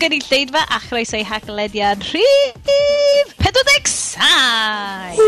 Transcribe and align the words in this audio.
gynulleidfa 0.00 0.62
a 0.68 0.78
chroes 0.86 1.12
ei 1.16 1.24
haglediad 1.26 2.02
rhif 2.12 3.32
47! 3.42 5.20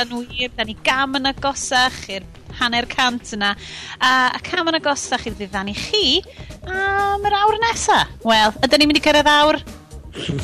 Yn 0.00 0.12
wir, 0.16 0.50
da 0.56 0.64
ni 0.64 0.76
gam 0.86 1.18
yn 1.18 1.28
agosach 1.30 1.98
i'r 2.12 2.24
hanner 2.60 2.86
cant 2.90 3.34
yna. 3.36 3.50
A, 3.98 4.10
a 4.36 4.40
cam 4.44 4.70
yn 4.70 4.78
agosach 4.78 5.26
i 5.28 5.34
ddiddan 5.34 5.70
i 5.72 5.76
chi 5.76 6.20
am 6.66 7.26
yr 7.28 7.36
awr 7.42 7.58
nesa. 7.66 8.00
Wel, 8.24 8.54
ydyn 8.64 8.82
ni'n 8.82 8.90
mynd 8.90 9.00
i 9.02 9.04
cyrraedd 9.04 9.30
awr? 9.34 9.60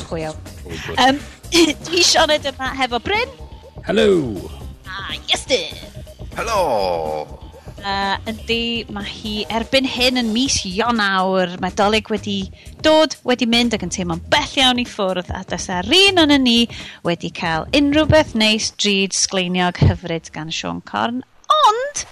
Chwyl. 0.05 0.37
um, 1.07 1.19
dwi 1.87 2.05
Sioned 2.05 2.47
yma 2.53 2.71
hefo 2.77 3.01
Bryn. 3.03 3.33
Hello. 3.87 4.09
A 4.85 5.17
Iestyn. 5.31 5.75
Helo. 6.37 7.46
Uh, 7.77 8.17
yndi, 8.25 8.87
mae 8.89 9.05
hi 9.05 9.33
erbyn 9.53 9.85
hyn 9.87 10.17
yn 10.19 10.31
mis 10.33 10.57
Ionawr. 10.65 11.53
Mae 11.61 11.75
Dolig 11.77 12.09
wedi 12.09 12.39
dod, 12.85 13.13
wedi 13.27 13.45
mynd 13.49 13.77
ac 13.77 13.85
yn 13.85 13.93
teimlo'n 13.93 14.23
bell 14.33 14.57
iawn 14.57 14.81
i 14.81 14.85
ffwrdd 14.89 15.29
a 15.29 15.43
dysa'r 15.47 15.87
un 15.99 16.23
o'n 16.23 16.33
ni 16.41 16.57
wedi 17.05 17.29
cael 17.29 17.67
unrhyw 17.77 18.09
beth 18.09 18.33
neis 18.35 18.71
drud 18.81 19.13
sgleiniog 19.13 19.81
hyfryd 19.85 20.31
gan 20.33 20.49
Sean 20.49 20.81
Corn. 20.89 21.21
Ond, 21.53 22.03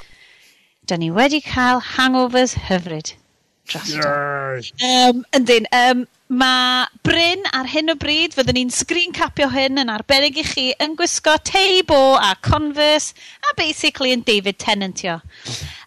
da 0.86 1.00
ni 1.02 1.10
wedi 1.14 1.42
cael 1.44 1.82
hangovers 1.96 2.56
hyfryd 2.70 3.16
dros 3.66 4.72
um, 4.86 5.24
Yndyn, 5.34 5.66
um, 5.74 6.06
Mae 6.26 6.86
Bryn 7.06 7.44
ar 7.54 7.68
hyn 7.70 7.94
o 7.94 7.96
bryd, 8.02 8.34
fyddwn 8.34 8.58
ni'n 8.58 8.72
sgrin 8.74 9.14
capio 9.14 9.46
hyn 9.54 9.78
yn 9.78 9.92
arbennig 9.94 10.40
i 10.42 10.46
chi 10.48 10.64
yn 10.82 10.96
gwisgo 10.98 11.36
Teibo 11.46 12.16
a 12.18 12.32
Converse 12.42 13.14
a 13.46 13.54
basically 13.60 14.10
yn 14.16 14.24
David 14.26 14.58
Tennantio. 14.58 15.20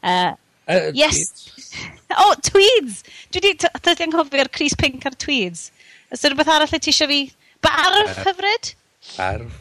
Uh, 0.03 0.35
uh, 0.69 0.91
yes. 0.95 1.27
Oh, 2.17 2.33
tweeds! 2.41 3.03
Dwi 3.29 3.43
wedi 3.43 3.69
dydy 3.85 4.07
anghofio'r 4.07 4.49
Cris 4.49 4.73
Pink 4.81 5.03
ar 5.05 5.13
tweeds. 5.21 5.67
Ys 6.09 6.23
yna 6.23 6.31
rhywbeth 6.33 6.49
arall 6.55 6.73
y 6.73 6.79
ti 6.81 6.89
eisiau 6.95 7.11
fi? 7.11 7.19
Barf 7.61 8.23
hyfryd? 8.25 8.71
Barf. 9.11 9.59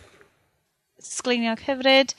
Sgleiniog 1.03 1.66
hyfryd. 1.67 2.14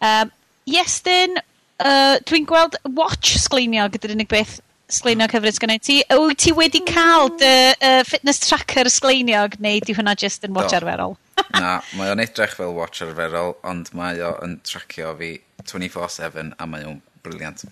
Um, 0.00 0.32
yes, 0.64 0.96
dyn, 1.04 1.36
uh, 1.84 2.16
dwi'n 2.24 2.48
gweld 2.48 2.78
watch 2.96 3.34
sgleiniog 3.42 3.92
gyda'r 3.98 4.16
unig 4.16 4.32
beth 4.32 4.56
sgleinio 4.94 5.28
cyfrif 5.30 5.60
gynnau 5.62 5.80
ti. 5.82 6.00
Wyt 6.08 6.40
ti 6.44 6.54
wedi 6.56 6.80
cael 6.88 7.32
dy 7.40 7.52
uh, 7.74 8.00
fitness 8.08 8.42
tracker 8.44 8.90
sgleiniog 8.92 9.58
neu 9.64 9.82
di 9.84 9.96
hwnna 9.96 10.16
just 10.18 10.46
yn 10.46 10.54
watch 10.56 10.72
Do. 10.72 10.80
arferol? 10.80 11.16
Na, 11.54 11.78
mae 11.98 12.12
o'n 12.12 12.22
edrych 12.22 12.56
fel 12.58 12.74
watch 12.76 13.02
arferol, 13.04 13.56
ond 13.66 13.90
mae 13.98 14.20
o'n 14.26 14.58
tracio 14.66 15.14
fi 15.18 15.34
24-7 15.64 16.54
a 16.58 16.68
mae 16.70 16.86
o'n 16.88 17.00
briliant. 17.24 17.66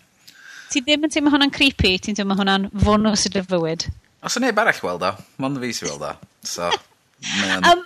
Ti 0.73 0.81
ddim 0.84 1.06
yn 1.06 1.12
teimlo 1.12 1.33
hwnna'n 1.34 1.53
creepy, 1.53 1.97
ti'n 2.00 2.17
teimlo 2.19 2.39
hwnna'n 2.39 2.70
fonws 2.84 3.27
y 3.28 3.34
dy 3.34 3.43
fywyd? 3.45 3.89
Os 4.25 4.39
o'n 4.39 4.47
neb 4.47 4.61
arall 4.62 4.84
weld 4.87 5.05
o, 5.05 5.11
mond 5.43 5.61
fi 5.62 5.73
sy'n 5.77 5.91
weld 5.91 6.06
o. 6.09 6.12
So, 6.47 6.70
mae 7.41 7.59
o'n... 7.59 7.67
Um, 7.73 7.83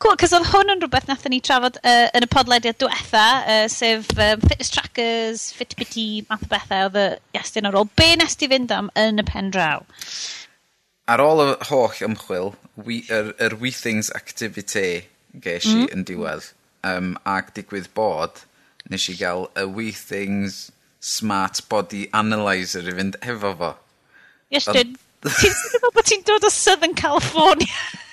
Cool, 0.00 0.14
cos 0.16 0.32
oedd 0.32 0.46
hwn 0.48 0.72
yn 0.72 0.78
rhywbeth 0.80 1.10
nath 1.10 1.26
ni 1.28 1.42
trafod 1.44 1.74
uh, 1.84 2.06
yn 2.16 2.24
y 2.24 2.28
podlediad 2.32 2.78
diwetha, 2.80 3.24
uh, 3.44 3.66
sef 3.68 4.06
um, 4.16 4.40
fitness 4.46 4.72
trackers, 4.72 5.42
Fitbiti, 5.52 6.24
math 6.30 6.46
o 6.46 6.48
bethau, 6.48 6.86
oedd 6.88 6.96
y 6.96 7.36
iestyn 7.36 7.68
ar 7.68 7.76
ôl. 7.76 7.90
Be 8.00 8.06
nes 8.16 8.38
ti 8.40 8.48
fynd 8.48 8.72
am 8.72 8.88
yn 8.96 9.20
y 9.20 9.26
pen 9.28 9.52
draw? 9.52 9.84
Ar 11.04 11.20
ôl 11.20 11.44
y 11.44 11.48
holl 11.68 12.00
ymchwil, 12.08 12.54
we, 12.80 13.02
yr, 13.12 13.34
yr 13.44 13.58
We 13.60 13.74
Things 13.76 14.08
Activity 14.16 15.02
ges 15.36 15.68
i 15.68 15.82
mm. 15.82 15.92
yn 15.92 16.08
diwedd, 16.08 16.48
um, 16.88 17.14
ac 17.28 17.52
digwydd 17.60 17.92
bod, 17.92 18.46
nes 18.88 19.04
i 19.12 19.20
gael 19.20 19.50
y 19.52 19.68
We 19.68 19.92
Things 19.92 20.70
Smart 21.04 21.66
Body 21.68 22.06
Analyzer 22.16 22.88
i 22.88 22.96
fynd 22.96 23.20
efo 23.20 23.52
fo. 23.60 23.74
Iestyn, 24.48 24.96
ti'n 25.28 25.58
meddwl 25.74 25.98
bod 25.98 26.08
ti'n 26.08 26.24
dod 26.24 26.48
o 26.48 26.56
Southern 26.56 26.96
California? 26.96 27.84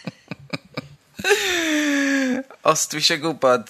Os 2.67 2.87
dwi 2.91 3.01
eisiau 3.01 3.21
gwybod 3.23 3.69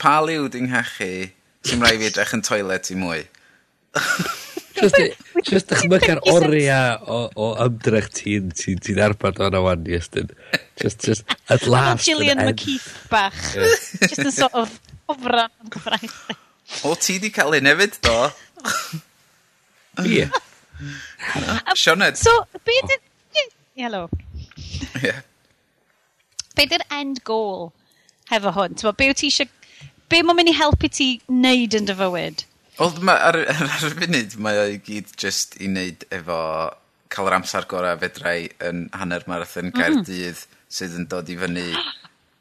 pa 0.00 0.18
liw 0.24 0.48
di'n 0.52 0.68
nghachu, 0.70 1.30
ti'n 1.66 1.82
rhaid 1.84 2.00
fi 2.02 2.08
edrych 2.10 2.36
yn 2.36 2.44
toilet 2.46 2.90
i 2.92 2.96
mwy. 3.00 3.24
Just 4.80 5.68
dychmyg 5.70 6.06
ar 6.12 6.20
oriau 6.32 7.00
o, 7.04 7.18
o 7.36 7.48
ymdrech 7.66 8.08
ti'n 8.16 8.52
ti, 8.56 8.76
ti 8.80 8.96
arbad 9.02 9.40
o'n 9.44 9.56
awan 9.58 9.88
i 9.88 9.96
ystyn. 9.98 10.30
Just, 10.80 11.04
just, 11.04 11.24
at 11.52 11.66
last. 11.68 12.06
Gillian 12.08 12.40
McKeith 12.46 12.88
bach. 13.12 13.40
just 13.56 14.24
yn 14.24 14.32
sort 14.32 14.56
of 14.56 14.76
ofran 15.10 15.50
yn 15.64 15.74
gyfraith. 15.74 16.20
O, 16.86 16.94
ti 16.94 17.18
di 17.20 17.32
cael 17.34 17.58
un 17.58 17.68
hefyd, 17.68 17.98
do? 18.06 18.18
Ie. 20.06 20.28
Sioned. 21.76 22.16
So, 22.16 22.32
be 22.64 22.76
did... 22.88 23.04
Hello. 23.76 24.08
Yeah. 25.02 25.20
Be 26.58 26.66
di'r 26.70 26.84
end 26.94 27.22
goal 27.26 27.70
hefo 28.30 28.54
hwn? 28.56 28.76
Tewa, 28.80 28.94
be 28.96 29.10
wyt 29.10 29.22
ti 29.22 29.30
eisiau... 29.30 29.50
Be 30.10 30.24
mae'n 30.26 30.40
mynd 30.40 30.50
i 30.50 30.56
helpu 30.58 30.88
ti 30.90 31.10
wneud 31.30 31.76
yn 31.78 31.86
dy 31.86 31.94
fywyd? 31.98 32.44
Oedd 32.82 32.98
ar, 33.12 33.38
ar 33.54 33.84
y 33.86 33.90
funud, 33.94 34.36
mae 34.42 34.58
o 34.58 34.64
i 34.72 34.80
gyd 34.82 35.12
just 35.20 35.58
i 35.60 35.68
wneud 35.70 36.06
efo 36.16 36.40
cael 37.10 37.30
yr 37.30 37.36
amser 37.40 37.66
gorau 37.70 37.98
fedrau 38.00 38.48
yn 38.66 38.88
hanner 38.96 39.26
marathon 39.30 39.70
mm. 39.70 39.76
Caerdydd 39.76 40.42
mm. 40.42 40.58
sydd 40.70 40.98
yn 40.98 41.06
dod 41.10 41.30
i 41.30 41.36
fyny 41.38 41.68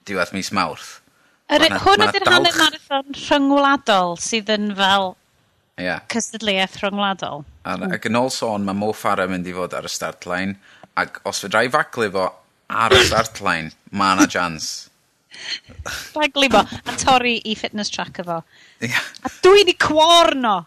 diwedd 0.09 0.33
mis 0.33 0.51
Mawrth. 0.55 0.99
Yr, 1.49 1.65
ma 1.73 1.81
hwn 1.81 2.05
ydy'r 2.05 2.29
hanner 2.29 2.57
marathon 2.57 3.15
rhyngwladol 3.17 4.17
sydd 4.21 4.51
yn 4.53 4.69
fel 4.77 5.13
yeah. 5.81 6.03
cystadleuaeth 6.13 6.77
rhyngwladol. 6.83 7.45
Ar, 7.63 7.79
hmm. 7.79 7.95
ac 7.97 8.05
yn 8.09 8.19
ôl 8.19 8.29
sôn, 8.33 8.65
mae 8.67 8.77
Mo 8.77 8.91
Farah 8.95 9.29
mynd 9.29 9.49
i 9.49 9.55
fod 9.55 9.73
ar 9.77 9.87
y 9.89 9.91
start 9.91 10.27
line 10.29 10.57
ac 10.99 11.21
os 11.29 11.41
fedra 11.45 11.63
i 11.65 11.71
faglu 11.73 12.09
fo 12.13 12.27
ar 12.69 12.93
y 12.93 13.01
start 13.05 13.41
line, 13.41 13.73
mae 13.91 14.15
yna 14.15 14.29
chance. 14.29 14.89
Rhaglu 16.13 16.49
bo, 16.51 16.61
a 16.61 16.95
torri 16.99 17.37
i 17.47 17.55
fitness 17.57 17.89
tracker 17.93 18.27
fo. 18.27 18.37
Yeah. 18.83 19.01
A 19.25 19.31
dwi'n 19.43 19.71
i 19.71 19.75
cwarno! 19.79 20.61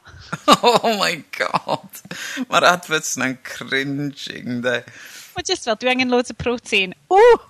oh 0.57 0.93
my 0.99 1.15
god! 1.37 2.03
Mae'r 2.51 2.69
adverts 2.73 3.15
na'n 3.21 3.39
cringing, 3.47 4.61
de. 4.65 4.83
Mae 5.37 5.47
just 5.47 5.69
fel, 5.69 5.79
dwi 5.81 5.93
angen 5.93 6.13
loads 6.13 6.35
o 6.35 6.39
protein. 6.39 6.97
Ww! 7.13 7.41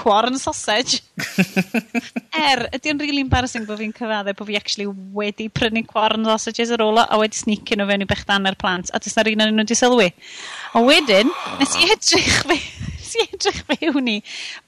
Cwarn 0.00 0.38
sausage. 0.38 1.00
er, 2.46 2.62
ydy'n 2.76 3.00
really 3.02 3.24
embarrassing 3.24 3.66
bod 3.68 3.80
fi'n 3.82 3.92
cyfaddau 3.96 4.36
bod 4.38 4.48
fi 4.48 4.56
actually 4.56 4.86
wedi 5.16 5.48
prynu 5.50 5.82
cwarn 5.88 6.28
sausages 6.28 6.70
ar 6.76 6.84
ôl 6.84 7.02
o 7.02 7.04
a 7.04 7.18
wedi 7.20 7.40
sneakio 7.40 7.80
o 7.82 7.88
fewn 7.88 8.06
i 8.06 8.08
bechdan 8.08 8.46
ar 8.48 8.56
plant 8.60 8.92
a 8.94 9.02
dys 9.02 9.18
na'r 9.18 9.32
un 9.32 9.44
o'n 9.44 9.52
nhw 9.56 9.66
wedi 9.66 9.76
sylwi. 9.80 10.08
A 10.78 10.84
wedyn, 10.86 11.34
nes 11.58 11.74
i 11.82 11.90
edrych 11.90 12.38
fi 12.46 12.60
nes 13.10 13.16
i 13.18 13.26
edrych 13.34 13.60
mewn 13.70 14.10
i, 14.10 14.16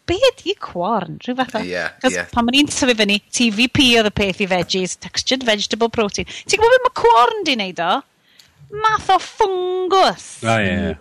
be 0.09 0.17
ydi 0.31 0.55
corn? 0.61 1.19
Rhyw 1.23 1.37
fath 1.39 1.59
o. 1.61 1.63
Ie, 1.67 1.85
ie. 2.09 2.25
Pan 2.33 2.47
ma'n 2.47 2.59
i'n 2.59 2.71
tyfu 2.71 2.97
fyny, 2.99 3.19
TVP 3.35 3.87
oedd 4.01 4.11
y 4.11 4.15
peth 4.23 4.43
i 4.43 4.49
veggies, 4.51 4.97
textured 5.03 5.47
vegetable 5.47 5.91
protein. 5.93 6.29
Ti'n 6.29 6.61
gwybod 6.63 6.77
beth 6.77 6.89
mae 6.89 6.97
corn 7.03 7.47
di 7.47 7.57
wneud 7.59 7.83
o? 7.85 7.93
Math 8.83 9.11
o 9.13 9.19
fungus. 9.23 10.29
A 10.49 10.59
ie. 10.65 10.93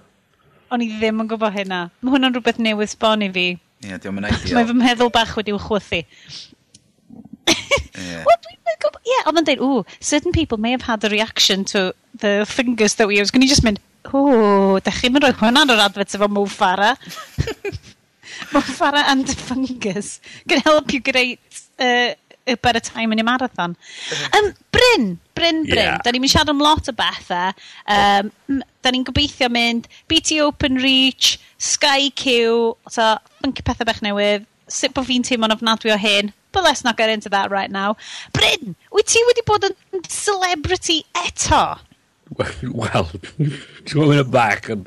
O'n 0.72 0.85
i 0.85 0.88
ddim 0.94 1.24
yn 1.24 1.31
gwybod 1.31 1.56
hynna. 1.56 1.84
Mae 2.02 2.16
hwnna'n 2.16 2.38
rhywbeth 2.38 2.62
newydd 2.62 2.94
sbon 2.94 3.25
i 3.25 3.31
fi. 3.34 3.47
Ie, 3.81 3.97
diolch 3.97 4.22
yn 4.22 4.29
ideal. 4.29 4.56
Mae 4.58 4.69
fy 4.69 4.78
meddwl 4.78 5.13
bach 5.13 5.35
wedi'w 5.40 5.59
chwythu. 5.62 6.03
yeah. 7.52 8.23
Well, 8.28 8.38
yeah, 9.06 9.28
oedd 9.28 9.41
yn 9.41 9.47
dweud, 9.47 9.63
ooh, 9.66 9.85
certain 10.00 10.31
people 10.35 10.59
may 10.62 10.72
have 10.76 10.85
had 10.85 11.03
a 11.03 11.09
reaction 11.11 11.66
to 11.73 11.91
the 12.22 12.46
fingers 12.47 12.96
that 12.96 13.08
we 13.08 13.17
use. 13.20 13.32
Can 13.32 13.41
you 13.41 13.49
just 13.49 13.66
mynd, 13.66 13.82
O, 14.09 14.80
da 14.82 14.94
chi'n 14.96 15.14
mynd 15.14 15.28
rhoi 15.28 15.38
hwnna'n 15.38 15.74
yr 15.76 15.84
adfet 15.86 16.18
efo 16.18 16.30
Mo 16.32 16.46
Farah. 16.50 16.98
Mo 18.53 18.62
Farah 18.66 19.06
and 19.12 19.28
the 19.28 19.36
fungus 19.36 20.20
can 20.48 20.62
help 20.66 20.92
you 20.94 21.02
create 21.02 21.40
uh, 21.80 22.14
a 22.48 22.56
better 22.56 22.80
time 22.80 23.12
in 23.12 23.20
your 23.20 23.26
marathon. 23.26 23.76
Uh-huh. 24.12 24.40
Um, 24.40 24.53
Bryn, 24.72 25.20
Bryn, 25.36 25.64
Bryn. 25.66 25.78
Yeah. 25.78 25.98
Da 26.03 26.12
ni'n 26.12 26.28
siarad 26.30 26.50
am 26.50 26.59
lot 26.59 26.90
o 26.90 26.96
bethau. 26.98 27.53
Um, 27.86 28.64
da 28.82 28.92
ni'n 28.92 29.06
gobeithio 29.08 29.50
mynd 29.53 29.88
BT 30.09 30.42
Open 30.42 30.82
Reach, 30.82 31.38
Sky 31.58 32.09
Q, 32.09 32.76
so, 32.90 33.16
funky 33.42 33.64
pethau 33.64 33.88
bech 33.88 34.02
newydd. 34.06 34.47
Sut 34.72 34.96
bod 34.96 35.08
fi'n 35.09 35.26
teimlo'n 35.28 35.54
ofnadwy 35.54 35.94
o 35.94 36.00
hyn. 36.00 36.34
But 36.52 36.66
let's 36.66 36.84
not 36.84 36.97
get 36.97 37.09
into 37.09 37.30
that 37.30 37.52
right 37.52 37.72
now. 37.72 37.96
Bryn, 38.34 38.76
wyt 38.92 39.08
ti 39.08 39.22
wedi 39.28 39.46
bod 39.47 39.70
yn 39.70 40.04
celebrity 40.09 41.02
eto? 41.16 41.80
Wel, 42.38 43.10
ti'n 43.42 43.98
gwybod 43.98 44.22
y 44.22 44.28
bach 44.32 44.70
yn... 44.72 44.86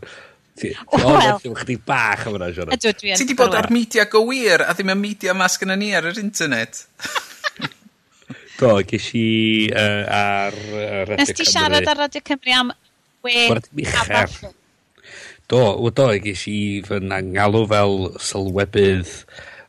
Wel. 0.55 1.41
chdi 1.59 1.77
bach 1.83 2.29
am 2.29 2.39
yna, 2.39 2.49
Siona. 2.55 2.79
Ti 2.79 3.27
di 3.27 3.35
bod 3.37 3.57
ar 3.59 3.69
media 3.75 4.07
go 4.11 4.23
wir, 4.29 4.63
a 4.63 4.73
ddim 4.73 4.93
y 4.95 4.99
media 4.99 5.35
mas 5.37 5.59
gyda 5.61 5.77
ni 5.79 5.91
ar 5.97 6.07
yr 6.13 6.21
internet. 6.23 6.85
Do, 8.59 8.77
ges 8.87 9.09
i 9.19 9.27
uh, 9.75 10.05
ar 10.15 10.55
uh, 10.55 10.83
Radio 11.09 11.17
Nes 11.19 11.33
ti 11.35 11.47
siarad 11.49 11.89
ar 11.91 11.99
Radio 12.05 12.23
Cymru 12.23 12.55
am 12.55 12.71
we... 13.27 13.49
wen 13.51 13.89
a 13.91 14.29
Do, 15.51 15.59
o 15.61 15.91
do, 15.91 16.07
ges 16.25 16.47
i 16.49 16.59
fy 16.87 17.01
ngalw 17.03 17.67
fel 17.69 17.99
sylwebydd 18.23 19.11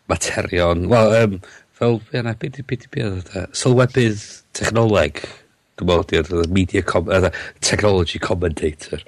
materion. 0.07 0.85
Wel, 0.91 1.15
um, 1.23 1.39
fel, 1.75 1.97
beth 2.11 2.21
yna, 2.21 2.35
beth 2.39 2.61
yna, 2.61 2.67
beth 2.69 3.33
yna, 3.33 3.47
sylwebydd 3.57 4.21
technoleg 4.55 5.25
dwi'n 5.75 5.89
meddwl, 5.89 6.05
'di 6.07 6.39
o 6.39 6.47
media 6.55 6.83
com- 6.87 7.11
uh, 7.11 7.29
technology 7.59 8.19
commentator. 8.21 9.03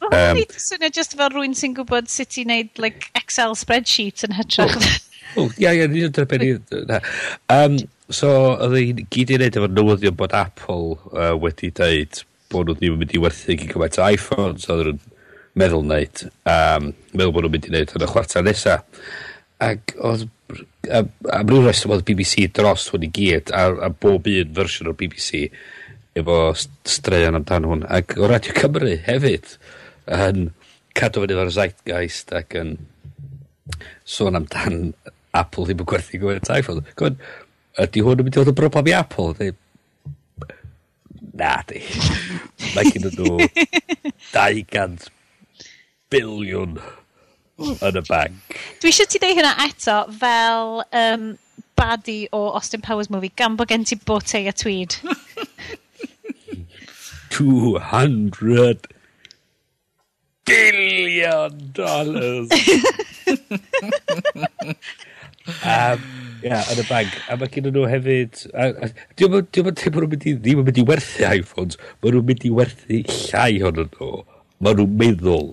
Ma' 0.00 0.08
hwnna'n 0.10 0.40
neud 0.40 0.56
swnio 0.64 0.90
just 0.96 1.16
fel 1.18 1.32
rywun 1.34 1.56
sy'n 1.58 1.76
gwybod 1.76 2.10
sut 2.10 2.40
i 2.40 2.46
wneud 2.46 2.82
like 2.82 3.10
Excel 3.18 3.56
spreadsheets 3.58 4.26
yn 4.26 4.36
hytrach 4.38 4.90
O, 5.38 5.46
ia, 5.62 5.70
ia, 5.76 5.86
ni'n 5.86 6.10
dyna 6.10 6.26
be 6.26 6.96
Um, 7.52 7.76
so, 8.10 8.30
oedd 8.56 8.74
hi'n 8.80 9.04
gyd 9.14 9.30
i 9.30 9.38
wneud 9.38 9.58
efo 9.60 9.68
newyddion 9.70 10.16
bod 10.18 10.34
Apple 10.34 10.96
uh, 11.12 11.36
wedi 11.38 11.70
dweud 11.76 12.24
bod 12.50 12.66
nhw 12.66 12.78
ddim 12.80 12.96
yn 12.96 13.02
mynd 13.04 13.14
i 13.14 13.22
werthu 13.22 13.54
i 13.54 13.58
gymaint 13.60 14.00
o 14.00 14.08
iPhones 14.10 14.66
oedd 14.72 14.88
nhw'n 14.88 15.02
meddwl 15.60 15.84
wneud. 15.84 16.24
Um, 16.50 16.90
meddwl 17.14 17.34
bod 17.36 17.46
nhw'n 17.46 17.54
mynd 17.54 17.68
i 17.68 17.74
wneud 17.74 17.94
yn 17.94 18.06
y 18.06 18.10
chwarter 18.10 18.46
nesa. 18.46 18.80
Ac 19.62 19.94
oedd 20.00 20.26
am 20.90 21.46
rhyw 21.46 21.62
rheswm 21.62 21.94
oedd 21.94 22.06
BBC 22.08 22.48
dros 22.56 22.88
hwn 22.90 23.06
i 23.06 23.12
gyd 23.14 23.52
a, 23.54 23.68
a 23.86 23.92
bob 23.92 24.26
un 24.30 24.56
fersiwn 24.56 24.90
o'r 24.90 24.98
BBC 24.98 25.46
efo 26.18 26.38
straeon 26.88 27.38
amdan 27.38 27.68
hwn. 27.68 27.84
Ac 27.88 28.16
o 28.18 28.28
Radio 28.30 28.54
Cymru 28.56 28.94
hefyd 29.06 29.54
yn 30.10 30.50
cadw 30.98 31.22
fyny 31.22 31.36
efo'r 31.36 31.52
zeitgeist 31.54 32.34
ac 32.36 32.56
yn 32.58 32.76
sôn 34.08 34.38
amdan 34.38 34.92
Apple 35.36 35.68
ddim 35.68 35.84
yn 35.84 35.90
gwerthu 35.92 36.20
gwerth 36.22 36.50
iPhone. 36.52 36.82
Gwyd, 36.98 37.20
ydy 37.80 38.04
hwn 38.04 38.22
yn 38.22 38.26
mynd 38.26 38.36
i 38.36 38.42
fod 38.42 38.52
yn 38.52 38.58
broblem 38.58 38.90
i 38.90 38.96
Apple? 38.98 39.34
Neu... 39.38 39.56
Na, 41.40 41.60
di. 41.68 41.82
Mae 42.74 42.90
gen 42.90 43.06
nhw 43.06 43.36
200 44.34 45.06
biliwn 46.10 46.80
yn 47.60 48.00
y 48.00 48.02
bank. 48.08 48.58
Dwi 48.82 48.90
eisiau 48.90 49.08
ti 49.08 49.20
dweud 49.22 49.38
hynna 49.38 49.54
eto 49.66 50.00
fel 50.18 50.82
um, 50.96 51.30
baddi 51.78 52.18
o 52.36 52.42
Austin 52.58 52.82
Powers 52.84 53.10
movie 53.12 53.32
gan 53.36 53.56
bod 53.56 53.70
gen 53.70 53.86
ti 53.88 53.96
bote 53.96 54.42
a 54.48 54.52
tweed. 54.52 54.98
200 57.30 58.86
billion 60.44 61.72
dollars. 61.72 62.48
um, 65.64 66.00
yeah, 66.42 66.64
yn 66.72 66.80
y 66.82 66.86
bank. 66.88 67.14
A 67.30 67.38
mae 67.38 67.50
gen 67.52 67.70
nhw 67.70 67.86
hefyd... 67.90 68.42
Diolch 69.18 69.60
yn 69.62 69.78
teimlo 69.78 70.04
nhw'n 70.04 70.12
mynd 70.14 70.26
i 70.26 70.36
ddim 70.36 70.62
yn 70.62 70.68
mynd 70.68 70.80
i 70.82 70.86
werthu 70.90 71.26
iPhones. 71.30 71.80
Mae 72.00 72.14
nhw'n 72.14 72.28
mynd 72.30 72.46
i 72.46 72.52
werthu 72.60 73.02
llai 73.06 73.52
honno 73.64 73.86
nhw. 73.88 74.12
Mae 74.60 74.78
nhw'n 74.78 74.96
meddwl. 75.00 75.50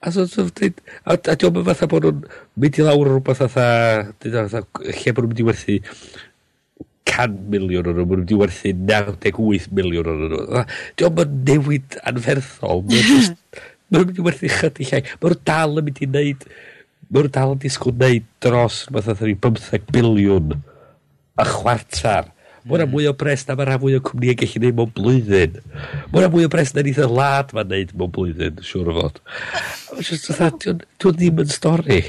A 0.00 0.08
so, 0.14 0.24
so, 0.24 0.46
dweud, 0.56 0.78
a, 1.04 1.14
a 1.14 1.36
diolch 1.36 1.60
yn 1.60 1.68
fatha 1.68 1.90
bod 1.90 2.08
nhw'n 2.08 2.24
mynd 2.64 2.80
i 2.80 2.86
lawr 2.86 3.12
rhywbeth 3.14 3.42
fatha, 3.44 3.68
fatha, 4.24 4.64
lle 4.88 5.14
bod 5.14 5.26
nhw'n 5.26 5.32
mynd 5.34 5.44
i 5.44 5.48
werthu 5.50 5.76
100 7.08 7.36
miliwn 7.52 7.90
o'n 7.90 7.96
nhw, 7.98 8.06
maen 8.06 8.22
nhw 8.22 8.24
wedi 8.24 8.40
werthu 8.40 8.72
98 8.76 9.70
miliwn 9.76 10.10
o'n 10.10 10.24
nhw. 10.30 10.64
Diolch 11.00 11.22
yn 11.24 11.38
newid 11.48 12.00
anferthol. 12.08 12.84
Maen 12.88 13.06
nhw 13.90 14.04
wedi 14.04 14.26
werthu 14.26 14.50
chydig 14.56 14.92
llai. 14.92 15.04
Mae 15.20 15.32
nhw 15.32 15.40
dal 15.52 15.80
yn 15.80 15.88
mynd 15.88 16.02
i 16.02 16.10
wneud... 16.10 16.50
Mae 17.10 17.24
nhw 17.24 17.32
dal 17.34 17.54
yn 17.56 17.62
disgwyl 17.62 17.96
wneud 17.96 18.28
dros 18.44 18.84
rhywbeth 18.86 19.10
oedd 19.16 19.40
15 19.48 19.88
biliwn 19.94 20.54
a 21.40 21.48
chwartar. 21.48 22.30
Mae 22.64 22.84
mm. 22.84 22.90
mwy 22.92 23.08
o 23.08 23.14
bres 23.16 23.46
na 23.48 23.56
mae 23.56 23.66
rhan 23.66 23.80
fwy 23.80 23.96
o 23.96 24.02
cwmni 24.04 24.34
yn 24.34 24.40
gallu 24.40 24.60
gwneud 24.60 24.76
mewn 24.78 24.90
blwyddyn. 24.96 25.60
Mae 26.12 26.28
mwy 26.32 26.46
o 26.46 26.50
bres 26.52 26.74
na 26.76 26.84
nid 26.84 27.00
y 27.00 27.06
lad 27.08 27.54
mae'n 27.56 27.70
gwneud 27.70 27.94
mewn 27.96 28.12
blwyddyn, 28.16 28.60
siwr 28.66 28.90
o 28.92 28.96
fod. 28.98 29.22
Dwi'n 31.00 31.16
ddim 31.16 31.40
yn 31.44 31.54
stori. 31.54 32.02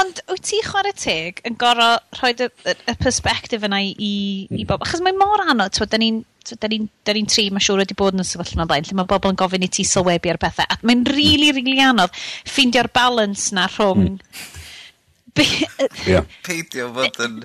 Ond 0.00 0.20
wyt 0.30 0.44
ti 0.48 0.58
chwarae 0.64 0.94
teg 0.96 1.40
yn 1.48 1.56
gorau 1.60 1.98
rhoi 2.16 2.32
y, 2.32 2.48
y, 2.48 2.74
y 2.88 2.94
perspektif 3.00 3.64
yna 3.66 3.82
i, 3.84 3.90
i 3.92 4.12
i 4.12 4.62
hmm. 4.62 4.68
bobl? 4.70 4.86
Achos 4.86 5.02
mae 5.04 5.16
mor 5.16 5.42
anodd, 5.44 5.74
twa, 5.76 5.88
da 5.90 6.00
ni'n 6.00 6.22
da 6.58 6.70
ni'n 6.70 6.88
ni 7.14 7.22
tri, 7.30 7.44
mae 7.54 7.62
siŵr 7.62 7.84
wedi 7.84 7.96
bod 7.98 8.16
yn 8.16 8.24
y 8.24 8.26
sefyllfa 8.26 8.56
yma 8.56 8.66
blaen, 8.70 8.86
lle 8.88 8.96
mae 8.98 9.10
bobl 9.10 9.30
yn 9.30 9.38
gofyn 9.38 9.66
i 9.66 9.70
ti 9.70 9.84
sylwebu 9.86 10.32
ar 10.32 10.40
bethau. 10.42 10.66
A 10.66 10.80
mae'n 10.82 11.04
hmm. 11.04 11.12
rili, 11.14 11.36
really, 11.36 11.52
rili 11.60 11.76
really 11.76 11.86
anodd 11.86 12.16
ffeindio'r 12.48 12.90
balans 12.94 13.50
na 13.56 13.68
rhwng... 13.70 14.16
Mm. 14.16 14.50
Peidio 16.44 16.90
fod 16.96 17.22
yn... 17.24 17.38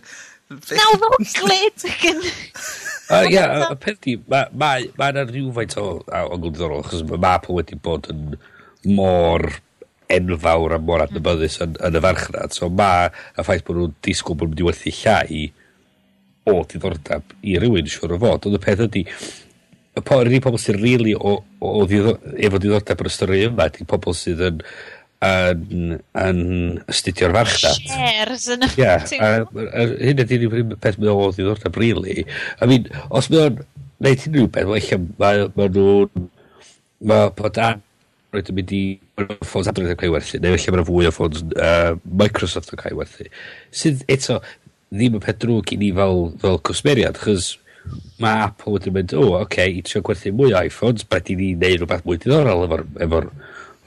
Nawr 0.48 1.06
o'n 1.10 1.30
gled 1.36 1.86
yn... 2.10 2.24
Ia, 3.32 3.46
y 3.70 3.78
peth 3.80 4.02
di, 4.04 4.18
mae 4.28 4.90
yna 4.92 5.24
rhywfaint 5.28 5.78
o, 5.80 5.86
o, 6.02 6.24
o 6.28 6.40
gwrddorol, 6.44 6.84
achos 6.84 7.06
mae 7.08 7.22
Apple 7.30 7.56
wedi 7.60 7.78
bod 7.80 8.10
yn 8.12 8.34
mor 8.98 9.48
enfawr 10.13 10.77
a 10.77 10.80
mor 10.80 11.01
hmm. 11.01 11.07
adnabyddus 11.09 11.59
yn, 11.65 11.77
yn 11.88 12.00
y 12.00 12.04
farchnad. 12.04 12.56
So 12.56 12.69
mae 12.74 13.09
y 13.09 13.44
ffaith 13.44 13.65
bod 13.68 13.81
nhw'n 13.81 13.95
disgwyl 14.06 14.39
bod 14.39 14.54
nhw 14.54 14.69
wedi 14.69 14.69
werthu 14.69 14.94
llai 15.01 15.48
o 16.48 16.62
diddordeb 16.71 17.36
i 17.44 17.57
rywun 17.59 17.89
siwr 17.92 18.15
o 18.15 18.21
fod. 18.21 18.48
Ond 18.48 18.57
y 18.57 18.62
peth 18.63 18.83
ydy, 18.88 19.04
y 19.98 20.04
po, 20.06 20.21
yr 20.24 20.38
pobl 20.44 20.62
sy'n 20.62 20.77
rili 20.80 21.12
really 21.12 21.15
o, 21.18 21.39
o, 21.59 21.74
o 21.81 21.88
ddiddor, 21.89 22.21
efo 22.38 22.62
diddordeb 22.62 23.04
yn 23.04 23.09
y 23.09 23.15
stori 23.15 23.42
yma, 23.50 23.68
ydy 23.71 23.89
pobl 23.89 24.15
sydd 24.18 24.45
yn 24.51 24.63
yn, 25.25 25.98
yn 26.21 26.42
astudio'r 26.92 27.33
farchnad. 27.33 27.81
Shares 27.89 28.48
yn 28.54 28.68
y 28.68 28.69
yeah, 28.83 29.04
Hyn 29.09 30.24
ydy'r 30.24 30.77
peth 30.77 31.00
mae 31.01 31.12
o 31.12 31.31
ddiddordeb. 31.31 31.80
Really. 31.81 32.24
I 32.62 32.69
mean, 32.69 32.88
os 33.09 33.31
mae 33.33 33.48
o'n 33.48 33.59
neud 34.06 34.27
unrhyw 34.30 34.51
beth, 34.54 34.71
well, 34.71 35.06
mae 35.18 35.48
ma 35.57 35.69
nhw'n... 35.74 36.31
Mae 37.07 37.27
bod 37.38 37.59
an 37.62 37.83
rwy'n 38.36 38.58
mynd 38.58 38.74
i 38.76 38.82
ffons 39.46 39.70
Android 39.72 39.94
yn 39.94 40.00
cael 40.00 40.16
werthu, 40.16 40.42
neu 40.44 40.58
felly 40.58 40.76
mae'n 40.76 40.88
fwy 40.90 41.08
o 41.10 41.14
ffons 41.16 41.44
uh, 41.56 41.94
Microsoft 42.22 42.74
yn 42.76 42.82
cael 42.82 42.98
werthu. 43.00 43.30
Sydd 43.72 44.04
eto 44.12 44.42
ddim 44.92 45.18
yn 45.18 45.24
peth 45.24 45.40
drwg 45.44 45.74
i 45.76 45.80
ni 45.82 45.94
fel, 45.96 46.28
fel 46.42 46.60
cwsmeriad, 46.68 47.20
chys 47.24 47.56
mae 48.20 48.44
Apple 48.48 48.76
wedyn 48.76 48.96
mynd, 48.98 49.14
o, 49.16 49.24
oh, 49.24 49.36
oce, 49.38 49.46
okay, 49.48 49.78
i 49.80 49.84
trio 49.86 50.04
gwerthu 50.06 50.34
mwy 50.36 50.52
o 50.52 50.64
iPhones, 50.68 51.08
bryd 51.08 51.32
i 51.32 51.38
ni 51.40 51.54
wneud 51.56 51.84
rhywbeth 51.84 52.08
mwy 52.08 52.20
diddorol 52.24 52.68
efo'r... 52.68 52.90
Efo 53.06 53.24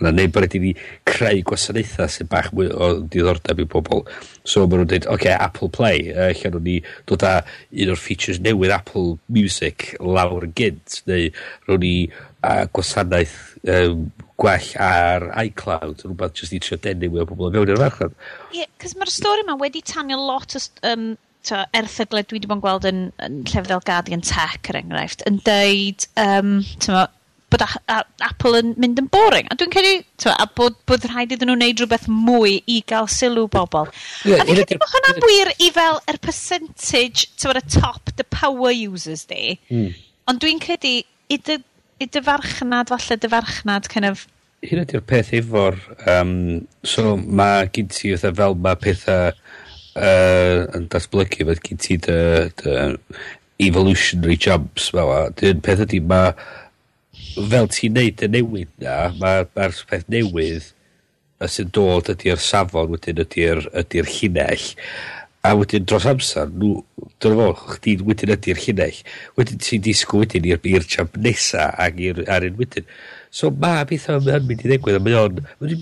Na, 0.01 0.09
neu 0.17 0.31
bod 0.33 0.55
i 0.57 0.61
ni 0.63 0.71
creu 1.09 1.43
gwasanaethau 1.45 2.09
sy'n 2.09 2.29
bach 2.33 2.47
mwy 2.57 2.71
o 2.73 2.87
diddordeb 3.13 3.59
i 3.61 3.67
bobl. 3.69 4.01
So 4.49 4.63
maen 4.65 4.81
nhw'n 4.81 4.89
dweud, 4.89 5.05
oce, 5.05 5.13
okay, 5.13 5.35
Apple 5.37 5.69
Play, 5.77 6.07
uh, 6.15 6.31
lle 6.33 6.53
nhw'n 6.55 6.65
ni 6.65 6.79
dod 7.11 7.27
â 7.29 7.35
un 7.45 7.93
o'r 7.93 8.01
features 8.01 8.41
newydd 8.41 8.73
Apple 8.73 9.19
Music 9.29 9.91
lawr 10.01 10.47
yn 10.49 10.55
gynt, 10.57 11.03
neu 11.11 11.29
rwy'n 11.69 11.85
ni 11.85 11.93
uh, 12.09 12.65
gwasanaeth 12.73 13.37
um, 13.69 14.09
gwell 14.41 14.71
ar 14.81 15.27
iCloud, 15.45 16.05
rhywbeth 16.05 16.39
jyst 16.41 16.57
i 16.57 16.61
trio 16.63 16.79
denu 16.85 17.11
mwy 17.13 17.25
o 17.25 17.29
bobl 17.29 17.51
yn 17.51 17.59
fewn 17.59 17.75
i'r 17.75 17.83
farchnad. 17.83 18.17
Ie, 18.51 18.63
yeah, 18.63 18.71
cos 18.83 18.97
mae'r 18.99 19.13
stori 19.13 19.45
yma 19.45 19.59
wedi 19.61 19.83
tanio 19.87 20.19
lot 20.21 20.57
o 20.57 20.63
um, 20.91 21.13
to, 21.47 21.63
erthyglau 21.77 22.27
dwi 22.27 22.39
wedi 22.39 22.51
bod 22.51 22.59
yn 22.59 22.65
gweld 22.65 22.91
yn, 22.91 23.07
yn 23.27 23.41
llefydd 23.49 23.87
Guardian 23.89 24.25
Tech, 24.25 24.69
er 24.73 24.81
enghraifft, 24.81 25.25
yn 25.29 25.41
deud, 25.47 26.07
um, 26.25 26.59
tyma, 26.83 27.07
bod 27.51 27.65
a, 27.67 27.69
a, 27.91 28.01
Apple 28.29 28.61
yn 28.61 28.75
mynd 28.81 29.01
yn 29.03 29.09
boring. 29.13 29.49
A 29.51 29.57
dwi'n 29.59 29.73
credu, 29.75 29.95
a 30.31 30.47
bod, 30.57 30.77
bod 30.89 31.07
rhaid 31.11 31.35
iddyn 31.35 31.51
nhw 31.51 31.59
wneud 31.59 31.83
rhywbeth 31.83 32.07
mwy 32.11 32.61
i 32.71 32.81
gael 32.91 33.11
sylw 33.11 33.49
bobl. 33.53 33.91
Yeah, 34.29 34.43
a 34.43 34.47
dwi'n 34.47 34.63
credu 34.63 34.81
bod 34.83 34.95
hwnna'n 34.95 35.25
wir 35.27 35.53
i 35.59 35.73
fel 35.75 36.01
yr 36.13 36.21
percentage, 36.23 37.27
to 37.43 37.53
y 37.53 37.65
top, 37.67 38.15
the 38.17 38.27
power 38.31 38.73
users 38.73 39.27
di. 39.31 39.57
Mm. 39.73 39.91
Ond 40.31 40.45
dwi'n 40.45 40.63
credu, 40.63 41.01
i 41.31 41.39
dy 41.47 41.59
i 42.01 42.09
dyfarchnad, 42.09 42.89
falle 42.89 43.19
dyfarchnad, 43.21 43.89
kind 43.93 44.09
of... 44.09 44.25
Hyn 44.65 44.83
ydy'r 44.85 45.05
peth 45.09 45.35
efo'r... 45.37 45.77
Um, 46.09 46.33
so 46.85 47.17
mae 47.21 47.69
gyd 47.75 47.93
ti 47.93 48.15
fatha 48.15 48.33
fel 48.39 48.57
mae 48.65 48.79
pethau 48.81 49.31
uh, 49.33 50.65
yn 50.77 50.89
datblygu, 50.93 51.47
fe 51.49 51.59
gyd 51.69 51.85
ti 51.85 51.99
dy, 52.09 52.19
dy 52.63 52.75
evolutionary 53.61 54.39
jumps 54.41 54.89
fel 54.95 55.13
a. 55.13 55.23
Dyn 55.37 55.61
peth 55.65 55.85
ydy 55.85 56.01
mae 56.09 56.33
fel 57.37 57.69
ti'n 57.73 57.97
neud 57.97 58.25
y 58.25 58.31
newid 58.33 58.73
na, 58.83 58.99
mae'r 59.21 59.49
ma, 59.57 59.71
peth 59.91 60.09
newydd 60.13 60.73
y 61.41 61.49
sy'n 61.49 61.71
dod 61.77 62.11
ydy'r 62.13 62.41
safon 62.41 62.91
wedyn 62.93 63.21
ydy'r 63.25 63.65
ydy 63.81 64.05
llinell 64.09 64.67
A 65.47 65.55
wedyn 65.57 65.87
dros 65.89 66.05
amser 66.05 66.51
nhw, 66.53 66.83
dyna 67.23 67.47
fo 67.55 67.75
chdi 67.77 67.95
wedyn 68.05 68.35
ydy'r 68.35 68.61
llinell. 68.61 68.99
Wedyn 69.39 69.63
ti'n 69.65 69.85
disgwyl 69.87 70.27
wedyn 70.27 70.49
i'r 70.51 70.69
i'r 70.69 70.85
jump 70.85 71.17
nesa 71.17 71.71
ac 71.81 72.01
i'r 72.05 72.23
ar 72.29 72.45
un 72.45 72.59
wedyn. 72.61 72.89
So 73.33 73.49
ma 73.51 73.79
beth 73.89 74.09
am 74.13 74.29
yn 74.29 74.49
mynd 74.49 74.67
i 74.67 74.69
ddigwydd 74.69 74.99
a 74.99 75.03
mae 75.05 75.17
o'n... 75.17 75.41
Mae 75.63 75.77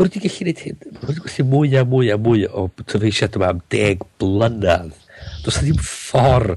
wedi 0.00 0.24
gallu 0.24 0.38
gwneud 0.40 0.64
hyn. 0.66 0.80
Mae 0.96 1.10
wedi 1.12 1.26
gallu 1.28 1.48
mwy 1.52 1.78
a 1.78 1.84
mwy 1.86 2.10
a 2.10 2.18
mwy 2.18 2.46
o 2.48 2.66
tyfeisiad 2.82 3.38
yma 3.38 3.52
am 3.54 3.62
deg 3.74 4.02
blynydd. 4.22 4.96
Does 5.44 5.60
na 5.60 5.66
ddim 5.68 5.84
ffordd 5.84 6.56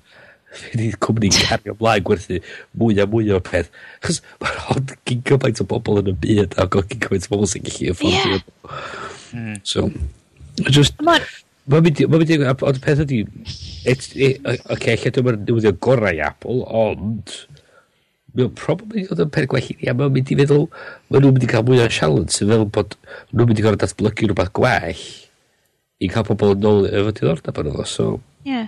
fe 0.58 0.80
i'r 0.82 0.98
cwmni 1.04 1.30
cario 1.36 1.76
blaen 1.78 2.06
gwerthu 2.08 2.40
mwy 2.80 3.02
a 3.02 3.08
mwy 3.10 3.32
o'r 3.36 3.44
peth. 3.46 3.70
Chos 4.06 4.22
mae'n 4.42 4.62
hod 4.68 4.94
gyn 5.08 5.24
gymaint 5.28 5.62
o 5.62 5.68
bobl 5.70 6.02
yn 6.02 6.14
y 6.14 6.16
byd 6.24 6.58
a 6.58 6.68
gyn 6.74 7.04
gymaint 7.04 7.28
o 7.28 7.34
bobl 7.34 7.50
sy'n 7.52 7.68
gallu 7.68 7.92
yfforddio. 7.94 8.40
Yeah. 8.40 8.88
Hmm. 9.34 9.60
So, 9.68 9.90
just... 10.72 10.98
Mae'n 11.04 11.26
Mae'n 11.68 11.84
mynd, 11.84 12.00
i... 12.00 12.08
mynd, 12.08 12.64
ond 12.64 12.82
peth 12.84 13.04
ydy... 13.04 13.22
E, 13.88 13.94
oce, 14.72 14.96
lle 14.96 15.12
dyma'r 15.16 15.40
newyddio 15.42 15.74
gorau 15.84 16.16
i 16.16 16.22
Apple, 16.24 16.62
ond, 16.64 17.34
mae'n 18.38 18.54
probably 18.60 19.04
oedd 19.08 19.24
yn 19.26 19.34
peth 19.36 19.50
gwell 19.52 19.68
i 19.74 19.76
ni, 19.76 19.90
a 19.92 19.96
mae'n 19.98 20.14
mynd 20.16 20.32
i 20.32 20.38
feddwl, 20.40 20.68
mae 21.10 21.24
nhw'n 21.24 21.36
mynd 21.36 21.48
i 21.48 21.50
cael 21.52 21.66
mwy 21.68 21.82
o 21.84 21.88
sialens, 21.92 22.38
sy'n 22.38 22.54
feddwl 22.54 22.70
bod 22.78 22.96
nhw'n 23.34 23.50
mynd 23.50 23.60
i 23.60 23.66
gorau 23.66 23.82
datblygu 23.82 24.30
rhywbeth 24.30 24.54
gwell, 24.60 25.04
i 26.04 26.12
cael 26.14 26.28
pobl 26.30 26.54
yn 26.56 26.70
ôl 26.72 26.88
efo 26.88 27.12
diddordeb 27.20 27.60
yn 27.64 27.74
oedd, 27.74 27.92
so... 27.92 28.08
Ie. 28.48 28.64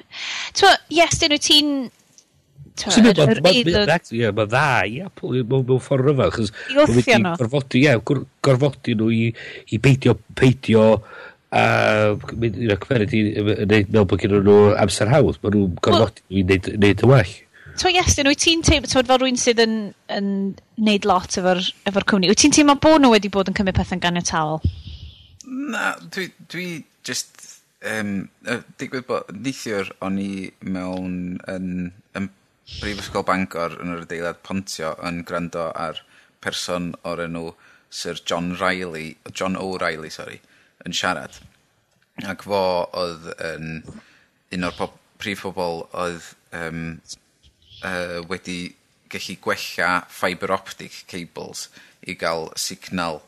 Twa, 0.59 0.73
yes, 0.91 1.21
dyn 1.21 1.35
nhw 1.35 1.39
ti'n... 1.47 1.71
Ti'n 2.79 3.07
mynd, 3.07 3.23
mae'n 3.43 4.37
dda 4.39 4.67
i 4.87 4.99
Apple, 5.03 5.45
mewn 5.47 5.79
ffordd 5.83 6.07
rhyfel, 6.07 6.35
chos... 6.35 6.51
I 6.71 6.79
wrthio 6.79 7.19
nhw. 7.23 7.35
Gorfodi, 7.39 7.85
ie, 7.87 7.95
gorfodi 8.43 8.95
nhw 8.99 9.09
i, 9.15 9.23
i 9.75 9.79
beidio, 9.83 10.15
beidio 10.39 10.85
a 11.49 11.63
mynd 12.37 12.57
i'r 12.61 12.79
cymeriad 12.83 13.13
i 13.15 13.21
wneud 13.41 13.93
mewn 13.93 14.09
bod 14.09 14.21
gen 14.21 14.35
nhw 14.37 14.57
amser 14.77 15.09
hawdd. 15.09 15.39
Mae 15.43 15.55
nhw'n 15.55 15.77
gorfod 15.85 16.21
i 16.29 16.43
wneud, 16.43 16.73
wneud 16.77 17.05
yn 17.05 17.13
well. 17.13 17.37
So 17.79 17.87
yes, 17.87 18.17
wyt 18.19 18.41
ti'n 18.43 18.61
teimlo, 18.65 18.89
ti'n 18.91 19.07
fel 19.07 19.21
rwy'n 19.21 19.39
sydd 19.39 19.61
yn, 19.63 19.75
yn 20.11 20.29
neud 20.83 21.05
lot 21.07 21.37
efo'r 21.39 21.61
efo 21.87 22.03
cwmni, 22.11 22.29
wyt 22.31 22.41
ti'n 22.43 22.55
teimlo 22.57 22.75
bod 22.83 22.99
nhw 22.99 23.13
wedi 23.13 23.31
bod 23.31 23.49
yn 23.51 23.55
cymryd 23.55 23.77
pethau'n 23.77 24.03
ganiatawol? 24.03 24.59
Na, 25.47 25.93
dwi, 26.11 26.27
dwi 26.51 26.67
just, 27.07 27.61
um, 27.87 28.27
digwydd 28.81 29.07
bod 29.07 29.31
neithiwr 29.31 29.93
o'n 30.05 30.19
i 30.19 30.49
mewn 30.67 31.39
yn, 31.47 31.71
yn 32.19 32.27
Brifysgol 32.81 33.25
Bangor 33.25 33.79
yn 33.79 33.95
yr 33.95 34.03
adeilad 34.03 34.43
Pontio 34.45 34.91
yn 35.07 35.23
gwrando 35.25 35.69
ar 35.71 36.03
person 36.43 36.91
o'r 37.07 37.23
enw 37.25 37.53
Sir 37.89 38.19
John 38.19 38.51
Riley, 38.59 39.15
John 39.31 39.55
O'Reilly, 39.57 40.11
sorry, 40.13 40.41
yn 40.87 40.95
siarad. 40.95 41.39
Ac 42.27 42.43
fo 42.47 42.61
oedd 42.99 43.29
yn 43.51 43.81
un 44.55 44.67
o'r 44.67 44.77
pob, 44.77 44.95
prif 45.19 45.43
pobl 45.43 45.83
oedd 45.99 46.25
um, 46.55 46.83
uh, 47.83 48.19
wedi 48.31 48.59
gallu 49.11 49.35
gwella 49.43 49.89
fibre 50.13 50.55
optic 50.55 51.03
cables 51.11 51.67
i 52.07 52.15
gael 52.19 52.47
signal 52.59 53.19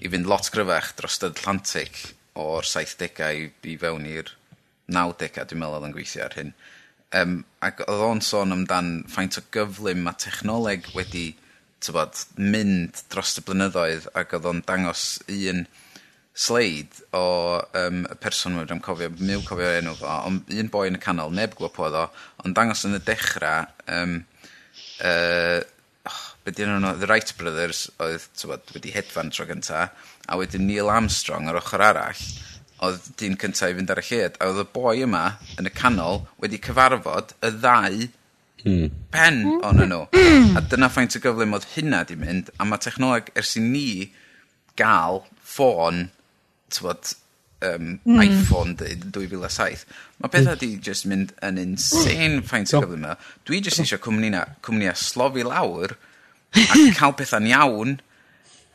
i 0.00 0.10
fynd 0.12 0.28
lot 0.28 0.50
gryfach 0.52 0.92
dros 0.98 1.20
Atlantic 1.24 2.02
o'r 2.40 2.66
70au 2.66 3.44
i, 3.44 3.48
i 3.72 3.76
fewn 3.80 4.06
i'r 4.08 4.34
90au, 4.90 5.46
dwi'n 5.46 5.60
meddwl 5.60 5.78
oedd 5.78 5.88
yn 5.88 5.94
gweithio 5.94 6.24
ar 6.26 6.36
hyn. 6.38 6.52
Um, 7.16 7.36
ac 7.64 7.82
oedd 7.86 8.04
o'n 8.06 8.22
sôn 8.22 8.54
amdan 8.54 8.90
faint 9.10 9.38
o 9.38 9.44
gyflym 9.54 10.04
mae 10.06 10.18
technoleg 10.20 10.86
wedi 10.94 11.32
tybod, 11.82 12.18
mynd 12.36 13.00
dros 13.12 13.38
y 13.40 13.44
blynyddoedd 13.46 14.10
ac 14.18 14.34
oedd 14.36 14.48
o'n 14.50 14.64
dangos 14.68 15.04
un 15.32 15.64
sleid 16.40 17.00
o 17.16 17.24
um, 17.76 18.04
y 18.08 18.16
person 18.22 18.54
mwy, 18.56 18.66
dwi'n 18.68 18.80
cofio, 18.84 19.10
miw 19.18 19.42
cofio 19.44 19.72
enw 19.76 19.92
fo, 19.98 20.12
ond 20.28 20.52
un 20.56 20.70
boi 20.72 20.86
yn 20.88 20.96
y 20.96 21.02
canol, 21.02 21.34
neb 21.36 21.52
gwybod 21.56 21.74
po 21.76 21.88
o, 21.88 22.04
ond 22.44 22.56
dangos 22.56 22.86
yn 22.88 22.96
y 22.96 23.00
dechrau, 23.04 23.66
um, 23.92 24.14
uh, 25.04 25.58
oh, 26.08 26.22
be 26.44 26.54
di 26.56 26.68
nhw'n 26.68 26.86
The 27.02 27.10
Wright 27.10 27.34
Brothers, 27.36 27.88
oedd 28.00 28.24
tywod, 28.40 28.64
wedi 28.76 28.94
hedfan 28.94 29.32
tro 29.34 29.44
gynta, 29.50 29.90
a 30.30 30.38
wedyn 30.40 30.64
Neil 30.68 30.88
Armstrong 30.92 31.50
ar 31.50 31.60
ochr 31.60 31.84
arall, 31.90 32.22
oedd 32.86 33.10
dyn 33.20 33.36
cynta 33.40 33.68
i 33.68 33.76
fynd 33.76 33.92
ar 33.92 34.00
y 34.00 34.06
lled, 34.08 34.40
a 34.40 34.48
oedd 34.48 34.62
y 34.64 34.66
boi 34.72 34.96
yma 35.04 35.26
yn 35.60 35.68
y 35.68 35.74
canol 35.76 36.24
wedi 36.40 36.62
cyfarfod 36.62 37.36
y 37.44 37.52
ddau 37.58 38.08
Mm. 38.60 38.90
pen 39.08 39.38
o'n 39.64 39.78
nhw. 39.88 40.02
Hmm. 40.12 40.56
A 40.58 40.60
dyna 40.68 40.90
ffaint 40.92 41.14
o 41.16 41.20
gyflym 41.24 41.54
oedd 41.56 41.64
hynna 41.72 42.02
di 42.04 42.12
mynd, 42.20 42.50
a 42.60 42.66
mae 42.68 42.82
technoleg 42.84 43.30
ers 43.32 43.54
i 43.56 43.62
ni 43.64 43.90
gael 44.76 45.22
ffôn 45.40 46.10
tywod, 46.76 47.14
um, 47.66 47.98
mm. 48.04 48.20
iPhone 48.24 48.76
2007. 48.80 49.84
Mae 50.20 50.32
pethau 50.32 50.58
di 50.60 50.74
just 50.84 51.08
mynd 51.08 51.32
yn 51.46 51.58
insane 51.60 52.40
hmm. 52.40 52.46
ffaint 52.48 52.72
o 52.74 52.82
gyflym 52.82 53.04
yma. 53.04 53.16
Dwi 53.48 53.62
just 53.64 53.80
eisiau 53.80 54.00
cwmni 54.04 54.32
na, 54.34 54.44
cwmni 54.64 54.90
a 54.90 54.96
slofi 54.98 55.44
lawr 55.46 55.96
a 55.96 56.80
cael 56.98 57.14
pethau'n 57.16 57.48
iawn 57.48 57.94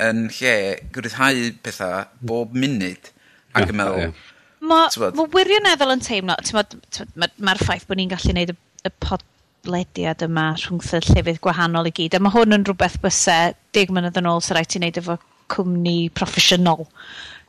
yn 0.06 0.24
lle 0.38 0.56
gwrddhau 0.96 1.52
pethau 1.66 2.08
bob 2.26 2.56
munud 2.58 3.12
ac 3.56 3.70
yn 3.70 3.78
meddwl... 3.80 4.16
Mae 4.66 4.90
ma 5.14 5.28
wirioneddol 5.30 5.94
yn 5.94 6.02
teimlo, 6.02 6.36
mae'r 6.42 7.30
ma, 7.46 7.54
ffaith 7.60 7.86
bod 7.86 8.00
ni'n 8.00 8.10
gallu 8.10 8.32
gwneud 8.32 8.56
y, 8.56 8.58
y 8.88 8.92
podlediad 9.04 10.24
yma 10.26 10.48
rhwng 10.58 10.82
llefydd 10.82 11.42
gwahanol 11.44 11.92
i 11.92 11.94
gyd, 11.94 12.18
a 12.18 12.22
mae 12.24 12.34
hwn 12.34 12.58
yn 12.58 12.66
rhywbeth 12.66 12.98
bysau 13.04 13.54
deg 13.78 13.94
mynydd 13.94 14.18
yn 14.22 14.32
ôl 14.32 14.42
sy'n 14.42 14.58
rhaid 14.58 14.72
ti'n 14.74 14.88
wneud 14.88 15.00
efo 15.04 15.20
cwmni 15.54 15.96
proffesiynol 16.18 16.88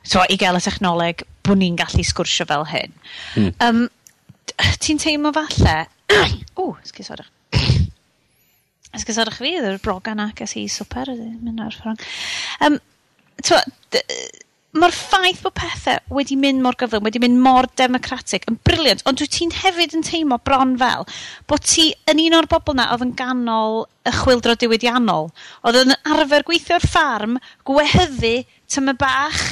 so, 0.07 0.23
i 0.31 0.39
gael 0.39 0.59
y 0.59 0.63
technoleg, 0.63 1.25
bod 1.45 1.59
ni'n 1.61 1.77
gallu 1.79 2.05
sgwrsio 2.07 2.47
fel 2.49 2.65
hyn. 2.71 2.95
Mm. 3.35 3.53
Um, 3.67 3.85
ti'n 4.83 5.01
teimlo 5.03 5.33
falle... 5.35 5.77
o, 6.61 6.71
sgusodwch. 6.87 7.29
Sgusodwch 8.97 9.41
fi, 9.43 9.53
ydw'r 9.59 9.81
brogan 9.83 10.23
ac 10.23 10.41
ys 10.47 10.57
i 10.57 10.65
swper, 10.71 11.11
mynd 11.13 11.61
ar 11.61 11.75
ffrang. 11.75 11.99
Um, 12.65 12.79
mae'r 14.77 14.93
ffaith 14.93 15.41
bod 15.45 15.55
pethau 15.57 16.15
wedi 16.17 16.37
mynd 16.39 16.61
mor 16.63 16.75
gyflym, 16.79 17.05
wedi 17.05 17.21
mynd 17.21 17.39
mor 17.43 17.67
democratic, 17.79 18.45
yn 18.49 18.57
briliant, 18.67 19.03
ond 19.09 19.19
dwi 19.19 19.27
ti'n 19.31 19.53
hefyd 19.55 19.95
yn 19.97 20.05
teimlo 20.05 20.39
bron 20.43 20.75
fel 20.79 21.07
bod 21.49 21.63
ti 21.65 21.89
yn 22.11 22.21
un 22.25 22.37
o'r 22.39 22.49
bobl 22.51 22.77
na 22.77 22.89
oedd 22.93 23.05
yn 23.07 23.13
ganol 23.17 23.85
y 24.07 24.13
chwildro 24.19 24.57
diwydiannol, 24.59 25.31
oedd 25.67 25.79
yn 25.83 25.95
arfer 25.97 26.45
gweithio'r 26.47 26.85
ffarm, 26.85 27.39
gwehyddu 27.67 28.35
tyma 28.71 28.95
bach, 28.99 29.45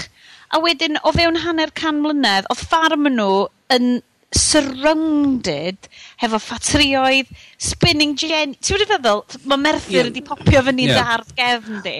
A 0.53 0.61
wedyn, 0.63 0.99
o 1.03 1.13
fewn 1.15 1.39
hanner 1.45 1.71
can 1.75 2.01
mlynedd, 2.03 2.49
oedd 2.51 2.61
ffarm 2.61 3.09
nhw 3.09 3.47
yn 3.73 3.97
surrounded 4.35 5.89
hefo 6.21 6.39
ffatrioedd, 6.43 7.31
spinning 7.61 8.15
gen... 8.19 8.55
Ti'n 8.59 8.75
wedi 8.75 8.87
feddwl, 8.89 9.23
mae 9.47 9.61
Merthyr 9.61 10.01
yeah. 10.01 10.07
wedi 10.09 10.23
popio 10.25 10.63
fyny 10.67 10.87
yeah. 10.89 11.01
ddardd 11.01 11.35
gefn 11.37 11.83
di. 11.85 11.97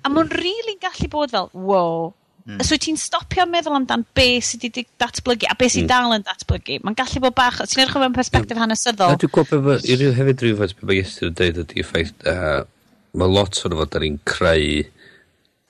A 0.00 0.12
mae'n 0.12 0.30
really 0.32 0.78
gallu 0.82 1.10
bod 1.12 1.34
fel, 1.34 1.50
wow. 1.52 2.12
Mm. 2.44 2.60
So 2.64 2.76
ti'n 2.80 2.98
stopio 3.00 3.46
meddwl 3.48 3.76
amdan 3.78 4.04
be 4.16 4.38
sydd 4.44 4.66
wedi 4.68 4.86
datblygu 5.00 5.48
a 5.48 5.56
be 5.60 5.68
sydd 5.72 5.86
mm. 5.86 5.92
dal 5.92 6.16
yn 6.16 6.24
datblygu. 6.26 6.80
Mae'n 6.84 6.98
gallu 6.98 7.24
bod 7.24 7.36
bach... 7.36 7.60
Ti'n 7.62 7.84
edrych 7.84 7.98
o 7.98 8.04
fewn 8.04 8.16
perspektif 8.16 8.56
yeah. 8.56 8.64
hanesyddol. 8.64 9.18
Dwi'n 9.20 9.34
gwybod 9.36 9.66
be 9.68 9.80
i 9.84 9.98
ryw 10.00 10.14
hefyd 10.16 10.46
rhywfaint 10.46 10.78
beth 10.78 10.88
mae 10.88 11.02
Iestyn 11.02 11.30
yn 11.30 11.36
dweud 11.40 11.66
ydy 11.66 11.86
ffaith... 11.90 12.16
Uh, 12.24 12.62
mae 13.14 13.30
lot 13.30 13.60
o'n 13.62 13.76
fod 13.78 13.94
ar 13.94 14.04
un 14.08 14.16
creu 14.26 14.80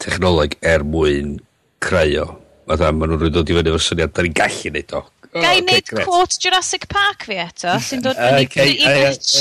technoleg 0.03 0.57
er 0.65 0.85
mwyn 0.89 1.37
creu 1.83 2.17
o. 2.23 2.27
Fatha, 2.69 2.93
maen 2.93 3.13
nhw'n 3.13 3.21
rhoi 3.21 3.33
dod 3.35 3.51
i 3.51 3.57
fyny 3.59 3.73
o'r 3.75 3.83
syniad, 3.83 4.15
da 4.17 4.25
ni'n 4.25 4.37
gallu 4.37 4.73
neud 4.75 4.95
o. 4.97 5.03
Oh, 5.35 5.41
Gai 5.43 5.59
okay, 5.59 5.65
neud 5.67 5.89
great. 5.91 6.07
quote 6.07 6.39
Jurassic 6.41 6.89
Park 6.89 7.27
fi 7.29 7.41
eto, 7.43 7.75
sy'n 7.83 8.05
dod 8.05 8.17
fyny 8.21 8.47
okay, 8.47 8.77
i 8.79 8.93
pitch. 9.01 9.33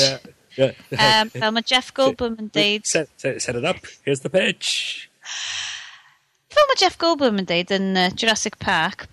Um, 0.58 1.30
fel 1.34 1.54
mae 1.56 1.66
Jeff 1.66 1.94
Goldblum 1.98 2.36
yn 2.42 2.50
deud... 2.54 2.86
Set, 2.90 3.10
set, 3.22 3.42
set 3.42 3.58
it 3.58 3.66
up, 3.66 3.80
here's 4.06 4.22
the 4.26 4.30
pitch. 4.34 5.10
Fel 6.54 6.68
mae 6.70 6.82
Jeff 6.82 6.98
Goldblum 7.02 7.40
yn 7.42 7.50
deud 7.50 7.74
yn 7.74 7.94
uh, 7.98 8.10
Jurassic 8.14 8.60
Park, 8.62 9.08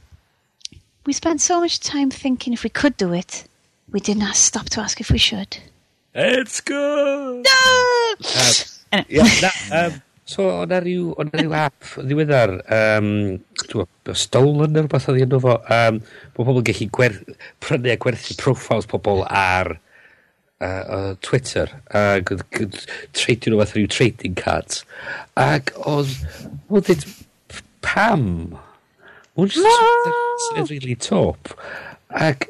we 1.06 1.12
spent 1.16 1.40
so 1.40 1.60
much 1.60 1.80
time 1.80 2.10
thinking 2.10 2.52
if 2.52 2.64
we 2.64 2.70
could 2.70 2.96
do 2.96 3.12
it, 3.12 3.44
we 3.92 4.00
did 4.00 4.18
not 4.18 4.36
stop 4.36 4.68
to 4.70 4.80
ask 4.80 5.00
if 5.00 5.10
we 5.10 5.18
should. 5.18 5.56
It's 6.14 6.60
good! 6.60 7.46
No! 7.46 8.14
Um, 8.92 9.04
yeah, 9.08 9.22
that, 9.40 9.56
um, 9.70 10.02
So, 10.30 10.44
o'na 10.62 10.78
ryw, 10.84 11.08
o'na 11.18 11.40
ryw 11.40 11.54
app 11.58 11.86
ddiweddar, 12.06 12.52
um, 12.76 13.06
dwi'n 13.66 14.18
stolen 14.18 14.70
neu 14.76 14.84
rhywbeth 14.84 15.08
oedd 15.10 15.24
enw 15.24 15.40
fo, 15.42 15.56
um, 15.74 15.96
bod 16.36 16.46
pobl 16.46 16.60
yn 16.60 16.66
gallu 16.68 16.86
gwer, 16.94 17.16
prynu 17.64 17.90
a 17.90 17.96
gwerthu 18.04 18.36
profiles 18.38 18.86
pobl 18.90 19.24
ar 19.26 19.72
uh, 19.74 20.68
uh, 20.68 21.08
Twitter, 21.26 21.72
ac 21.98 22.30
oedd 22.36 22.78
treidio 23.18 23.50
nhw 23.50 23.58
fath 23.64 23.74
rhyw 23.74 23.90
trading 23.90 24.36
cards, 24.38 24.84
ac 25.34 25.72
oedd, 25.82 26.14
oedd 26.70 26.92
dweud, 26.92 27.06
pam? 27.82 28.28
Mae'n 29.34 29.50
just 29.50 29.66
no! 29.66 30.68
really 30.68 30.94
top. 30.94 31.56
Ac, 32.14 32.46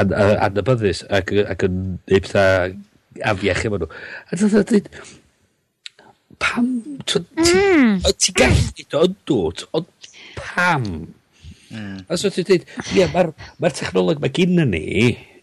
an, 0.00 0.14
yy 0.14 0.36
adnabyddus 0.48 1.04
ac, 1.20 1.32
ac 1.44 1.64
yn 1.68 1.80
neud 2.10 2.28
petha 2.28 2.44
afiach 3.32 3.64
efo 3.68 3.80
nhw. 3.80 3.88
A 4.30 4.40
dwi'n 4.40 4.68
dweud, 4.72 4.90
pam, 6.40 6.68
mm. 7.06 7.06
ti'n 7.06 8.12
ti 8.18 8.36
gallu 8.36 8.68
neud 8.68 9.00
o'n 9.00 9.16
dod, 9.28 9.66
ond 9.76 10.12
pam? 10.38 10.86
Mm. 11.70 11.98
A 12.08 12.20
so 12.20 12.32
ti'n 12.32 12.48
dweud, 12.48 12.70
ie, 12.94 13.08
mae'r 13.14 13.34
ma 13.60 13.72
technoleg 13.74 14.22
mae 14.22 14.32
gynna 14.40 14.68
ni, 14.68 14.86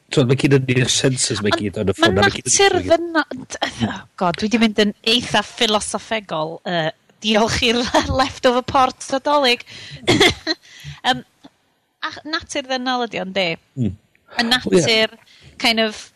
Twyd, 0.08 0.30
mae 0.30 0.38
gyd 0.40 0.54
yn 0.56 0.68
ni'r 0.70 0.88
sensors 0.88 1.42
mae 1.44 1.52
gyd 1.60 1.82
yn 1.82 1.90
y 1.92 1.94
ffôn. 1.98 2.14
Mae 2.16 2.30
natur 2.32 2.78
fyna... 2.86 3.26
Oh, 3.28 3.98
God, 4.16 4.38
dwi 4.40 4.48
wedi 4.48 4.60
mynd 4.62 4.78
yn 4.80 4.94
eitha 5.12 5.42
philosophegol 5.44 6.54
uh, 6.62 6.94
diolch 7.24 7.62
i'r 7.66 7.82
leftover 8.20 8.66
port 8.68 9.08
Nadolig. 9.14 9.66
um, 11.10 11.24
a 12.06 12.14
natur 12.30 12.68
ddynol 12.68 13.08
ydi 13.08 13.24
o'n 13.24 13.34
de. 13.36 13.50
Mm. 13.80 13.98
Y 14.38 14.46
natur, 14.46 14.84
yeah. 14.84 15.18
kind 15.62 15.82
of, 15.82 16.08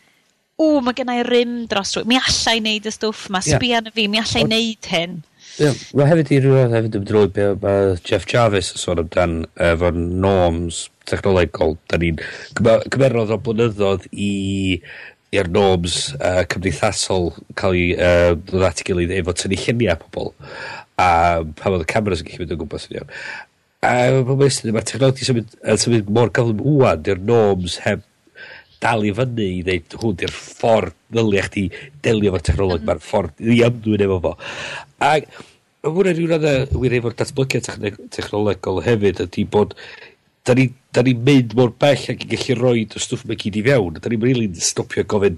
o, 0.59 0.79
mae 0.83 0.95
gennau 0.97 1.25
rym 1.27 1.61
dros 1.71 1.95
rwy. 1.97 2.07
Mi 2.11 2.19
allai 2.19 2.59
wneud 2.61 2.87
y 2.87 2.93
stwff 2.93 3.29
ma, 3.33 3.41
yeah. 3.45 3.57
sbia 3.57 3.83
na 3.83 3.93
fi, 3.95 4.07
mi 4.11 4.21
allai 4.21 4.45
wneud 4.47 4.89
hyn. 4.93 5.21
Yeah. 5.59 5.75
Mae 5.97 6.07
hefyd 6.07 6.31
i 6.31 6.39
rhywbeth 6.39 6.75
hefyd 6.77 6.97
yn 7.01 7.07
drwy 7.09 7.29
be 7.35 7.47
mae 7.61 7.95
Jeff 8.07 8.27
Jarvis 8.29 8.71
yn 8.75 8.81
sôn 8.81 9.01
amdan 9.01 9.41
efo'r 9.59 9.97
norms 9.97 10.85
technolegol. 11.09 11.75
Da 11.91 11.99
ni'n 12.01 12.21
cymerodd 12.61 13.33
o 13.35 13.39
blynyddoedd 13.43 14.07
i 14.11 14.31
i'r 15.31 15.47
norms 15.51 16.11
uh, 16.19 16.43
cymdeithasol 16.51 17.29
cael 17.59 17.77
ei 17.77 17.91
uh, 17.95 18.33
ddod 18.35 18.65
at 18.67 18.81
ei 18.83 18.87
gilydd 18.89 19.13
efo 19.15 19.35
tynnu 19.35 19.59
lluniau 19.59 19.99
pobl 20.01 20.33
a 20.99 21.09
pa 21.57 21.71
oedd 21.71 21.85
y 21.85 21.89
cameras 21.91 22.23
yn 22.23 22.29
gallu 22.29 22.43
mynd 22.43 22.55
o 22.55 22.59
gwmpas 22.61 22.87
yn 22.89 22.99
iawn. 22.99 23.15
A 23.81 23.93
mae'n 24.21 24.39
mestyn, 24.41 24.73
mae'r 24.75 24.87
technologi 24.87 25.27
symud, 25.27 25.55
yn 25.61 25.81
symud 25.81 26.09
mor 26.13 26.33
gyflym 26.35 26.61
wwan 26.65 27.07
i'r 27.09 27.21
norms 27.31 27.79
heb 27.85 28.03
dal 28.81 29.05
i 29.05 29.13
fyny 29.13 29.47
i 29.47 29.63
ddeud 29.65 29.95
hwn 30.01 30.17
di'r 30.17 30.33
ffordd 30.33 30.97
ddylia 31.13 31.45
chdi 31.47 31.67
delio 32.05 32.31
efo'r 32.31 32.45
technolog, 32.47 32.81
mm. 32.81 32.89
mae'r 32.89 33.01
ffordd 33.05 33.41
i 33.45 33.61
ymddwyn 33.65 34.05
efo 34.07 34.19
fo. 34.23 34.35
Ac 35.05 35.27
mae 35.81 35.93
hwnna 35.95 36.13
rhywun 36.13 36.33
radda 36.35 36.79
wir 36.81 36.95
efo'r 36.97 37.17
datblygiad 37.17 37.69
technolegol 38.13 38.81
hefyd 38.85 39.21
ydy 39.25 39.45
bod 39.49 39.75
da 40.45 40.55
ni'n 40.57 40.73
ni 41.05 41.13
mynd 41.27 41.55
mor 41.57 41.73
bell 41.81 42.05
ac 42.13 42.25
yn 42.25 42.29
gallu 42.31 42.57
rhoi 42.57 42.85
y 42.85 43.01
stwff 43.01 43.27
mae 43.29 43.37
gyd 43.39 43.59
i 43.61 43.65
fewn. 43.65 43.97
Da 43.97 44.09
ni'n 44.09 44.23
rili'n 44.25 44.53
really 44.53 44.65
stopio 44.65 45.05
gofyn 45.05 45.37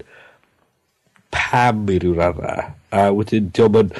pam 1.34 1.84
i 1.92 1.98
ryw 2.00 2.14
radda. 2.16 2.70
A 2.94 3.10
wedyn, 3.12 3.50
diolch 3.56 3.82
yn 3.82 3.92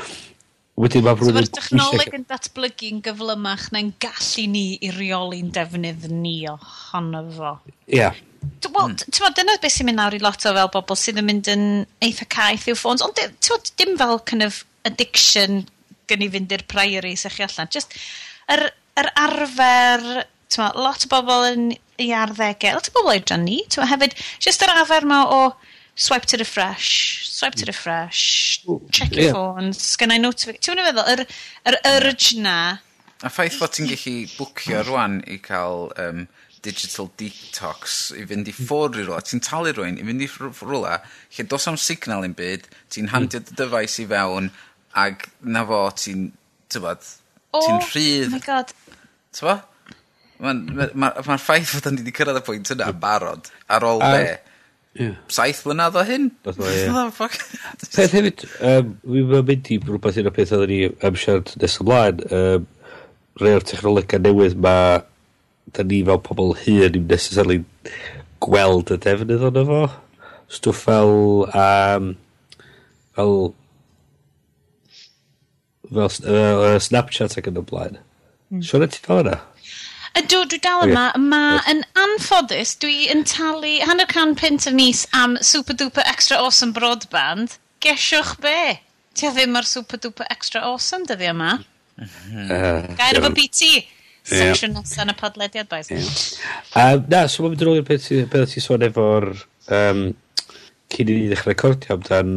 Wedyn 0.80 1.04
mae... 1.06 1.18
So 1.22 1.34
mae'r 1.34 1.50
technoleg 1.54 2.14
yn 2.16 2.24
datblygu'n 2.26 3.02
gyflymach 3.06 3.68
na'n 3.74 3.92
gallu 4.02 4.46
ni 4.50 4.64
i 4.82 4.90
reoli'n 4.94 5.52
defnydd 5.54 6.08
ni 6.10 6.40
ohono 6.50 7.22
fo. 7.36 7.52
Ie. 7.86 8.00
Yeah. 8.00 8.18
Wel, 8.64 8.90
hmm. 8.90 9.34
dyna 9.38 9.54
beth 9.62 9.76
sy'n 9.76 9.88
mynd 9.88 10.00
nawr 10.00 10.16
i 10.16 10.20
lot 10.20 10.42
o 10.44 10.52
fel 10.56 10.70
bobl 10.74 10.98
sydd 10.98 11.20
yn 11.22 11.28
mynd 11.28 11.50
yn 11.52 11.64
eitha 12.04 12.26
caeth 12.32 12.66
i'w 12.68 12.78
ffôns, 12.78 13.04
ond 13.06 13.16
tywod, 13.16 13.70
dim 13.78 13.94
fel 14.00 14.18
kind 14.26 14.44
of 14.44 14.64
addiction 14.88 15.62
gen 16.10 16.24
i 16.26 16.28
fynd 16.32 16.52
i'r 16.52 16.66
priory 16.68 17.14
sy'ch 17.16 17.38
chi 17.38 17.46
allan. 17.46 17.70
Just, 17.72 17.94
yr, 18.52 18.66
yr 19.00 19.10
arfer, 19.20 20.24
tywod, 20.52 20.80
lot 20.80 21.06
o 21.06 21.12
bobl 21.14 21.48
yn 21.52 21.70
i 22.02 22.10
arddegau, 22.18 22.80
lot 22.80 22.90
o 22.90 22.96
bobl 22.98 23.14
oedran 23.14 23.46
ni, 23.46 23.62
tywod, 23.70 23.92
hefyd, 23.94 24.18
just 24.42 24.66
yr 24.66 24.74
arfer 24.74 25.06
ma 25.08 25.22
o, 25.30 25.40
swipe 25.94 26.26
to 26.26 26.36
refresh, 26.36 27.28
swipe 27.28 27.54
to 27.54 27.66
refresh, 27.66 28.64
check 28.90 29.14
your 29.14 29.24
yeah. 29.24 29.32
phones, 29.32 29.78
sgynnau 29.78 30.20
notification. 30.20 30.74
Ti'n 30.74 30.80
mynd 30.80 30.90
feddwl, 30.90 31.10
yr, 31.14 31.24
yr 31.70 31.78
urge 31.94 32.38
na. 32.42 32.56
A 33.24 33.30
ffaith 33.32 33.58
fod 33.60 33.74
ti'n 33.76 33.88
gallu 33.88 34.14
bwcio 34.34 34.82
rwan 34.88 35.20
i 35.30 35.38
cael 35.42 35.88
um, 36.02 36.26
digital 36.64 37.10
detox 37.20 38.12
i 38.18 38.24
fynd 38.28 38.48
i 38.50 38.54
ffwrdd 38.56 39.00
i 39.00 39.04
rwla. 39.06 39.20
Ti'n 39.24 39.42
talu 39.44 39.74
rwy'n 39.76 40.00
i 40.00 40.06
fynd 40.06 40.24
i 40.24 40.30
rwla 40.30 40.96
lle 41.36 41.46
dos 41.50 41.68
am 41.70 41.78
signal 41.80 42.26
yn 42.26 42.34
byd, 42.38 42.66
ti'n 42.92 43.12
handio 43.14 43.42
dy 43.44 43.58
dyfais 43.60 44.00
i 44.02 44.08
fewn 44.10 44.50
ag 45.04 45.28
na 45.42 45.64
fo 45.68 45.84
ti'n, 46.00 46.26
tybod, 46.72 47.06
ti'n 47.54 47.78
oh, 47.78 47.86
rhydd. 47.92 48.32
Oh 48.32 48.34
my 48.34 48.42
god. 48.44 48.74
Tybod? 49.36 49.70
Mae'r 50.44 50.58
ma, 50.74 50.88
ma, 50.98 51.12
ma 51.28 51.38
ffaith 51.38 51.70
fod 51.70 51.92
ni 51.94 52.02
wedi 52.02 52.12
cyrraedd 52.16 52.40
y 52.40 52.44
pwynt 52.44 52.72
yna 52.74 52.90
barod 52.98 53.48
ar 53.70 53.86
ôl 53.86 54.02
um, 54.02 54.16
be. 54.16 54.34
Yeah. 54.94 55.16
Saith 55.32 55.64
mlynedd 55.66 55.96
o 55.98 56.04
hyn? 56.06 56.28
Peth 56.46 56.60
oh, 56.62 57.08
hefyd, 57.98 58.44
um, 58.62 58.92
fi'n 59.02 59.32
mynd 59.48 59.70
i 59.74 59.78
rhywbeth 59.82 60.20
un 60.22 60.30
o 60.30 60.34
peth 60.34 60.54
oedden 60.54 60.70
ni 60.70 61.08
am 61.08 61.18
siarad 61.18 61.50
nes 61.58 61.80
ymlaen. 61.82 62.22
Um, 62.30 62.68
rhai 63.40 63.56
o'r 63.58 63.66
technolegau 63.66 64.22
newydd 64.22 64.54
mae 64.62 65.00
da 65.74 65.82
ni 65.82 66.04
fel 66.06 66.22
pobl 66.22 66.54
hyn 66.62 67.00
i'n 67.00 67.08
necessarily 67.10 67.64
gweld 68.44 68.94
y 68.94 69.00
defnydd 69.02 69.48
o'n 69.50 69.60
efo. 69.64 69.82
Stwff 70.58 70.86
fel... 70.86 71.14
Um, 71.50 72.14
fel 73.14 73.36
fel 75.94 76.08
uh, 76.26 76.78
Snapchat 76.82 77.36
ac 77.38 77.50
yn 77.50 77.60
y 77.60 77.64
blaen. 77.66 77.98
Mm. 78.50 78.62
Siwr 78.66 78.86
ti 78.90 79.02
fel 79.04 79.22
yna? 79.24 79.40
Ydw, 80.14 80.44
dwi 80.50 80.60
dal 80.62 80.84
yma. 80.86 81.08
Mae 81.18 81.60
yn 81.72 81.82
anffodus, 81.98 82.76
dwi 82.82 83.08
yn 83.12 83.24
talu 83.28 83.76
hanner 83.88 84.06
can 84.10 84.36
pint 84.38 84.68
y 84.70 84.74
mis 84.74 85.04
am 85.16 85.36
Super 85.42 85.76
Duper 85.78 86.06
Extra 86.06 86.38
Awesome 86.42 86.74
Broadband. 86.76 87.58
Gesiwch 87.82 88.36
be? 88.42 88.78
Ti 89.14 89.30
ddim 89.34 89.58
ar 89.58 89.66
Super 89.68 89.98
Duper 90.02 90.30
Extra 90.30 90.62
Awesome 90.68 91.08
dyddi 91.10 91.30
yma. 91.32 91.56
Uh, 91.98 92.94
Gair 92.98 93.20
efo 93.20 93.32
BT. 93.34 93.72
Section 94.24 94.72
yeah. 94.72 94.80
nesaf 94.80 95.02
yn 95.04 95.12
y 95.12 95.16
podlediad, 95.18 95.68
boys. 95.68 95.90
Yeah. 95.92 96.06
Uh, 96.72 97.00
na, 97.10 97.26
so 97.28 97.42
mae'n 97.44 97.56
mynd 97.56 97.64
yn 97.66 97.72
ôl 97.74 97.80
i'r 97.82 97.88
peth 97.88 98.54
ti'n 98.54 98.64
sôn 98.64 98.86
efo'r... 98.86 99.32
Um, 99.74 100.06
cyn 100.94 101.10
i 101.10 101.16
ni 101.16 101.26
ddechrau 101.30 101.52
recordio 101.52 101.96
amdan 101.96 102.30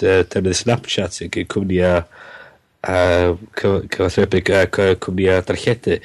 defnydd 0.00 0.56
Snapchat 0.56 1.16
sy'n 1.16 1.32
gyda 1.32 1.50
cwmnïa 1.52 1.92
uh, 2.00 3.34
cyfathrebyg 3.60 4.52
a 4.56 4.64
cwmnïa 4.74 5.40
darlledu. 5.46 5.98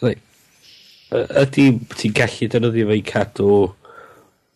Like, 0.00 0.22
ydy 1.10 1.66
ti'n 1.96 2.16
gallu 2.16 2.48
defnyddio 2.50 2.88
fe 2.90 2.98
i 2.98 3.06
cadw 3.06 3.54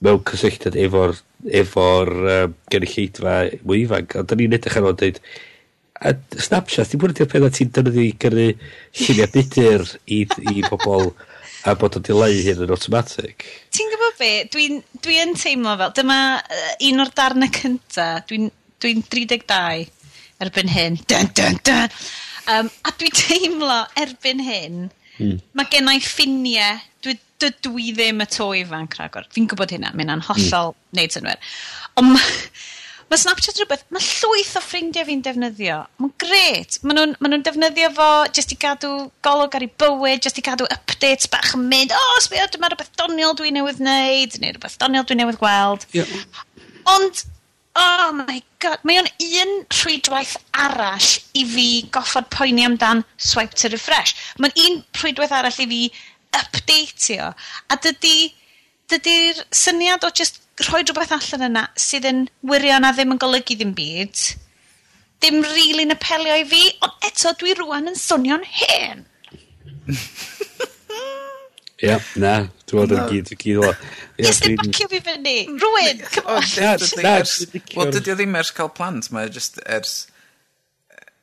mewn 0.05 0.23
cysylltiad 0.29 0.77
efo'r 0.79 1.17
efo'r 1.61 2.13
um, 2.15 2.55
gynulleidfa 2.73 3.35
mwy 3.65 3.85
ifanc, 3.85 4.17
ond 4.21 4.31
da 4.31 4.39
ni'n 4.39 4.57
edrych 4.57 4.79
ar 4.79 4.89
ôl 4.89 4.97
dweud 5.01 5.21
a 6.05 6.13
Snapchat, 6.43 6.91
ti'n 6.91 7.01
bwyd 7.01 7.21
i'r 7.23 7.31
peth 7.31 7.47
ti'n 7.59 7.71
dynnu 7.75 8.03
i 8.03 8.11
gyrru 8.21 8.49
lluniau 9.01 9.31
budur 9.35 9.87
i, 10.07 10.25
i 10.53 10.65
bobl 10.67 11.13
a 11.65 11.75
bod 11.81 11.97
o'n 11.97 12.05
dileu 12.05 12.41
hyn 12.45 12.65
yn 12.67 12.73
automatic. 12.75 13.47
Ti'n 13.73 13.93
gwybod 13.93 14.19
be, 14.19 14.33
dwi'n 14.53 14.83
dwi 15.05 15.21
yn 15.23 15.33
teimlo 15.39 15.77
fel, 15.81 15.95
dyma 15.97 16.19
uh, 16.43 16.73
un 16.91 17.05
o'r 17.05 17.13
darnau 17.17 17.53
cynta, 17.55 18.09
dwi'n 18.29 18.51
dwi 18.83 18.99
32 19.01 19.87
erbyn 20.45 20.75
hyn, 20.75 20.99
dun, 21.09 21.31
dun, 21.37 21.57
dun. 21.65 21.97
Um, 22.53 22.69
a 22.85 22.93
dwi'n 23.01 23.17
teimlo 23.17 23.81
erbyn 24.03 24.43
hyn, 24.45 24.85
Mm. 25.19 25.41
Mae 25.55 25.97
i 25.97 26.03
ffiniau, 26.03 26.85
dwi, 27.05 27.17
dydw 27.43 27.75
i 27.81 27.91
ddim 27.95 28.23
y 28.25 28.29
to 28.31 28.51
ifanc 28.59 28.97
rhagor. 28.99 29.29
Fi'n 29.35 29.51
gwybod 29.51 29.75
hynna, 29.75 29.93
mae'n 29.95 30.25
hollol 30.29 30.73
mm. 30.75 30.81
neud 30.99 31.15
synwyr. 31.15 31.53
Ond 32.01 32.15
mae 32.17 32.31
ma 33.11 33.19
Snapchat 33.21 33.59
rhywbeth, 33.61 33.85
mae 33.95 34.03
llwyth 34.03 34.55
o 34.59 34.63
ffrindiau 34.65 35.07
fi'n 35.07 35.23
defnyddio. 35.23 35.83
Mae'n 36.03 36.15
gret. 36.23 36.79
Mae 36.83 36.97
nhw'n 36.97 37.13
ma 37.23 37.31
nhw 37.31 37.41
defnyddio 37.47 37.91
fo 37.95 38.09
jyst 38.35 38.55
i 38.57 38.59
gadw 38.65 38.93
golwg 39.27 39.55
ar 39.55 39.67
ei 39.67 39.71
bywyd, 39.83 40.25
jyst 40.25 40.41
i 40.41 40.47
gadw 40.47 40.67
updates 40.73 41.31
bach 41.31 41.53
yn 41.59 41.69
mynd, 41.71 41.95
o, 41.95 42.01
oh, 42.01 42.17
sbio, 42.25 42.49
dyma 42.55 42.73
rhywbeth 42.73 42.91
doniol 42.99 43.37
dwi'n 43.39 43.59
newydd 43.61 43.83
wneud, 43.85 44.41
neu 44.41 44.57
rhywbeth 44.57 44.79
doniol 44.81 45.07
dwi'n 45.07 45.23
newydd 45.23 45.41
gweld. 45.43 45.87
Yeah. 45.95 46.11
Ond 46.97 47.23
oh 47.75 48.13
my 48.13 48.43
god, 48.63 48.83
mae 48.87 49.01
o'n 49.01 49.11
un 49.41 49.53
rhwydwaith 49.75 50.37
arall 50.65 51.11
i 51.39 51.45
fi 51.51 51.67
goffod 51.95 52.29
poeni 52.35 52.67
amdan 52.67 53.03
swipe 53.17 53.59
to 53.59 53.71
refresh. 53.73 54.15
Mae'n 54.39 54.55
un 54.67 54.81
rhwydwaith 55.01 55.35
arall 55.35 55.61
i 55.65 55.69
fi 55.73 55.81
updateio. 56.39 57.33
A 57.71 57.79
dydy, 57.87 58.33
dydy'r 58.93 59.43
syniad 59.55 60.07
o 60.07 60.13
just 60.15 60.43
rhoi 60.69 60.85
rhywbeth 60.85 61.15
allan 61.17 61.49
yna 61.49 61.65
sydd 61.87 62.07
yn 62.11 62.25
wirion 62.51 62.87
a 62.87 62.93
ddim 62.95 63.17
yn 63.17 63.23
golygu 63.23 63.59
ddim 63.59 63.75
byd, 63.79 64.23
ddim 65.19 65.41
rili'n 65.43 65.51
really 65.51 65.97
apelio 65.97 66.39
i 66.39 66.47
fi, 66.47 66.63
ond 66.87 67.09
eto 67.11 67.35
dwi 67.41 67.57
rwan 67.59 67.91
yn 67.91 67.99
swnio'n 67.99 68.47
hen. 68.61 69.05
Ie, 71.85 71.99
na, 72.21 72.33
dwi'n 72.69 72.81
bod 72.81 72.95
yn 72.95 73.05
gyd, 73.11 73.31
gyd 73.41 73.61
o. 73.61 73.71
Nes 74.19 74.41
ddim 74.41 74.59
bacio 74.61 74.89
fi 74.93 75.01
fyny, 75.05 75.37
rwy'n, 75.61 76.03
come 76.15 76.39
on. 76.39 76.49
Wel, 76.57 77.93
dydy 77.93 78.15
o 78.15 78.17
ddim 78.19 78.39
ers 78.41 78.53
cael 78.57 78.71
plant, 78.77 79.11
mae 79.15 79.29
just 79.33 79.61
ers, 79.65 79.95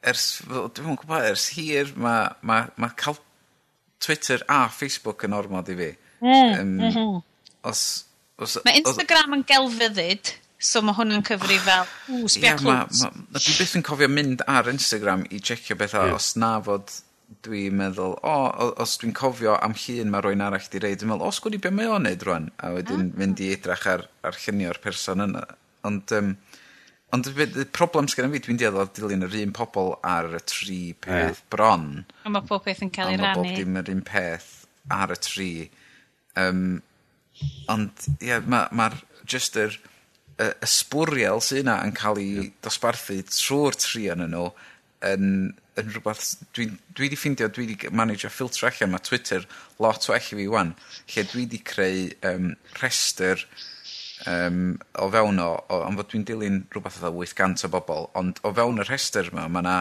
ers, 0.05 0.27
dwi'n 0.45 0.99
gwybod, 1.01 1.27
ers 1.31 1.47
hir, 1.55 1.93
mae 1.95 2.29
ma, 2.45 2.61
ma 2.77 2.91
cael 2.99 3.17
Twitter 4.01 4.45
a 4.49 4.63
Facebook 4.73 5.25
yn 5.27 5.37
ormod 5.37 5.69
i 5.71 5.77
fi. 5.81 5.89
Mm, 6.21 6.85
um, 6.93 7.19
os, 7.65 7.83
os, 8.37 8.59
mae 8.65 8.81
Instagram 8.81 9.37
yn 9.39 9.45
gelfyddyd, 9.49 10.35
so 10.61 10.81
mae 10.85 10.97
hwn 10.97 11.17
yn 11.17 11.25
cyfri 11.25 11.57
fel, 11.65 11.87
ww, 12.09 12.29
sbia 12.29 12.53
clwts. 12.59 13.05
Dwi 13.33 13.55
byth 13.61 13.77
yn 13.79 13.85
cofio 13.85 14.09
mynd 14.11 14.45
ar 14.49 14.69
Instagram 14.69 15.25
i 15.29 15.41
checio 15.41 15.77
ma, 15.77 15.87
ma, 15.89 16.05
ma, 16.37 16.57
ma, 16.61 16.83
dwi'n 17.45 17.77
meddwl, 17.79 18.15
o, 18.17 18.31
oh, 18.31 18.71
os 18.81 18.97
dwi'n 19.01 19.13
cofio 19.17 19.55
am 19.63 19.75
llun 19.77 20.11
mae 20.13 20.23
rwy'n 20.25 20.43
arall 20.45 20.69
di 20.71 20.81
reid, 20.83 21.01
dwi'n 21.01 21.13
meddwl, 21.13 21.29
os 21.29 21.39
gwni 21.43 21.59
beth 21.61 21.75
mae 21.75 21.89
o'n 21.89 22.05
neud 22.07 22.25
rwan? 22.27 22.49
A 22.61 22.71
wedyn 22.75 23.07
ah. 23.07 23.19
mynd 23.21 23.43
i 23.43 23.51
edrych 23.55 23.85
ar, 23.89 24.07
ar 24.27 24.39
llunio'r 24.43 24.81
person 24.83 25.25
yna. 25.25 25.43
Ond, 25.87 26.13
um, 26.17 26.33
ond 27.15 27.29
y 27.31 27.65
problem 27.73 28.09
sgan 28.11 28.31
fi, 28.33 28.41
dwi'n 28.45 28.59
deall 28.61 28.79
o 28.83 28.87
dilyn 28.87 29.27
yr 29.27 29.37
un 29.41 29.53
pobl 29.57 29.93
ar 30.07 30.31
y 30.37 30.41
tri 30.51 30.81
peth 31.03 31.39
yeah. 31.39 31.45
bron. 31.53 31.87
A 32.25 32.33
mae 32.33 32.47
pob 32.47 32.65
peth 32.67 32.83
yn 32.85 32.91
cael 32.93 33.13
ei 33.13 33.21
rannu. 33.21 33.31
A 33.31 33.45
mae 33.45 33.53
bob 33.55 33.61
dim 33.63 33.79
yr 33.81 33.93
un 33.95 34.03
peth 34.07 34.49
ar 34.91 35.15
y 35.15 35.19
tri. 35.21 35.51
Um, 36.41 36.65
ond, 37.71 38.09
ie, 38.19 38.33
yeah, 38.33 38.43
mae'r 38.45 38.75
ma 38.77 38.91
just 39.29 39.57
yr, 39.59 39.77
y, 40.37 40.49
y 40.51 40.69
sbwriel 40.69 41.41
sy'n 41.43 41.65
yna 41.65 41.79
yn 41.85 41.95
cael 41.97 42.19
ei 42.21 42.51
dosbarthu 42.65 43.19
trwy'r 43.29 43.77
tri 43.79 44.07
yn 44.13 44.25
nhw 44.27 44.49
yn, 45.07 45.51
yn 45.79 45.91
rhywbeth... 45.91 46.33
Dwi, 46.55 46.69
dwi 46.97 47.11
di 47.11 47.19
ffeindio, 47.19 47.49
dwi 47.53 47.67
di 47.71 47.91
manage 47.95 48.27
a 48.27 48.31
ffiltr 48.33 48.69
allan 48.69 48.93
mae 48.93 49.05
Twitter 49.05 49.45
lot 49.79 50.07
well 50.09 50.19
i 50.19 50.23
fi 50.23 50.47
wan, 50.51 50.75
lle 51.13 51.25
dwi 51.31 51.47
di 51.49 51.61
creu 51.71 52.09
um, 52.31 52.53
rhestr 52.79 53.45
um, 54.29 54.77
o 54.99 55.09
fewn 55.13 55.41
o, 55.41 55.49
o 55.69 55.81
am 55.87 55.97
fod 55.99 56.11
dwi'n 56.11 56.27
dilyn 56.27 56.61
rhywbeth 56.73 57.01
o 57.07 57.13
800 57.15 57.67
o 57.67 57.73
bobl, 57.73 58.07
ond 58.19 58.41
o 58.45 58.53
fewn 58.57 58.83
y 58.83 58.87
rhestr 58.87 59.31
yma, 59.31 59.47
mae 59.47 59.65
yna 59.65 59.77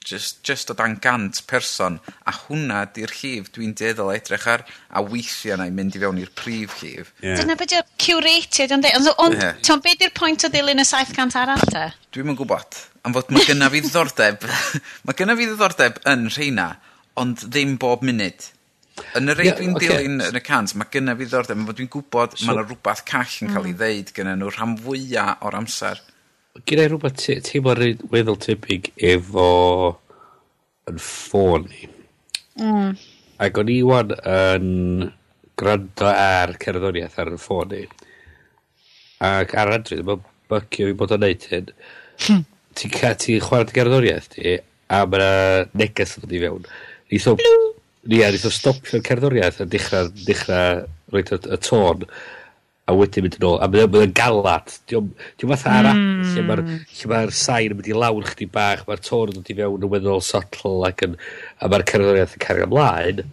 Just, 0.00 0.42
just 0.42 0.70
o 0.72 0.74
dan 0.74 0.94
gant 0.96 1.42
person 1.46 1.98
a 2.24 2.32
hwnna 2.32 2.86
di'r 2.96 3.10
llif 3.12 3.50
dwi'n 3.52 3.74
deddol 3.76 4.14
edrych 4.14 4.46
ar 4.48 4.62
a 4.96 5.02
weithiau 5.04 5.58
na 5.60 5.66
i 5.68 5.74
mynd 5.76 5.98
i 5.98 6.00
fewn 6.00 6.22
i'r 6.22 6.30
prif 6.40 6.78
llif 6.80 7.10
yeah. 7.20 7.36
dyna 7.36 7.52
beth 7.60 7.74
yw'r 7.76 7.90
curated 8.00 8.72
ond, 8.72 8.88
ond, 8.96 9.10
ond 9.20 9.36
yeah. 9.36 9.58
ti'n 9.60 9.82
beth 9.84 10.06
yw'r 10.06 10.14
pwynt 10.16 10.46
o 10.48 10.50
ddilyn 10.54 10.80
y 10.80 10.86
700 10.88 11.36
arall 11.42 11.66
te? 11.68 11.82
dwi'n 12.16 12.32
yn 12.32 12.38
gwybod 12.40 12.78
am 13.04 13.18
fod 13.18 13.34
mae 13.36 13.44
gynna 13.50 13.68
fi 13.74 13.84
ddiddordeb 13.84 14.48
mae 15.04 15.20
gynna 15.20 15.36
fi 15.36 15.50
ddiddordeb 15.50 16.00
yn 16.14 16.24
rheina 16.32 16.70
ond 17.20 17.44
ddim 17.50 17.76
bob 17.84 18.00
munud 18.08 18.48
Yn 19.16 19.30
y 19.32 19.34
rei 19.36 19.48
yeah, 19.48 19.56
dwi'n 19.58 19.76
okay. 19.76 19.88
dilyn 19.88 20.22
yn 20.26 20.38
y 20.38 20.42
cant, 20.44 20.74
mae 20.78 20.88
gynnaf 20.92 21.18
fi 21.20 21.26
ddordeb, 21.28 21.60
mae 21.60 21.76
dwi'n 21.76 21.90
gwybod 21.92 22.36
so, 22.36 22.46
mae 22.46 22.56
yna 22.56 22.64
rhywbeth 22.66 23.02
call 23.08 23.36
yn 23.44 23.52
cael 23.54 23.68
ei 23.70 23.76
ddeud 23.78 24.12
gyda 24.16 24.34
nhw 24.36 24.50
rhan 24.52 24.76
fwyaf 24.80 25.46
o'r 25.46 25.56
amser 25.60 26.02
gyda 26.66 26.86
i 26.86 26.90
rhywbeth 26.90 27.18
te, 27.20 27.38
teimlo 27.46 27.74
weddol 28.12 28.38
tebyg 28.42 28.90
efo 29.10 29.46
yn 30.90 31.00
ffôn 31.00 31.66
ni. 31.70 31.88
Mm. 32.60 32.94
Ac 33.40 33.60
o'n 33.60 33.72
i 33.72 33.78
wan 33.86 34.12
yn 34.18 34.68
gwrando 35.60 36.10
ar 36.10 36.54
cerddoniaeth 36.60 37.18
ar 37.22 37.32
y 37.34 37.40
ffôn 37.40 37.70
ni. 37.72 37.84
Ac 39.24 39.54
ar 39.60 39.74
adryd, 39.76 40.04
mae'n 40.06 40.24
bycio 40.50 40.88
fi 40.88 40.96
bod 40.98 41.14
o'n 41.16 41.22
neud 41.24 41.46
hyn. 41.52 41.70
Hm. 42.26 42.44
Ti'n 42.78 43.18
ti 43.20 43.38
chwarae 43.42 43.68
dy 43.68 43.76
gerddoriaeth 43.76 44.30
ti, 44.34 44.56
a 44.90 45.04
mae'na 45.06 45.30
neges 45.78 46.16
yn 46.18 46.26
dod 46.26 46.34
i 46.34 46.42
fewn. 46.42 46.68
Nitho, 47.10 47.36
ni 48.10 48.22
a 48.24 48.30
nitho 48.32 48.50
stopio'r 48.54 49.04
cerddoriaeth 49.06 49.62
a 49.62 49.68
dechrau, 49.70 50.10
dechrau 50.26 50.84
roi 51.14 51.24
y 51.24 51.60
tôn 51.66 52.06
a 52.90 52.96
wedyn 52.98 53.26
mynd 53.26 53.36
yn 53.38 53.46
ôl. 53.46 53.58
A 53.62 53.68
mae 53.70 53.86
o'n 53.86 54.14
galad. 54.16 54.74
Diolch 54.90 55.46
fatha 55.52 55.76
ar 55.78 55.90
mm. 55.92 56.24
lle 56.24 56.42
hmm. 56.42 56.50
mae'r 56.50 56.64
lle 56.66 57.12
mae'r 57.12 57.34
sain 57.40 57.74
yn 57.74 57.78
mynd 57.78 57.90
i 57.92 57.96
lawr 57.96 58.26
chdi 58.32 58.50
bach, 58.50 58.82
mae'r 58.88 59.04
tor 59.06 59.30
yn 59.30 59.38
dod 59.38 59.52
i 59.52 59.56
fewn 59.60 59.86
yn 59.86 59.92
weddol 59.94 60.24
sotl 60.24 60.82
ac 60.88 61.06
yn, 61.06 61.16
a 61.60 61.70
mae'r 61.70 61.86
cerddoriaeth 61.92 62.36
yn 62.36 62.44
cario 62.44 62.68
ymlaen. 62.68 63.24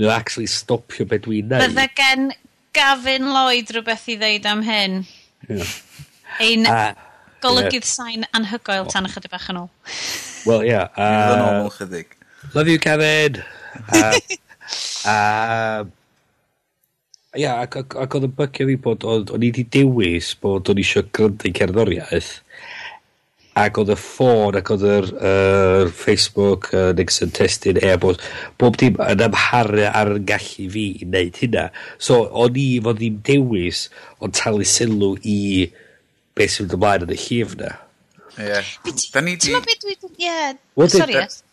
mae'n 0.00 0.14
actually 0.14 0.48
stopio 0.48 1.06
beth 1.08 1.26
dwi'n 1.26 1.50
neud. 1.50 1.66
Bydde 1.66 1.86
gen 1.98 2.32
Gavin 2.76 3.28
Lloyd 3.34 3.72
rhywbeth 3.74 4.08
i 4.12 4.16
ddeud 4.20 4.48
am 4.48 4.62
hyn. 4.64 5.00
Yeah. 5.48 5.72
Ein 6.40 6.66
uh, 6.70 6.92
golygydd 7.44 7.82
yeah. 7.82 7.90
sain 7.90 8.26
anhygoel 8.36 8.88
tan 8.92 9.08
ychydig 9.08 9.32
bach 9.32 9.48
yn 9.52 9.64
ôl. 9.64 9.70
Wel, 10.46 10.64
ie. 10.64 10.72
Yeah, 10.72 10.88
uh, 10.94 11.22
Fydd 11.28 11.46
ôl 11.48 11.72
chydig. 11.76 12.14
Love 12.54 12.72
you, 12.72 12.80
Kevin. 12.80 13.42
Uh, 13.92 14.14
uh, 15.04 15.84
Ia, 17.38 17.60
ac, 17.62 17.76
ac, 17.78 17.94
ac 18.02 18.14
oedd 18.18 18.26
yn 18.26 18.32
bygio 18.34 18.64
fi 18.66 18.74
bod 18.82 19.04
oedd, 19.06 19.28
o'n 19.30 19.44
i 19.46 19.52
wedi 19.52 19.62
dewis 19.76 20.32
bod 20.42 20.66
o'n 20.72 20.80
eisiau 20.82 21.04
gryndo 21.14 21.52
cerddoriaeth, 21.54 22.30
ac 23.60 23.78
oedd 23.78 23.92
y 23.94 23.96
ffôn, 23.98 24.58
ac 24.58 24.72
oedd 24.74 24.86
yr 24.96 25.06
uh, 25.14 25.84
Facebook, 25.94 26.66
uh, 26.74 26.90
Nixon 26.98 27.30
testyn, 27.36 27.78
e-bost, 27.86 28.24
bob 28.58 28.80
dim 28.82 28.98
yn 29.06 29.22
amharu 29.28 29.86
ar 29.86 30.10
yn 30.16 30.26
gallu 30.26 30.66
fi 30.74 30.84
i 30.90 31.06
wneud 31.06 31.38
hynna. 31.44 31.68
So, 32.02 32.24
o'n 32.42 32.58
i 32.58 32.66
fod 32.82 32.98
ddim 32.98 33.22
dewis, 33.30 33.86
ond 34.18 34.34
talu 34.40 34.66
sylw 34.66 35.12
i 35.22 35.38
beth 36.34 36.56
sy'n 36.56 36.74
ymlaen 36.74 37.06
yn 37.06 37.14
y 37.14 37.22
llif 37.28 37.54
na. 37.62 37.76
Ie. 38.40 38.48
Yeah. 38.48 38.74
Da 39.14 39.22
ni 39.22 39.36
di... 39.36 39.52
Ti'n 39.52 39.70
beth 39.70 39.86
dwi... 39.86 40.00
Ie. 40.18 40.38
Sorry, 40.90 41.20
yes. 41.20 41.44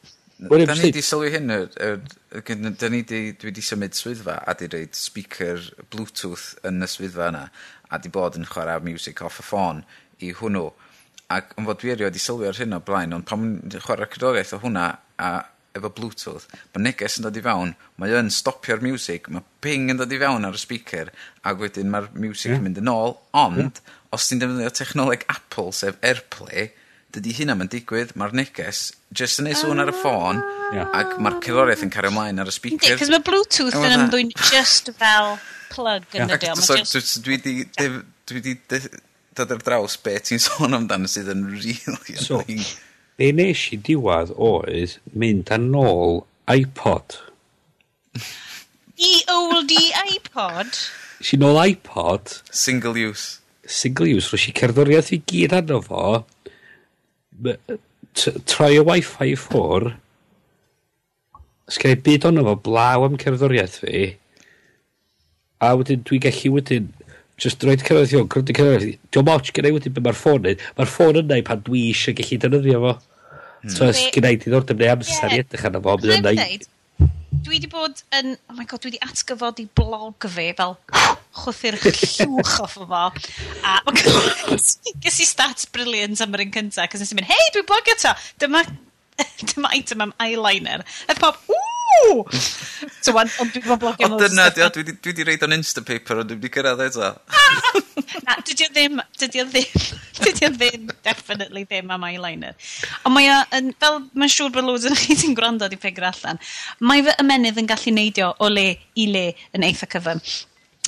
Da 0.42 0.78
ni 0.82 0.90
di 0.94 1.06
sylwi 1.06 1.34
hyn 1.38 1.54
yr, 1.54 1.70
yr 1.86 2.02
Dyn 2.28 2.76
ni 2.92 3.04
di, 3.08 3.20
dwi 3.40 3.50
wedi 3.50 3.64
symud 3.64 3.96
swyddfa 3.96 4.42
a 4.44 4.54
di 4.60 4.68
reid 4.68 4.98
speaker 5.00 5.62
Bluetooth 5.94 6.58
yn 6.68 6.84
y 6.84 6.90
swyddfa 6.92 7.30
yna 7.32 7.44
a 7.88 8.00
di 8.04 8.12
bod 8.12 8.36
yn 8.36 8.48
chwarae 8.50 8.84
music 8.84 9.22
off 9.24 9.40
y 9.40 9.46
ffôn 9.48 9.80
i 10.20 10.34
hwnnw. 10.36 10.66
Ac 11.32 11.54
yn 11.60 11.68
fod 11.68 11.80
dwi 11.80 11.94
erioed 11.94 12.18
i 12.20 12.24
sylwi 12.24 12.50
ar 12.50 12.60
hyn 12.60 12.76
o 12.76 12.82
blaen, 12.84 13.16
ond 13.16 13.28
pan 13.30 13.46
chwarae 13.78 14.10
cydoliaeth 14.12 14.58
o 14.58 14.60
hwnna 14.64 14.90
a 15.24 15.30
efo 15.78 15.92
Bluetooth, 15.94 16.50
mae 16.74 16.84
neges 16.84 17.18
yn 17.20 17.28
dod 17.28 17.40
i 17.40 17.44
fewn, 17.46 17.74
mae 18.02 18.16
yn 18.20 18.32
stopio'r 18.34 18.84
music, 18.84 19.30
mae 19.32 19.46
ping 19.64 19.92
yn 19.94 20.02
dod 20.02 20.12
i 20.12 20.20
fewn 20.20 20.48
ar 20.48 20.58
y 20.58 20.62
speaker, 20.62 21.14
ac 21.48 21.62
wedyn 21.62 21.92
mae'r 21.94 22.10
music 22.18 22.52
yeah. 22.52 22.60
yn 22.60 22.68
mynd 22.68 22.82
yn 22.82 22.92
ôl, 22.92 23.16
ond, 23.38 23.80
yeah. 23.80 23.96
os 24.16 24.28
ti'n 24.28 24.42
defnyddio 24.44 24.74
technoleg 24.76 25.24
Apple, 25.32 25.72
sef 25.76 26.00
AirPlay, 26.04 26.72
dydy 27.16 27.34
hynna 27.40 27.56
'im 27.56 27.64
yn 27.66 27.70
digwydd 27.72 28.12
mae'r 28.20 28.34
neges 28.38 28.82
jyst 29.16 29.40
yn 29.42 29.48
neud 29.48 29.60
sŵn 29.62 29.80
ar 29.84 29.92
y 29.92 29.96
ah. 29.96 30.00
ffôn 30.02 30.42
ac 31.02 31.14
mae'r 31.24 31.38
cerddoriaeth 31.46 31.86
yn 31.88 31.94
cario 31.94 32.12
ymlaen 32.14 32.42
ar 32.44 32.52
y 32.52 32.56
speakers. 32.56 32.90
Yndi, 32.92 33.00
'c'os 33.00 33.14
ma' 33.14 33.24
Bluetooth 33.30 33.78
yn 33.80 33.96
ymddwyn 33.98 34.34
just 34.52 34.92
fel 35.00 35.38
plug 35.72 36.08
yn 36.18 36.26
yndydi 36.28 36.52
o? 36.52 36.58
So, 36.60 36.78
so 36.84 37.22
dwi 37.26 37.40
'di 37.44 37.56
def- 37.80 38.04
dwi 38.30 38.42
'di 38.44 38.56
def- 38.74 38.90
dod 39.38 39.52
ar 39.56 39.64
draws 39.64 39.96
be 40.04 40.18
ti'n 40.20 40.42
sôn 40.48 40.76
amdan 40.78 41.08
sydd 41.10 41.32
yn 41.34 41.46
really 41.54 42.18
So, 42.20 42.42
annoying. 42.44 42.66
be 43.18 43.32
nes 43.40 43.64
i 43.74 43.80
diwadd 43.90 44.34
oedd 44.36 44.98
mynd 45.14 45.52
ar 45.56 45.64
nôl 45.64 46.24
iPod. 46.52 47.20
The 48.98 49.14
oldie 49.30 49.92
iPod? 50.16 50.74
Si 51.22 51.38
nôl 51.38 51.58
iPod, 51.62 52.42
Single 52.52 52.98
use. 52.98 53.40
single 53.68 54.08
use, 54.08 54.30
Rwy'n 54.32 54.42
si 54.42 54.54
cerddoriaeth 54.56 55.12
i 55.14 55.20
gyd 55.28 55.54
arno 55.58 55.82
fo, 55.84 56.24
troi 58.48 58.78
y 58.78 58.84
wifi 58.86 59.32
i 59.32 59.36
ffwr, 59.40 59.92
sgau 61.72 61.98
byd 62.06 62.30
ond 62.30 62.42
efo 62.44 62.56
blaw 62.68 63.06
am 63.08 63.18
cerddoriaeth 63.22 63.82
fi, 63.84 64.06
a 65.64 65.74
wedyn 65.78 66.06
dwi'n 66.08 66.24
gallu 66.28 66.54
wedyn 66.56 66.88
just 67.42 67.64
roed 67.68 67.84
cerddoriaeth 67.84 68.16
i 68.16 68.22
o'n 68.22 68.32
gwrdd 68.34 68.54
i 68.54 68.58
cyrraeddion, 68.58 69.04
diolch 69.12 69.28
moch 69.30 69.52
gen 69.54 69.70
i 69.70 69.76
wedyn 69.76 69.96
beth 69.98 70.08
mae'r 70.08 70.22
ffôn 70.22 70.50
yn, 70.54 70.66
mae'r 70.80 70.94
ffôn 70.94 71.22
yn 71.22 71.30
neud 71.34 71.48
pan 71.50 71.62
dwi 71.68 71.84
eisiau 71.92 72.18
gallu 72.18 72.42
defnyddio 72.46 72.82
fo. 72.86 72.96
Mm. 73.58 73.74
So, 73.74 73.92
es 73.92 74.02
gen 74.16 74.30
i 74.30 74.40
diddordeb 74.42 74.82
neu 74.82 74.94
amser 74.94 75.36
i 75.36 75.44
edrych 75.44 75.68
arno 75.70 75.84
fo, 75.86 75.98
bydd 76.02 76.18
yna 76.22 76.34
i... 76.34 76.60
Dwi 77.38 77.54
wedi 77.54 77.70
bod 77.70 78.02
yn, 78.18 78.34
oh 78.50 78.56
my 78.58 78.66
god, 78.66 78.82
dwi 78.82 78.94
wedi 78.94 79.04
atgyfod 79.06 79.60
i 79.62 79.68
blog 79.78 80.26
fi 80.34 80.50
fel 80.58 80.78
chwthu'r 81.38 81.78
llwch 81.84 82.58
off 82.66 82.78
o 82.82 82.88
fo. 82.90 83.06
A 83.68 83.78
ges 85.04 85.22
i 85.24 85.30
stats 85.30 85.70
brilliant 85.74 86.22
am 86.24 86.36
yr 86.38 86.48
un 86.48 86.54
cynta, 86.58 86.88
cos 86.92 87.04
nes 87.04 87.14
i'n 87.14 87.22
mynd, 87.22 87.32
hei, 87.32 87.50
dwi'n 87.56 87.68
blogio 87.70 87.98
to! 88.04 88.14
Dyma, 88.44 88.64
dyma 89.52 89.74
item 89.78 90.08
am 90.08 90.16
eyeliner. 90.24 90.86
A 91.08 91.18
pob, 91.18 91.40
ww! 91.48 92.24
So, 93.02 93.14
wan, 93.16 93.30
ond 93.42 93.54
dwi'n 93.54 93.68
bod 93.68 93.82
blogio... 93.84 94.10
O, 94.10 94.20
dyna, 94.22 94.50
dwi 94.54 94.98
wedi 95.06 95.28
reid 95.28 95.46
o'n 95.48 95.56
instant 95.58 95.88
paper, 95.88 96.24
ond 96.24 96.32
dwi 96.32 96.40
wedi 96.40 96.54
cyrraedd 96.54 96.84
eto. 96.90 97.14
Na, 98.28 98.38
dydy 98.46 98.68
o 98.68 98.70
ddim, 98.74 99.00
dydy 99.20 99.42
o 99.42 99.46
ddim, 99.48 99.86
dydy 100.20 100.48
o 100.48 100.50
ddim, 100.54 100.92
definitely 101.06 101.64
ddim 101.68 101.94
am 101.96 102.06
eyeliner. 102.08 102.58
Ond 103.08 103.16
mae 103.16 103.30
o, 103.32 103.40
fel 103.82 104.02
mae'n 104.14 104.34
siŵr 104.34 104.54
bod 104.56 104.68
loads 104.68 104.88
yn 104.90 104.98
chi 105.00 105.18
sy'n 105.18 105.36
gwrando 105.38 105.70
di 105.72 105.80
ffigur 105.80 106.10
allan, 106.10 106.42
mae 106.84 107.06
fy 107.06 107.16
ymenydd 107.24 107.62
yn 107.62 107.70
gallu 107.72 107.96
neidio 107.96 108.34
o 108.44 108.52
le 108.52 108.70
i 109.00 109.08
le 109.14 109.26
yn 109.56 109.66
eitha 109.68 109.90
cyfan. 109.92 110.22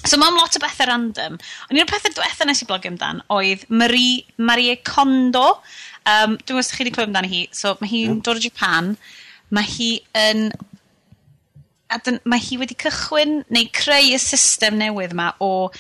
So 0.08 0.20
mae'n 0.20 0.38
lot 0.38 0.56
o 0.56 0.62
bethau 0.64 0.88
random. 0.90 1.38
Ond 1.68 1.76
un 1.76 1.84
o'r 1.84 1.90
pethau 1.90 2.16
diwethaf 2.16 2.48
nes 2.48 2.64
i 2.64 2.68
blogio 2.70 2.94
amdan 2.94 3.22
oedd 3.36 3.66
Marie, 3.70 4.24
Marie 4.38 4.78
Kondo. 4.88 5.60
Um, 6.08 6.38
dwi'n 6.40 6.56
gwybod 6.56 6.72
chi 6.72 6.84
wedi 6.84 6.96
clywed 6.96 7.12
amdano 7.12 7.32
hi. 7.32 7.46
So 7.56 7.76
mae 7.82 7.92
hi'n 7.92 8.18
yeah. 8.18 8.26
dod 8.26 8.40
o 8.40 8.44
Japan. 8.44 8.94
Mae 9.56 9.68
hi 9.68 9.94
yn... 10.18 10.50
Adyn, 11.90 12.20
mae 12.30 12.42
hi 12.46 12.60
wedi 12.62 12.78
cychwyn 12.78 13.40
neu 13.50 13.66
creu 13.74 14.12
y 14.14 14.20
system 14.22 14.78
newydd 14.78 15.16
yma 15.16 15.32
o 15.42 15.72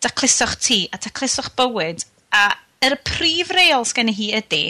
dacluso'ch 0.00 0.54
ti 0.64 0.78
a 0.88 1.00
dacluso'ch 1.04 1.52
bywyd. 1.58 2.06
A 2.32 2.48
yr 2.84 2.94
er 2.94 3.02
prif 3.04 3.50
reol 3.52 3.86
sgen 3.88 4.10
i 4.12 4.14
hi 4.16 4.30
ydy, 4.38 4.62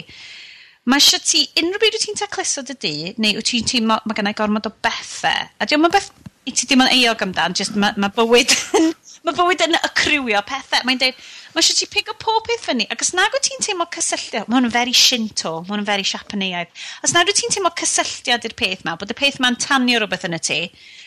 mae 0.89 1.01
eisiau 1.01 1.21
ti, 1.23 1.43
unrhyw 1.61 1.81
beth 1.81 1.95
wyt 1.95 2.05
ti'n 2.07 2.17
tacluso 2.17 2.63
dy 2.65 2.75
di, 2.81 2.93
neu 3.21 3.37
wyt 3.37 3.51
ti'n 3.51 3.67
teimlo, 3.69 3.99
mae 4.03 4.17
gennau 4.17 4.37
gormod 4.37 4.69
o 4.69 4.73
bethau. 4.85 5.49
A 5.59 5.67
diolch 5.69 5.85
yn 5.87 5.93
beth 5.93 6.09
i 6.49 6.53
ti 6.55 6.65
ddim 6.65 6.83
yn 6.85 6.93
eog 6.95 7.21
amdan, 7.25 7.55
jyst 7.57 7.77
mae 7.77 7.93
ma 8.01 8.09
bywyd 8.15 8.55
yn 8.79 8.89
mae 9.25 9.35
bywyd 9.35 9.63
yn 9.65 9.77
acrywio 9.79 10.41
pethau. 10.47 10.85
Mae'n 10.87 11.01
dweud, 11.01 11.19
mae 11.53 11.63
eisiau 11.63 11.77
ti 11.79 11.89
pigo 11.91 12.15
pob 12.21 12.45
peth 12.47 12.65
fyny. 12.69 12.87
Ac 12.93 13.03
os 13.05 13.13
nag 13.17 13.35
wyt 13.35 13.45
ti'n 13.47 13.65
teimlo 13.65 13.87
cysylltiad, 13.95 14.47
mae 14.47 14.59
hwn 14.59 14.69
yn 14.69 14.73
very 14.75 14.95
Shinto, 14.95 15.59
mae 15.63 15.73
hwn 15.73 15.83
yn 15.83 15.89
very 15.89 16.07
Siapaneaidd. 16.07 16.73
Os 17.05 17.15
nag 17.15 17.29
wyt 17.29 17.39
ti'n 17.41 17.55
teimlo 17.55 17.71
cysylltiad 17.79 18.47
i'r 18.49 18.57
peth 18.59 18.83
ma, 18.87 18.95
bod 18.99 19.13
y 19.13 19.17
peth 19.17 19.39
ma'n 19.43 19.59
tanio 19.59 20.01
rhywbeth 20.01 20.27
yn 20.29 20.37
y 20.39 20.41
ti, 20.49 20.59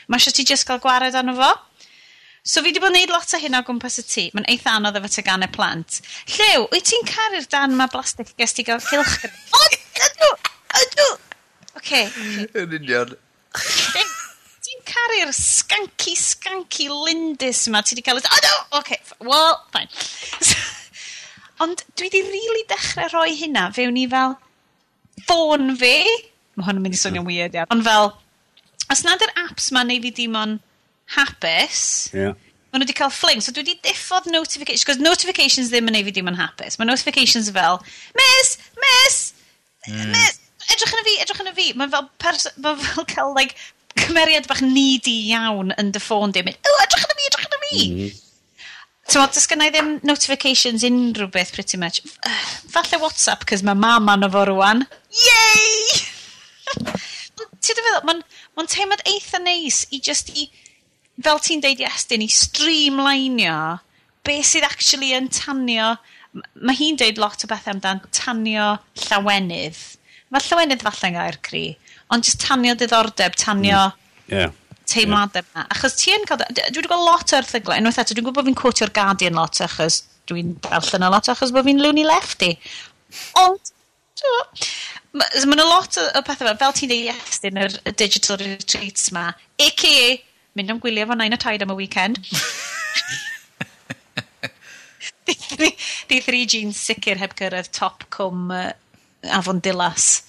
mae 0.09 0.22
eisiau 0.22 0.37
ti 0.37 0.46
jyst 0.48 0.68
gael 0.68 0.83
gwared 0.85 1.18
arno 1.18 1.37
fo. 1.38 1.53
So 2.42 2.59
fi 2.59 2.72
wedi 2.72 2.81
bod 2.83 2.90
yn 2.90 2.98
neud 2.98 3.12
lot 3.14 3.35
o 3.37 3.38
hyn 3.38 3.55
o 3.55 3.61
gwmpas 3.66 4.01
y 4.03 4.03
tŷ. 4.03 4.25
Mae'n 4.35 4.48
eitha 4.51 4.72
anodd 4.75 4.98
efo 4.98 5.11
tegannau 5.14 5.51
plant. 5.55 6.01
Llew, 6.35 6.64
wyt 6.72 6.88
ti'n 6.90 7.07
caru'r 7.07 7.46
dan 7.53 7.77
ma 7.79 7.87
blastig 7.92 8.33
ges 8.35 8.57
ti 8.59 8.66
gael 8.66 8.83
cilch? 8.83 9.29
o, 9.55 9.62
ydw, 10.09 10.33
ydw! 10.83 11.07
Oce. 11.79 12.03
Yn 12.64 12.77
union 12.81 13.14
caru'r 14.92 15.33
skanky, 15.37 16.14
skanky 16.18 16.88
lindus 16.92 17.66
yma 17.70 17.83
ti 17.83 17.96
wedi 17.96 18.07
cael... 18.07 18.20
Oh 18.22 18.40
no! 18.46 18.78
OK, 18.81 18.96
well, 19.20 19.61
fine. 19.74 19.88
Ond 21.62 21.85
dwi 21.96 22.09
wedi 22.09 22.22
rili 22.26 22.33
really 22.33 22.64
dechrau 22.70 23.09
rhoi 23.12 23.37
hynna 23.38 23.68
fewn 23.76 23.98
i 24.00 24.07
fel 24.11 24.37
ffôn 25.28 25.76
fi. 25.81 25.96
Mae 26.57 26.66
hwn 26.66 26.81
yn 26.81 26.85
mynd 26.85 26.96
i 26.96 27.00
swnio'n 27.00 27.28
weird, 27.28 27.57
iawn. 27.57 27.70
Ond 27.74 27.87
fel, 27.87 28.12
os 28.92 29.05
nad 29.07 29.22
yr 29.24 29.35
apps 29.46 29.70
ma 29.74 29.85
neu 29.87 30.02
fi 30.05 30.12
dim 30.16 30.37
ond 30.38 30.61
hapus, 31.16 31.83
yeah. 32.16 32.35
maen 32.72 32.83
nhw 32.83 32.87
wedi 32.87 32.96
cael 32.96 33.12
fling. 33.14 33.42
So 33.44 33.55
dwi 33.55 33.64
wedi 33.64 33.78
diffodd 33.87 34.28
notifications, 34.33 34.85
because 34.85 35.02
notifications 35.02 35.72
ddim 35.72 35.90
yn 35.90 35.98
neu 35.98 36.09
fi 36.09 36.16
dim 36.18 36.31
ond 36.33 36.40
hapus. 36.40 36.78
Mae 36.81 36.88
notifications 36.88 37.50
fel, 37.55 37.81
miss, 38.18 38.57
miss, 38.85 39.20
mm. 39.88 40.12
miss, 40.16 40.40
edrych 40.68 40.96
yna 40.96 41.07
fi, 41.09 41.16
edrych 41.24 41.44
yna 41.44 41.55
fi. 41.57 41.68
Mae'n 41.78 41.94
fel, 41.94 42.09
ma 42.64 42.74
fel 42.81 43.09
cael, 43.12 43.33
like, 43.38 43.57
cymeriad 44.03 44.49
bach 44.51 44.61
needy 44.65 45.17
iawn 45.33 45.73
yn 45.79 45.95
dy 45.95 46.03
ffôn 46.03 46.35
di, 46.35 46.45
mynd, 46.47 46.61
o, 46.69 46.77
edrych 46.85 47.07
yn 47.07 47.15
y 47.15 47.19
fi, 47.19 47.31
edrych 47.31 47.49
yn 47.49 47.57
y 47.57 47.62
fi. 47.62 47.73
Mm 47.79 47.97
-hmm. 48.03 48.21
Ti'n 49.12 49.29
does 49.35 49.49
gennau 49.51 49.69
ddim 49.75 49.88
notifications 50.07 50.85
unrhyw 50.87 51.29
beth, 51.35 51.51
pretty 51.53 51.77
much. 51.77 52.01
Falle 52.71 53.01
WhatsApp, 53.03 53.43
cos 53.49 53.65
mae 53.67 53.77
mam 53.77 54.09
anno 54.09 54.29
fo 54.33 54.45
rwan. 54.49 54.85
Yay! 55.27 55.99
ti'n 57.62 57.79
dweud, 57.79 58.07
mae'n 58.09 58.23
ma 58.57 58.65
teimlad 58.71 59.03
eitha 59.11 59.41
neis 59.43 59.83
i 59.93 60.01
just 60.01 60.33
i, 60.38 60.47
fel 61.23 61.43
ti'n 61.43 61.61
deud 61.65 61.83
i 61.83 61.88
Estyn, 61.88 62.25
i 62.25 62.31
streamlinio 62.31 63.59
beth 64.27 64.49
sydd 64.49 64.69
actually 64.71 65.12
yn 65.19 65.29
tanio. 65.35 65.97
Mae 66.62 66.79
hi'n 66.79 66.97
deud 67.01 67.21
lot 67.21 67.45
o 67.45 67.51
bethau 67.51 67.75
amdan 67.75 68.01
tanio 68.15 68.71
llawenydd. 69.05 69.81
Mae 70.33 70.47
llawenydd 70.47 70.87
falle'n 70.87 71.19
gair 71.19 71.41
cri. 71.45 71.67
Ond 72.12 72.29
just 72.29 72.42
tanio 72.46 72.77
diddordeb, 72.79 73.38
tanio... 73.40 73.87
Mm. 74.27 74.35
Yeah 74.38 74.59
teimladau 74.92 75.42
yeah. 75.42 75.66
Achos 75.72 75.94
ti 75.98 76.12
yn 76.14 76.25
cael... 76.29 76.42
Dwi 76.53 76.81
wedi 76.81 76.90
gweld 76.90 77.07
lot 77.07 77.35
o'r 77.37 77.46
thyglau. 77.48 77.79
Unwaith 77.81 78.01
eto, 78.03 78.16
dwi'n 78.16 78.27
gwybod 78.27 78.42
bod 78.42 78.48
fi'n 78.51 78.59
cwtio'r 78.61 78.92
Guardian 78.96 79.38
lot 79.38 79.61
achos 79.64 80.03
dwi'n 80.31 80.55
darllen 80.64 81.07
o 81.07 81.12
lot 81.12 81.31
achos 81.33 81.53
bod 81.55 81.66
fi'n 81.68 81.83
lwni 81.83 82.05
lefty. 82.07 82.51
Ond, 83.40 83.72
mae 85.14 85.42
yna 85.44 85.66
lot 85.68 85.98
o, 86.01 86.05
o 86.18 86.25
pethau 86.27 86.51
fel, 86.51 86.59
fel 86.61 86.77
ti'n 86.79 86.92
deud 86.92 87.09
Iestyn, 87.14 87.62
yr 87.64 87.79
digital 87.98 88.40
retreats 88.42 89.11
ma, 89.14 89.31
a.k.a. 89.62 90.12
mynd 90.59 90.75
am 90.75 90.83
gwylio 90.83 91.09
fo 91.09 91.18
nain 91.18 91.37
o 91.37 91.40
taid 91.40 91.64
am 91.64 91.75
y 91.75 91.81
weekend. 91.83 92.20
Di 96.11 96.18
3 96.20 96.46
jeans 96.48 96.81
sicr 96.88 97.20
heb 97.20 97.37
gyrraedd 97.38 97.70
top 97.77 98.09
cwm 98.12 98.51
uh, 98.53 98.70
Afon 99.38 99.61
Dilas. 99.64 100.25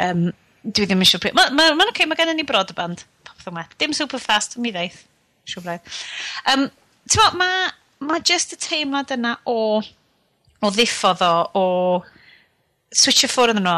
Um, 0.00 0.32
dwi 0.64 0.88
ddim 0.88 1.04
eisiau 1.04 1.22
bryd. 1.22 1.36
Mae'n 1.36 1.52
ma, 1.56 1.68
ma, 1.72 1.82
ma 1.82 1.90
okay, 1.92 2.08
mae 2.08 2.18
gennym 2.18 2.40
ni 2.40 2.46
broadband. 2.48 3.04
Popeth 3.26 3.50
yma. 3.50 3.66
Dim 3.80 3.92
super 3.96 4.22
fast, 4.22 4.56
mi 4.60 4.72
ddeith. 4.74 5.02
Siw 5.50 5.64
braidd. 5.64 5.92
Um, 6.52 6.68
Ti'n 7.04 7.20
bod, 7.20 7.36
mae 7.36 7.68
ma 8.08 8.18
just 8.24 8.54
y 8.56 8.58
teimlad 8.60 9.12
yna 9.12 9.34
o, 9.48 9.82
o 10.64 10.70
ddiffodd 10.72 11.20
o, 11.24 11.34
o 11.60 11.64
switch 12.94 13.26
y 13.26 13.30
ffwrdd 13.30 13.60
yno. 13.60 13.76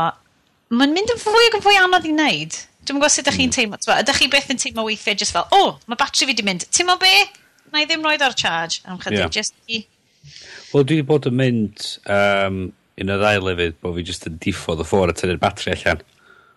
Mae'n 0.70 0.94
mynd 0.94 1.12
yn 1.14 1.20
fwy 1.22 1.48
ac 1.48 1.58
yn 1.58 1.64
fwy 1.64 1.78
anodd 1.80 2.06
i 2.06 2.14
wneud. 2.14 2.60
Dwi'n 2.86 3.00
gwybod 3.00 3.10
sut 3.10 3.24
ydych 3.24 3.40
chi'n 3.40 3.50
hmm. 3.50 3.56
teimlo. 3.56 3.98
Ydych 3.98 4.22
chi 4.22 4.30
beth 4.30 4.52
yn 4.54 4.62
teimlo 4.62 4.86
weithiau 4.86 5.18
just 5.18 5.34
fel, 5.34 5.46
o, 5.50 5.58
oh, 5.58 5.74
mae 5.90 5.98
batri 5.98 6.22
fi 6.22 6.30
wedi 6.30 6.46
mynd. 6.46 6.68
Ti'n 6.70 6.86
mo 6.86 6.94
be? 7.02 7.12
Na 7.72 7.82
i 7.82 7.88
ddim 7.90 8.06
roed 8.06 8.22
ar 8.22 8.34
charge. 8.38 8.78
Am 8.86 9.00
chydig, 9.02 9.24
yeah. 9.24 9.32
just 9.34 9.58
i... 9.66 9.82
Wel, 10.70 10.86
dwi 10.86 11.00
wedi 11.00 11.06
bod 11.06 11.26
yn 11.26 11.38
mynd 11.38 11.86
um, 12.06 12.60
un 13.02 13.14
o'r 13.14 13.22
ddau 13.22 13.46
lefydd 13.48 13.80
bod 13.82 13.98
fi 13.98 14.06
just 14.06 14.30
yn 14.30 14.38
diffodd 14.42 14.82
y 14.82 14.86
ffwrdd 14.86 15.16
a 15.16 15.18
tynnu'r 15.18 15.42
batri 15.42 15.74
allan. 15.74 16.06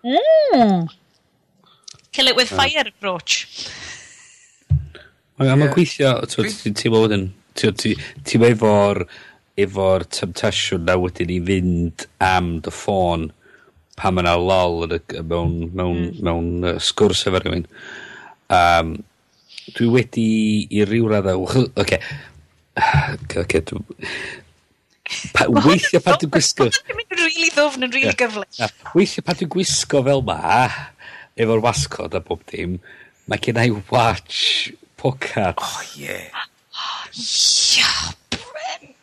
Mm. 0.04 0.88
Kill 2.12 2.28
it 2.28 2.36
with 2.36 2.50
fire 2.50 2.86
approach. 2.88 3.48
Mae'n 5.40 5.62
yeah. 5.64 5.72
gweithio, 5.72 6.14
ti'n 6.28 6.76
teimlo 6.76 7.06
wedyn, 7.06 7.30
ti'n 7.56 8.46
efo'r 8.50 9.06
efo'r 9.60 10.06
temptation 10.12 10.86
na 10.88 10.96
wedyn 11.00 11.32
i 11.32 11.40
fynd 11.48 12.06
am 12.24 12.58
dy 12.64 12.74
ffôn 12.74 13.30
pan 14.00 14.16
mae'na 14.16 14.36
lol 14.40 14.96
y, 14.96 15.00
mewn, 15.20 15.56
mewn, 15.76 16.02
mm. 16.06 16.20
mewn 16.24 16.68
uh, 16.68 16.76
sgwrs 16.84 17.26
efo 17.28 17.42
rhywun. 17.44 17.66
Um, 18.56 18.94
dwi 19.76 19.90
wedi 19.98 20.28
i 20.76 20.86
ryw 20.88 21.10
raddau... 21.12 21.44
Oce, 21.48 21.66
okay. 21.84 22.00
okay, 23.44 23.64
Pa, 25.34 25.48
weithio 25.50 26.02
pan 26.06 26.20
dwi'n 26.22 26.32
gwisgo... 26.34 26.68
Mae'n 26.70 27.00
mynd 27.00 27.16
yn 27.16 27.24
rili 27.24 27.50
ddofn 27.56 27.88
yn 27.88 27.94
rili 27.96 28.14
gyflym. 28.18 28.46
Weithio 28.94 29.24
pan 29.26 29.40
dwi'n 29.40 29.52
gwisgo 29.56 30.04
fel 30.06 30.22
ma, 30.28 30.68
efo'r 31.40 31.64
wasgod 31.66 32.18
a 32.18 32.22
bob 32.26 32.44
dim, 32.52 32.78
mae 33.30 33.42
gen 33.42 33.60
i 33.62 33.70
watch 33.90 34.70
pocar. 35.02 35.56
Oh, 35.58 35.82
yeah. 35.98 36.46
Oh, 36.76 37.04
yeah, 37.14 38.12
Bryn. 38.36 38.94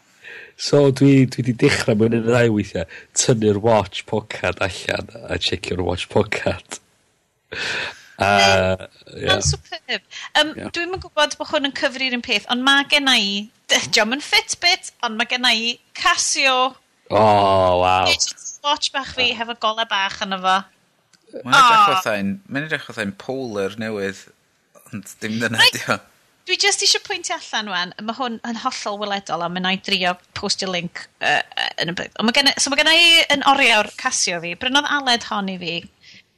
So 0.57 0.87
dwi, 0.95 1.27
dwi 1.33 1.49
di 1.51 1.57
dechrau 1.65 1.99
mewn 1.99 2.17
yn 2.21 2.31
yr 2.31 2.41
ail 2.45 2.55
weithiau, 2.55 2.87
tynnu'r 3.19 3.61
watch 3.65 4.07
pocad 4.09 4.63
allan 4.65 5.11
a 5.27 5.41
checio'r 5.43 5.83
watch 5.85 6.07
pocad. 6.13 6.81
A, 8.17 8.89
ie. 9.13 9.27
Ma'n 9.29 9.45
superb. 9.45 10.05
Um, 10.39 10.53
yeah. 10.57 10.71
Dwi'n 10.73 10.95
yn 10.97 11.03
gwybod 11.03 11.37
bod 11.37 11.51
hwn 11.51 11.69
yn 11.69 11.75
cyfri'r 11.77 12.17
un 12.17 12.25
peth, 12.25 12.49
ond 12.53 12.65
mae 12.65 12.87
gen 12.89 13.11
i, 13.13 13.45
diom 13.93 14.17
yn 14.17 14.25
Fitbit, 14.25 14.93
ond 15.05 15.19
mae 15.19 15.29
gen 15.29 15.45
i 15.51 15.77
Casio. 15.99 16.57
Oh, 17.11 17.83
wow. 17.83 18.09
Watch 18.65 18.91
bach 18.95 19.13
fi, 19.15 19.31
ah. 19.31 19.43
hefo 19.43 19.59
gole 19.63 19.85
bach 19.91 20.23
yna 20.25 20.41
fo. 20.43 20.57
Mae'n 21.37 21.55
edrych 21.61 21.77
ah. 21.77 21.87
fatha'n, 21.93 22.35
mae'n 22.49 22.69
edrych 22.69 22.87
fatha'n 22.89 23.17
polar 23.21 23.77
newydd, 23.81 24.25
ond 24.89 25.17
dim 25.21 25.41
dyna 25.43 25.61
right. 25.61 25.77
dio. 25.77 25.99
Dwi 26.47 26.55
just 26.63 26.83
eisiau 26.87 27.03
pwyntio 27.03 27.35
allan 27.35 27.69
wan, 27.73 27.93
mae 28.07 28.15
hwn 28.15 28.37
yn 28.47 28.59
hollol 28.63 29.01
weledol 29.01 29.43
a 29.43 29.49
mae'n 29.51 29.65
na 29.67 29.73
i 29.75 29.81
drio 29.83 30.13
postio 30.39 30.71
link 30.71 31.03
uh, 31.19 31.41
yn 31.83 31.91
y 31.91 31.95
byd. 31.99 32.15
Mae 32.23 32.55
so 32.63 32.71
mae 32.71 32.79
gen 32.79 32.91
i 32.93 33.09
yn 33.35 33.43
oriawr 33.51 33.91
casio 33.99 34.39
fi, 34.45 34.55
brynodd 34.59 34.87
aled 34.95 35.27
hon 35.27 35.51
i 35.51 35.57
fi 35.59 35.75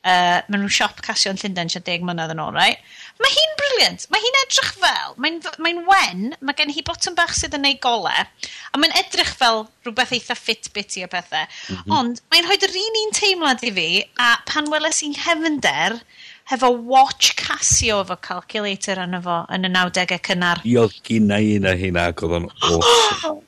uh, 0.09 0.39
maen 0.49 0.63
nhw'n 0.63 0.73
siop 0.73 1.03
casio 1.05 1.33
yn 1.35 1.41
Llundain 1.41 1.71
siad 1.73 1.85
deg 1.87 2.05
mlynedd 2.07 2.33
yn 2.35 2.43
ôl, 2.43 2.57
right? 2.57 2.81
Mae 3.23 3.35
hi'n 3.35 3.55
briliant. 3.61 4.07
Mae 4.13 4.25
hi'n 4.25 4.39
edrych 4.43 4.71
fel, 4.79 5.17
mae'n 5.23 5.41
mae 5.65 5.83
wen, 5.89 6.25
mae 6.41 6.59
gen 6.59 6.73
hi 6.75 6.85
botwm 6.87 7.17
bach 7.19 7.35
sydd 7.37 7.57
yn 7.59 7.69
ei 7.69 7.77
gole, 7.83 8.15
a 8.15 8.81
mae'n 8.81 8.97
edrych 9.01 9.35
fel 9.41 9.67
rhywbeth 9.87 10.15
eitha 10.17 10.39
fitbit 10.39 10.99
i 11.01 11.05
o 11.07 11.11
pethau. 11.13 11.45
Mm 11.45 11.77
-hmm. 11.77 11.99
Ond 11.99 12.23
mae'n 12.33 12.49
rhoi 12.49 12.61
yr 12.69 12.81
un 12.85 13.01
un 13.03 13.15
teimlad 13.21 13.67
i 13.67 13.75
fi, 13.81 13.89
a 14.23 14.31
pan 14.49 14.71
weles 14.73 15.03
i'n 15.07 15.19
hefnder, 15.27 16.01
hefo 16.49 16.71
watch 16.73 17.35
Casio 17.37 18.01
efo 18.05 18.17
calculator 18.25 19.03
yn 19.03 19.19
efo 19.19 19.43
yn 19.53 19.69
y 19.69 19.73
90au 19.75 20.21
cynnar. 20.31 20.63
Io 20.69 20.87
gynna 21.05 21.43
i 21.45 21.59
na 21.61 21.75
hynna 21.77 22.09
oedd 22.15 22.39
o'n 22.39 22.49
awesome. 22.71 23.43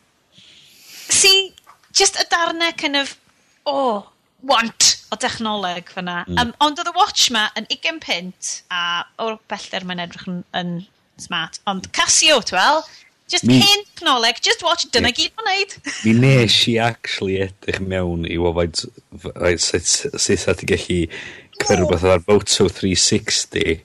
See, 1.11 1.53
just 1.93 2.21
y 2.21 2.27
darnau 2.31 2.73
kind 2.77 2.97
of, 3.01 3.17
oh, 3.67 4.11
want 4.47 4.97
o 5.11 5.19
dechnoleg 5.21 5.91
fyna. 5.93 6.23
Mm. 6.29 6.39
Um, 6.41 6.55
ond 6.65 6.81
oedd 6.81 6.91
y 6.91 6.97
watch 6.97 7.29
ma 7.35 7.49
yn 7.59 7.69
20 7.73 8.01
pint, 8.05 8.51
a 8.73 9.05
o'r 9.23 9.39
bellter 9.51 9.87
mae'n 9.87 10.03
edrych 10.07 10.27
yn, 10.31 10.43
yn 10.57 10.75
smart. 11.21 11.61
Ond 11.71 11.91
Casio, 11.97 12.41
twel, 12.47 12.83
just 13.31 13.47
mi, 13.49 13.61
hen 13.61 13.85
technoleg, 13.91 14.41
just 14.45 14.65
watch, 14.67 14.87
dyna 14.95 15.11
yeah. 15.11 15.19
gyd 15.19 15.33
mae'n 15.39 15.51
neud. 15.51 15.77
mi 16.07 16.17
nes 16.19 16.59
i 16.71 16.79
actually 16.83 17.39
edrych 17.47 17.81
mewn 17.85 18.27
i 18.29 18.39
wofaid 18.41 18.81
sut 19.63 20.49
ati 20.55 20.71
gallu 20.71 21.01
cyrra 21.61 21.89
beth 21.91 22.07
ar 22.09 22.25
Voto 22.27 22.69
360 22.69 23.81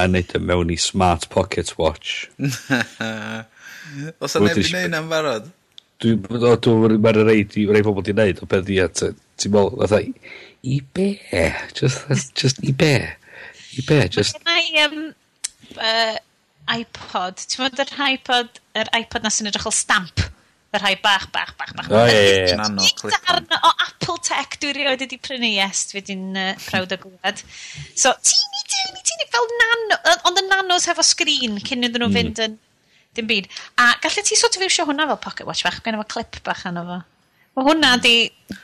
a 0.00 0.08
neud 0.08 0.36
y 0.38 0.42
mewn 0.42 0.72
i 0.72 0.78
smart 0.80 1.28
pocket 1.32 1.74
watch. 1.78 2.28
Os 4.22 4.38
yna 4.38 4.54
efo'n 4.54 4.72
neud 4.78 4.96
am 4.96 5.10
barod? 5.12 5.50
Dwi'n 6.02 6.22
meddwl, 6.26 6.96
mae'r 6.98 7.20
rei, 7.28 7.44
rei 7.70 7.84
pobl 7.86 8.02
di 8.02 8.14
wneud, 8.16 8.42
o 8.42 8.48
beth 8.50 8.66
di 8.66 8.80
at, 8.82 9.02
ti'n 9.38 9.54
meddwl, 9.54 9.76
fatha, 9.84 10.00
i 10.62 10.78
be? 10.96 11.08
Just, 11.78 12.32
just 12.38 12.62
i 12.66 12.74
be? 12.74 12.92
I 13.78 13.84
be? 13.86 13.98
Just... 14.10 14.40
Mae 14.48 14.82
um, 14.82 15.12
uh, 15.78 16.16
iPod, 16.74 17.44
ti'n 17.46 17.66
meddwl 17.66 17.84
yr 17.86 18.06
iPod, 18.08 18.58
yr 18.82 18.90
iPod 18.98 19.22
na 19.22 19.30
sy'n 19.30 19.52
edrych 19.52 19.68
o 19.70 19.74
stamp? 19.74 20.24
Yr 20.72 20.80
rhai 20.80 20.96
bach, 21.04 21.28
bach, 21.30 21.52
bach, 21.60 21.70
bach. 21.76 21.92
O, 21.92 22.02
ie, 22.08 22.48
ie. 22.48 22.56
Nano, 22.58 22.82
o 23.60 23.72
Apple 23.86 24.18
Tech 24.24 24.58
dwi 24.58 24.72
rioed 24.78 25.04
wedi 25.04 25.20
prynu, 25.20 25.50
yes, 25.54 25.84
dwi 25.90 26.00
wedi'n 26.00 26.28
uh, 26.32 26.50
prawd 26.64 26.96
o 26.96 27.00
gwlad. 27.04 27.44
So, 27.92 28.14
teeny, 28.24 28.66
teeny, 28.72 29.06
teeny, 29.06 29.30
fel 29.36 29.50
nano, 29.60 30.02
ond 30.30 30.40
y 30.40 30.46
nanos 30.48 30.90
hefo 30.90 31.04
sgrin 31.06 31.60
cyn 31.62 31.86
iddyn 31.86 32.02
nhw 32.02 32.10
hmm. 32.10 32.18
fynd 32.18 32.44
yn 32.48 32.60
dim 33.16 33.28
byd. 33.28 33.48
A 33.80 33.92
gallet 34.02 34.28
ti 34.28 34.38
sort 34.38 34.56
of 34.56 34.64
iwsio 34.66 34.86
hwnna 34.88 35.08
fel 35.10 35.20
pocket 35.22 35.48
watch 35.48 35.64
bach? 35.66 35.80
Gwneud 35.82 36.00
efo 36.00 36.08
clip 36.16 36.38
bach 36.46 36.64
anno 36.68 36.84
fo. 36.88 37.00
Mae 37.56 37.66
hwnna 37.68 37.96
di, 38.00 38.14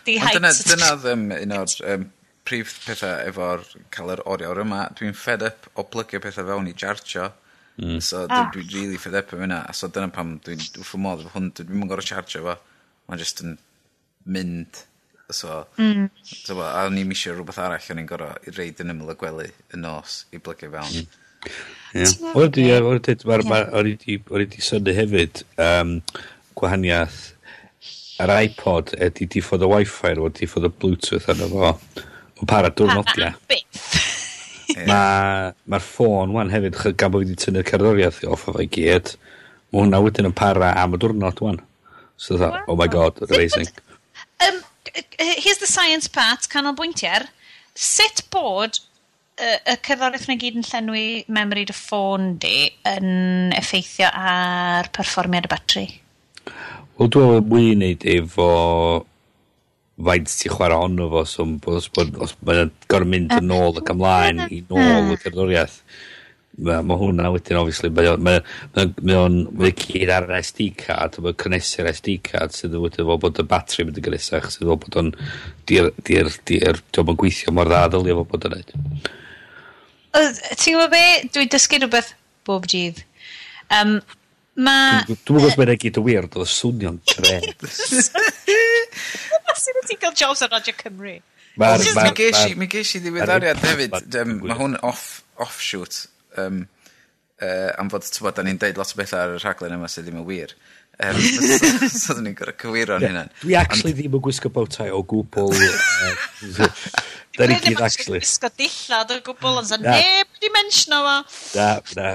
di 0.06 0.16
height. 0.22 0.38
Dyna, 0.38 0.52
dyna 0.70 0.94
ddim 1.02 1.26
un 1.36 1.54
o'r 1.58 1.74
um, 1.92 2.06
prif 2.48 2.78
pethau 2.86 3.28
efo'r 3.28 3.66
cael 3.94 4.14
yr 4.14 4.24
oriawr 4.32 4.62
yma. 4.64 4.86
Dwi'n 4.96 5.16
fed 5.16 5.44
up 5.50 5.68
o 5.76 5.84
plygio 5.92 6.22
pethau 6.24 6.48
fewn 6.48 6.70
i 6.70 6.74
jarcho. 6.84 7.28
Mm. 7.78 8.00
So 8.02 8.24
ah. 8.24 8.48
dwi'n 8.54 8.72
really 8.74 9.00
fed 9.00 9.18
up 9.20 9.32
am 9.36 9.44
hynna. 9.44 9.62
So 9.76 9.90
dyna 9.92 10.08
pam 10.14 10.38
dwi'n 10.44 10.62
dwi 10.64 10.84
wrth 10.84 10.96
modd 11.04 11.24
efo 11.24 11.36
hwn. 11.36 11.52
Dwi'n 11.58 11.74
mynd 11.76 11.92
gorau 11.92 12.08
charcho 12.08 12.44
fo. 12.46 12.56
Mae'n 13.08 13.24
just 13.24 13.44
yn 13.44 13.58
mynd. 14.24 14.84
So, 15.28 15.66
mm. 15.76 16.08
so 16.24 16.56
a 16.64 16.86
o'n 16.86 16.96
i'n 16.96 17.08
misio 17.10 17.36
rhywbeth 17.36 17.60
arall. 17.60 17.92
O'n 17.92 18.00
i'n 18.00 18.08
gorau 18.08 18.48
i 18.48 18.56
reid 18.56 18.80
yn 18.80 18.94
ymwyl 18.94 19.12
y 19.12 19.18
gwely 19.20 19.50
y 19.52 19.82
nos 19.84 20.22
i 20.32 20.40
blygio 20.40 20.72
fewn. 20.72 21.02
Mm. 21.02 21.24
Wel, 21.94 22.50
di, 22.52 22.68
o'n 22.68 23.88
i 23.88 23.94
wedi 24.28 24.62
syni 24.62 24.94
hefyd 24.96 25.42
um, 25.64 25.96
gwahaniaeth 26.58 27.20
yr 28.22 28.32
iPod 28.34 28.92
ydy 28.98 29.28
diffodd 29.30 29.64
y 29.64 29.70
Wi-Fi 29.70 30.18
o 30.18 30.28
diffodd 30.34 30.68
y 30.68 30.72
Bluetooth 30.74 31.28
arno 31.30 31.48
fo 31.52 31.70
yn 32.42 32.50
para 32.50 32.70
diwrnodia. 32.74 33.32
Mae'r 34.88 35.54
ma 35.70 35.80
ffôn 35.82 36.34
wan 36.34 36.52
hefyd, 36.52 36.78
gan 36.98 37.14
bod 37.14 37.24
wedi 37.24 37.38
tynnu'r 37.40 37.66
cerddoriaeth 37.68 38.24
off 38.28 38.48
o 38.50 38.56
fe 38.58 38.66
gyd, 38.74 39.14
mae 39.70 39.84
hwnna 39.84 40.02
wedyn 40.04 40.30
yn 40.30 40.36
para 40.36 40.74
am 40.82 40.96
y 40.98 41.02
diwrnod 41.02 41.42
wan. 41.44 41.62
So 42.18 42.36
dda, 42.36 42.64
oh 42.66 42.76
my 42.76 42.88
god, 42.90 43.22
amazing. 43.22 43.70
Um, 44.42 44.60
here's 45.18 45.58
the 45.62 45.70
science 45.70 46.08
part, 46.10 46.50
canolbwyntiau. 46.50 47.28
Sut 47.78 48.24
bod 48.34 48.80
y, 49.38 49.52
y 49.72 49.76
cyffordd 49.86 50.24
yna 50.24 50.36
gyd 50.40 50.58
yn 50.58 50.66
llenwi 50.66 51.04
memory 51.34 51.64
dy 51.68 51.76
ffôn 51.76 52.34
di 52.42 52.66
yn 52.90 53.54
effeithio 53.56 54.10
ar 54.10 54.90
perfformiad 54.94 55.48
y 55.48 55.52
batri? 55.52 55.86
Wel, 56.98 57.10
dwi'n 57.14 57.30
meddwl 57.30 57.48
mwy 57.52 57.70
i 57.70 57.74
wneud 57.76 58.06
efo 58.16 58.50
faint 60.08 60.30
ti'n 60.30 60.54
chwarae 60.54 60.78
honno 60.82 61.08
fo, 61.12 61.24
so 61.26 61.46
os, 61.74 61.90
os 62.26 62.36
mae'n 62.46 62.72
gorau 62.90 63.10
mynd 63.10 63.34
yn 63.38 63.52
ôl 63.54 63.78
ac 63.80 63.92
ymlaen 63.94 64.44
i 64.46 64.62
nôl 64.70 65.12
y 65.14 65.18
cerddoriaeth, 65.22 65.76
mae 66.58 66.82
ma 66.86 66.96
hwnna 66.98 67.30
wedyn, 67.34 67.60
obviously, 67.60 67.90
mae 67.94 68.10
o'n 68.10 68.24
mae, 68.26 68.42
mae, 68.74 68.90
mae, 69.06 69.44
mae 69.62 69.74
cyd 69.78 70.10
ar 70.14 70.26
yr 70.26 70.40
SD 70.40 70.72
card, 70.82 71.20
mae'n 71.22 71.38
cynnesu'r 71.44 71.90
SD 71.92 72.16
card 72.26 72.54
sydd 72.54 72.74
wedi 72.82 73.06
fod 73.06 73.22
bod 73.22 73.38
y 73.42 73.46
batri 73.54 73.86
mynd 73.86 74.02
yn 74.02 74.08
gynnesach, 74.08 74.50
sydd 74.54 74.66
wedi 74.66 74.82
bod 74.86 74.98
o'n 75.02 75.14
di'r, 75.70 75.92
di'r, 76.02 76.34
di'r, 76.50 76.82
di'r, 76.82 76.82
di'r, 76.98 77.14
di'r, 77.14 77.54
di'r, 77.54 78.02
di'r, 78.02 78.10
di'r, 78.10 78.26
di'r, 78.34 78.58
di'r, 78.58 78.68
di'r, 78.74 79.16
Ti'n 80.14 80.76
gwybod 80.76 80.92
be? 80.92 81.02
Dwi'n 81.34 81.50
dysgu 81.52 81.80
rhywbeth 81.82 82.14
bob 82.48 82.66
dydd. 82.70 83.02
Um, 83.74 83.98
ma... 84.56 84.76
Dwi'n 85.08 85.20
gwybod 85.28 85.58
bod 85.58 85.74
gyd 85.82 86.00
y 86.00 86.04
wir, 86.06 86.28
dwi'n 86.32 86.52
swnio'n 86.54 87.00
tre. 87.08 87.40
Sut 89.58 89.82
ti'n 89.88 90.00
cael 90.00 90.16
jobs 90.16 90.44
ar 90.46 90.52
Radio 90.54 90.74
Cymru? 90.78 91.18
Mar, 91.58 91.78
mar, 91.82 91.94
mar, 92.14 92.56
mi 92.60 92.68
geis 92.70 92.94
i 92.94 93.00
ddiweddariad 93.02 93.58
hefyd, 93.64 93.94
um, 94.20 94.36
mae 94.44 94.56
hwn 94.60 94.76
off, 94.86 95.24
offshoot, 95.42 96.04
um, 96.38 96.60
uh, 97.42 97.72
am 97.80 97.90
fod, 97.90 98.06
ti'n 98.06 98.28
bod, 98.28 98.36
da 98.36 98.44
ni'n 98.46 98.60
deud 98.62 98.78
lot 98.78 98.94
o 98.94 99.00
bethau 99.00 99.24
ar 99.24 99.34
y 99.34 99.40
rhaglen 99.42 99.74
yma 99.74 99.90
sydd 99.90 100.06
ddim 100.06 100.20
yn 100.22 100.28
wir. 100.28 100.54
Um, 101.02 101.18
so, 101.18 101.88
so 101.94 102.16
ni'n 102.22 102.36
gorau 102.38 102.54
cywiro 102.62 103.00
yn 103.00 103.08
hynny. 103.08 103.24
Dwi 103.42 103.58
actually 103.58 103.94
ddim 103.98 104.14
yn 104.20 104.22
gwisgo 104.22 104.52
bowtai 104.54 104.88
o 104.94 105.02
gwbl. 105.10 105.50
Da 107.38 107.46
ni 107.46 107.58
gyd, 107.62 107.80
actually. 107.86 108.18
Gwisgo 108.18 108.50
dillad 108.58 109.12
o 109.14 109.18
gwbl, 109.28 109.60
ond 109.60 109.68
sa'n 109.70 109.84
neb 109.86 110.32
wedi 110.34 110.50
mention 110.54 110.96
o 110.96 111.02
fo. 111.06 111.18
Da, 111.54 111.68
da. 111.94 112.08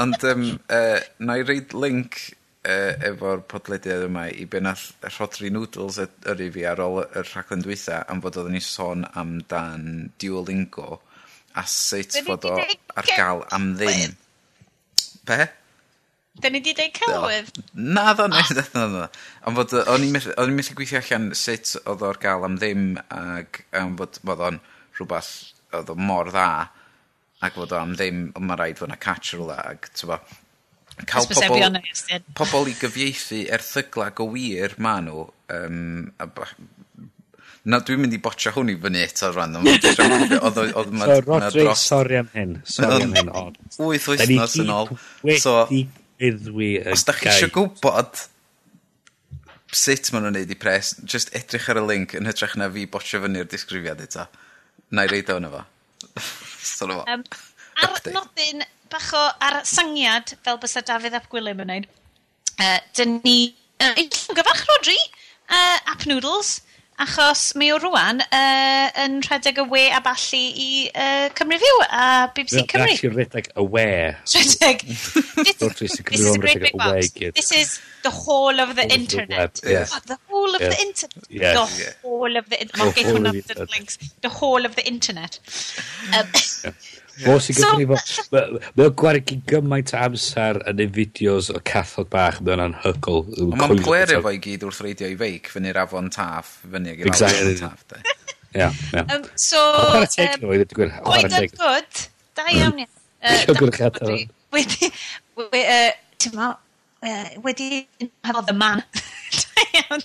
Ond, 0.00 0.24
um, 0.30 0.46
uh, 0.72 1.02
na 1.20 1.36
i 1.40 1.44
reid 1.44 1.74
link 1.76 2.16
uh, 2.64 2.92
efo'r 3.10 3.44
podlediad 3.50 4.06
yma 4.08 4.26
i 4.32 4.46
be 4.50 4.62
nath 4.64 4.90
Rodri 5.18 5.52
Noodles 5.52 6.00
yr 6.02 6.42
i 6.42 6.50
fi 6.54 6.66
ar 6.70 6.82
ôl 6.84 7.02
y 7.04 7.24
rhaglen 7.28 7.64
dwytha 7.64 8.02
am 8.12 8.22
fod 8.24 8.40
oedden 8.40 8.56
ni 8.56 8.62
sôn 8.64 9.06
amdan 9.12 9.88
Duolingo 10.22 11.00
a 11.58 11.66
sut 11.68 12.16
fod 12.26 12.48
o 12.48 12.56
ar 12.56 13.10
gael 13.12 13.44
am 13.52 13.74
ddim. 13.76 14.16
Be? 15.28 15.44
Da 16.40 16.48
ni 16.48 16.62
di 16.64 16.72
deud 16.72 16.94
celwydd? 16.96 17.50
Na, 17.76 18.12
ddo, 18.16 18.26
na, 18.32 18.40
ah. 18.40 18.52
ddo, 18.56 18.84
ddo. 18.88 19.08
Ond 19.48 19.58
fod, 19.58 19.74
o'n 19.92 20.06
i'n 20.06 20.54
methu 20.56 20.76
gweithio 20.78 21.02
allan 21.02 21.32
sut 21.36 21.74
oedd 21.82 22.04
o'r 22.08 22.20
gael 22.22 22.46
am 22.48 22.56
ddim, 22.56 22.86
ac 23.12 23.60
am 23.76 23.98
fod, 24.00 24.16
fod 24.24 24.44
o'n 24.48 24.60
rhywbeth 24.96 25.32
oedd 25.76 25.92
o 25.92 25.98
mor 26.00 26.32
dda, 26.32 26.46
ac 27.44 27.58
fod 27.58 27.76
o 27.76 27.82
am 27.82 27.92
ddim, 27.98 28.24
ond 28.32 28.48
mae 28.48 28.60
rhaid 28.62 28.80
fod 28.80 28.88
yna 28.88 29.00
catch 29.02 29.34
rhywle, 29.34 29.58
ac 29.60 29.90
tyfo, 29.92 30.18
cael 31.04 31.28
pobl, 31.28 31.80
pobl 32.40 32.72
i 32.72 32.76
gyfieithu 32.80 33.44
erthygla 33.52 34.08
go 34.16 34.30
wir 34.32 34.78
ma 34.80 34.98
nhw, 35.04 35.26
um, 35.58 36.06
a, 36.16 36.30
Na, 37.62 37.78
dwi'n 37.78 38.00
mynd 38.02 38.14
i 38.16 38.18
botio 38.18 38.50
hwn 38.56 38.72
i 38.72 38.74
fyny 38.82 39.04
eto 39.04 39.28
rhan. 39.30 39.52
Oedd 39.62 40.88
ma... 40.98 41.76
Sori 41.78 42.16
am 42.18 42.30
hyn. 42.32 42.56
Sori 42.66 43.04
am 43.04 43.12
hyn. 43.14 43.28
Wyth 43.78 44.08
wythnos 44.10 44.56
yn 44.58 44.72
ôl. 44.74 44.90
So, 45.38 45.60
Uddwi 46.22 46.74
y 46.80 46.92
Os 46.92 47.06
da 47.08 47.14
chi 47.16 47.30
eisiau 47.30 47.50
gwybod 47.54 48.26
sut 49.72 50.10
maen 50.12 50.26
nhw'n 50.26 50.36
neud 50.36 50.52
i 50.52 50.58
pres, 50.60 50.92
just 51.08 51.32
edrych 51.36 51.70
ar 51.72 51.80
y 51.80 51.84
link 51.88 52.12
yn 52.18 52.28
hytrach 52.28 52.54
na 52.60 52.68
fi 52.72 52.84
botio 52.92 53.22
fyny'r 53.22 53.48
disgrifiad 53.48 54.02
eto. 54.04 54.26
Na 54.92 55.06
i 55.06 55.10
reid 55.10 55.30
o'n 55.32 55.48
efo. 55.48 55.62
Sôn 56.74 56.92
efo. 56.92 57.06
Um, 57.08 57.24
ar 57.80 57.96
nodyn 58.12 58.66
bach 58.92 59.08
o 59.16 59.22
ar 59.46 59.62
sangiad, 59.68 60.34
fel 60.44 60.60
bysa 60.62 60.84
Dafydd 60.88 61.16
ap 61.16 61.30
Gwilym 61.32 61.64
yn 61.64 61.72
neud, 61.72 61.88
uh, 62.58 62.78
dyn 62.98 63.18
ni 63.24 63.38
uh, 63.80 63.94
yn 63.96 64.12
gyfach 64.12 64.66
Rodri, 64.68 64.98
uh, 65.48 65.78
Ap 65.94 66.04
Noodles, 66.10 66.58
Achos 67.00 67.54
mi 67.56 67.70
o 67.72 67.78
rwan 67.80 68.20
uh, 68.20 68.88
yn 69.02 69.22
rhedeg 69.24 69.58
y 69.58 69.64
we 69.70 69.84
a 69.90 70.00
ballu 70.04 70.38
i 70.38 70.90
uh, 70.92 71.28
Cymru 71.38 71.58
Fyw 71.62 71.78
a 71.88 72.04
BBC 72.36 72.60
no, 72.60 72.66
Cymru. 72.72 72.92
Actually 72.92 73.14
rhedeg 73.16 73.48
y 73.56 73.64
we. 73.76 73.86
Rhedeg. 74.34 74.84
this, 75.44 75.56
this 75.56 76.20
is 76.20 76.36
a 76.36 76.38
great 76.38 76.60
big 76.60 76.76
box. 76.76 77.10
This 77.12 77.50
is 77.52 77.80
the 78.02 78.10
whole 78.10 78.60
of 78.60 78.76
the 78.76 78.84
all 78.84 78.92
internet. 78.92 79.58
Of 79.58 79.60
the 79.62 79.70
yes. 79.70 79.92
what, 79.92 80.06
the 80.06 80.18
whole 80.28 80.54
of 80.54 80.60
yes. 80.60 80.76
the 80.76 80.82
internet? 80.86 81.26
Yes. 81.30 81.54
The 81.56 82.08
whole 82.08 82.36
of 82.36 82.48
the 82.50 82.60
internet. 82.60 83.98
The 84.20 84.28
whole 84.28 84.64
of 84.66 84.76
the 84.76 84.86
internet. 84.86 85.38
Um, 86.16 86.26
Fo 87.20 87.36
sy'n 87.42 87.58
gyfrifol. 87.58 88.58
Mae 88.78 88.86
o'n 88.86 88.94
gwerth 88.98 89.32
i 89.34 89.38
gymaint 89.50 89.92
amser 89.98 90.60
yn 90.70 90.80
ei 90.82 90.90
fideos 90.96 91.50
o 91.52 91.60
cathod 91.68 92.08
bach, 92.12 92.40
mae 92.40 92.56
o'n 92.56 92.64
anhygol. 92.68 93.26
Mae'n 93.52 93.82
pler 93.84 94.14
efo 94.16 94.32
i 94.32 94.40
gyd 94.42 94.64
wrth 94.68 94.80
reidio 94.84 95.10
i 95.12 95.18
feic, 95.20 95.50
fyny'r 95.52 95.82
afon 95.84 96.10
taff, 96.14 96.56
fyny 96.64 96.96
i'r 96.96 97.12
afon 97.12 97.58
taff. 97.60 97.84
Ia, 98.52 98.68
ia. 98.92 99.04
So... 99.40 99.56
Chwarae 99.56 100.08
teg 100.12 100.42
nhw, 100.42 100.52
i 100.52 100.64
ddweud. 100.68 100.90
Oed 101.08 101.36
yn 101.38 101.52
gwrdd, 101.54 102.00
da 102.36 102.44
iawn 102.52 102.82
iawn. 102.82 102.90
Siogwch 103.40 103.80
adar. 103.86 104.12
Wedi, 104.52 104.90
ti'n 106.20 106.36
ma, 106.36 106.50
wedi, 107.46 107.86
hefo 108.28 108.44
the 108.48 108.56
man. 108.56 108.84
Da 109.32 109.64
iawn. 109.80 110.04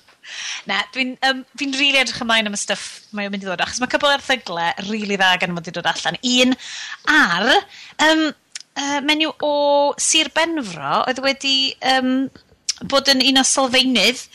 Na, 0.68 0.82
dwi'n 0.92 1.14
um, 1.30 1.44
dwi 1.56 1.70
rili 1.72 2.02
edrych 2.02 2.20
ymlaen 2.26 2.50
am 2.50 2.58
y 2.58 2.60
stuff 2.60 2.88
mae'n 3.16 3.32
mynd 3.32 3.46
i 3.46 3.48
ddod 3.48 3.64
achos 3.64 3.80
mae 3.80 3.92
cybl 3.92 4.12
erthygle 4.18 4.66
rili 4.82 4.90
really 4.92 5.20
dda 5.20 5.38
gan 5.40 5.56
fod 5.56 5.70
i 5.72 5.76
dod 5.78 5.88
allan. 5.88 6.20
Un 6.28 6.58
ar 7.14 7.52
um, 8.08 8.26
uh, 8.28 9.00
menyw 9.08 9.32
o 9.48 9.54
Sir 10.02 10.32
Benfro 10.36 11.04
oedd 11.06 11.24
wedi 11.24 11.58
um, 11.94 12.28
bod 12.92 13.08
yn 13.14 13.24
un 13.30 13.42
o 13.42 13.46
sylfaenydd 13.48 14.26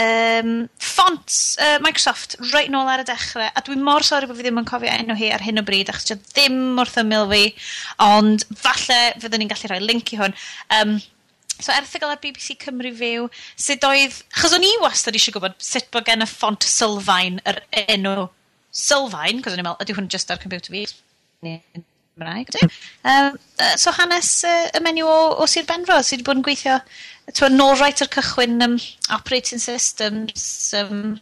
um, 0.00 0.54
ffont 0.82 1.36
uh, 1.60 1.76
Microsoft 1.84 2.38
right 2.52 2.72
nôl 2.72 2.88
ar 2.90 3.04
y 3.04 3.08
dechrau 3.08 3.46
a 3.46 3.64
dwi'n 3.66 3.84
mor 3.84 4.06
sori 4.06 4.28
bod 4.28 4.38
fi 4.38 4.46
ddim 4.46 4.62
yn 4.62 4.68
cofio 4.68 4.92
enw 4.92 5.16
hi 5.18 5.30
ar 5.34 5.44
hyn 5.44 5.62
o 5.62 5.66
bryd 5.66 5.92
achos 5.92 6.16
ddim 6.32 6.80
wrth 6.80 6.98
ymyl 7.02 7.28
fi 7.32 7.42
ond 8.06 8.46
falle 8.64 9.00
fyddwn 9.22 9.44
ni'n 9.44 9.52
gallu 9.52 9.72
rhoi 9.72 9.82
link 9.84 10.12
i 10.12 10.20
hwn 10.20 10.36
um, 10.80 10.96
So 11.56 11.72
erthigol 11.72 12.12
ar 12.12 12.20
BBC 12.20 12.56
Cymru 12.60 12.92
Fyw, 12.96 13.28
sut 13.56 13.84
oedd... 13.88 14.20
Chos 14.36 14.54
o'n 14.56 14.66
i 14.66 14.72
wastad 14.82 15.16
eisiau 15.16 15.36
gwybod 15.36 15.56
sut 15.62 15.88
bod 15.94 16.06
gen 16.08 16.24
y 16.24 16.28
ffont 16.28 16.66
sylfaen 16.68 17.40
yr 17.48 17.62
enw 17.86 18.28
sylfaen, 18.76 19.42
cos 19.44 19.54
o'n 19.54 19.62
i'n 19.62 19.68
meddwl, 19.68 19.84
ydy 19.84 19.96
hwn 19.96 20.10
just 20.12 20.32
ar 20.32 20.40
computer 20.42 20.74
fi? 20.74 20.84
Gymraeg, 21.46 22.52
ydy? 22.52 22.68
Um, 23.08 23.38
so 23.80 23.92
hanes 23.96 24.30
uh, 24.48 24.68
y 24.76 24.82
menu 24.84 25.08
o, 25.08 25.18
o 25.40 25.48
Sir 25.48 25.64
Benfro, 25.68 25.98
sydd 26.04 26.20
wedi 26.20 26.28
bod 26.28 26.40
yn 26.40 26.46
gweithio 26.46 26.76
twa, 27.36 27.50
nôl 27.52 27.74
right 27.80 28.04
ar 28.04 28.12
cychwyn 28.12 28.60
um, 28.66 28.76
operating 29.16 29.62
systems, 29.62 30.44
um, 30.80 31.16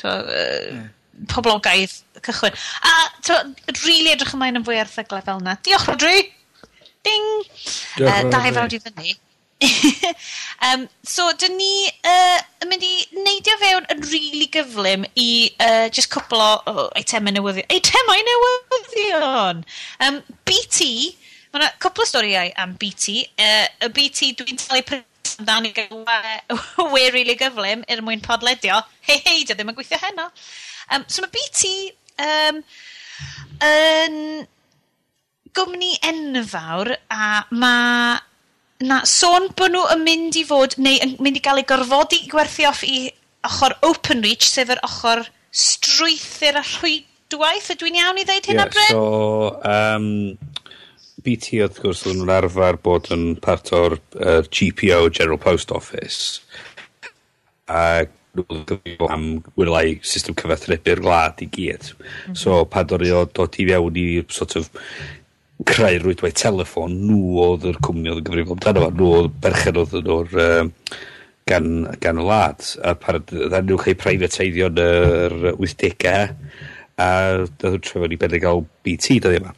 twa, 0.00 0.16
uh, 0.22 0.70
yeah. 0.70 0.86
poblogaidd 1.30 1.98
cychwyn. 2.22 2.56
A 2.86 2.94
twa, 3.26 3.42
really 3.84 4.14
edrych 4.14 4.34
ymlaen 4.38 4.62
yn 4.62 4.66
fwy 4.66 4.78
erthyglau 4.82 5.26
fel 5.26 5.42
yna. 5.42 5.58
Diolch, 5.66 5.90
Rodri! 5.90 6.24
Ding! 7.04 7.30
Diolch, 7.98 8.08
uh, 8.08 8.24
da 8.30 8.46
i 8.46 8.54
fawr 8.54 8.78
i 8.78 8.82
fyny 8.86 9.14
um, 10.68 10.86
so, 11.06 11.26
dyn 11.40 11.56
ni 11.58 11.86
uh, 12.06 12.40
yn 12.64 12.70
mynd 12.70 12.84
i 12.86 13.22
neidio 13.24 13.56
fewn 13.60 13.88
yn 13.92 14.02
rili 14.02 14.30
really 14.30 14.48
gyflym 14.54 15.06
i 15.20 15.28
uh, 15.62 15.86
just 15.88 16.10
cwpl 16.14 16.42
o 16.42 16.50
oh, 16.70 16.86
eitemau 16.98 17.34
newyddion. 17.34 17.68
Eitemau 17.72 18.24
newyddion! 18.28 19.64
Um, 20.06 20.20
BT, 20.48 20.88
mae 21.52 21.62
yna 21.62 21.72
cwpl 21.82 22.04
o 22.04 22.08
storiau 22.08 22.52
am 22.60 22.76
BT. 22.80 23.18
Uh, 23.38 23.66
y 23.86 23.90
BT 23.98 24.32
dwi'n 24.40 24.60
talu 24.60 24.84
pres 24.88 25.38
amdani 25.38 25.72
gael 25.76 26.04
we 26.92 27.08
really 27.16 27.36
gyflym 27.40 27.84
er 27.88 28.02
mwyn 28.04 28.24
podledio. 28.24 28.80
Hei, 29.06 29.20
hei, 29.24 29.44
dy 29.44 29.54
ddim 29.56 29.72
yn 29.72 29.78
gweithio 29.78 30.00
heno. 30.02 30.28
Um, 30.92 31.06
so 31.08 31.24
mae 31.24 31.32
BT 31.34 31.72
um, 32.24 32.60
yn 33.64 34.20
gwmni 35.54 35.96
enfawr 36.02 36.96
a 37.14 37.44
mae 37.54 38.22
Na, 38.82 39.04
sôn 39.06 39.52
bod 39.54 39.70
nhw 39.70 39.84
yn 39.94 40.02
mynd 40.02 40.36
i 40.40 40.42
fod, 40.46 40.74
neu 40.82 40.98
yn 41.04 41.14
mynd 41.22 41.38
i 41.38 41.42
gael 41.44 41.62
eu 41.62 41.68
gorfodi 41.68 42.24
i 42.24 42.30
gwerthu 42.30 42.66
off 42.66 42.82
i 42.86 43.06
ochr 43.46 43.76
OpenReach, 43.86 44.48
sef 44.50 44.72
yr 44.74 44.82
ochr 44.86 45.22
strwythyr 45.54 46.58
a 46.58 46.64
rhwydwaith, 46.64 47.70
ydw 47.76 47.90
i'n 47.90 48.00
iawn 48.00 48.18
i 48.18 48.26
ddeud 48.26 48.50
hynna, 48.50 48.66
yeah, 48.66 48.74
Bryn? 48.74 48.90
So, 48.90 49.04
um, 49.70 50.08
BT 51.24 51.62
wrth 51.62 51.78
gwrs 51.84 52.02
yn 52.10 52.26
arfer 52.34 52.80
bod 52.82 53.12
yn 53.14 53.36
part 53.44 53.70
o'r 53.76 53.94
uh, 53.94 54.42
GPO, 54.50 55.06
General 55.14 55.40
Post 55.40 55.70
Office, 55.72 56.42
a 57.70 58.04
am 59.14 59.26
wylai 59.54 60.00
system 60.02 60.34
cyfathrebu'r 60.34 61.00
glad 61.04 61.42
i 61.44 61.46
gyd. 61.46 61.92
Mm 61.94 62.06
-hmm. 62.06 62.36
So, 62.36 62.64
pan 62.64 62.86
dod 62.90 63.04
i 63.06 63.12
dod 63.38 63.58
i 63.62 63.66
fewn 63.68 63.96
i 64.02 64.24
sort 64.28 64.56
of 64.58 64.70
creu 65.62 65.98
rwydwaith 66.02 66.36
telefon, 66.40 66.96
nhw 67.06 67.36
oedd 67.44 67.66
yr 67.70 67.78
cwmni 67.84 68.10
oedd 68.10 68.22
yn 68.22 68.26
gyfrifol 68.26 68.56
amdano 68.56 68.82
fo, 68.82 68.94
nhw 68.98 69.10
oedd 69.18 69.36
berchen 69.44 69.78
oedd 69.80 69.94
yn 70.00 70.10
o'r 70.14 70.34
um, 70.44 70.72
gan, 71.50 71.68
gan 72.02 72.18
y 72.18 72.26
wlad, 72.26 72.66
a 72.82 72.96
pan 72.98 73.20
dda'n 73.30 73.68
nhw'n 73.68 73.82
cael 73.84 74.00
privateiddio 74.00 74.72
yn 74.72 74.82
yr 74.82 75.36
80au, 75.52 76.26
a 76.98 77.08
dda'n 77.46 77.70
nhw'n 77.70 77.86
trefod 77.86 78.16
i 78.16 78.20
bendig 78.24 78.44
gael 78.44 78.66
BT 78.86 79.20
dyddi 79.22 79.40
yma. 79.40 79.54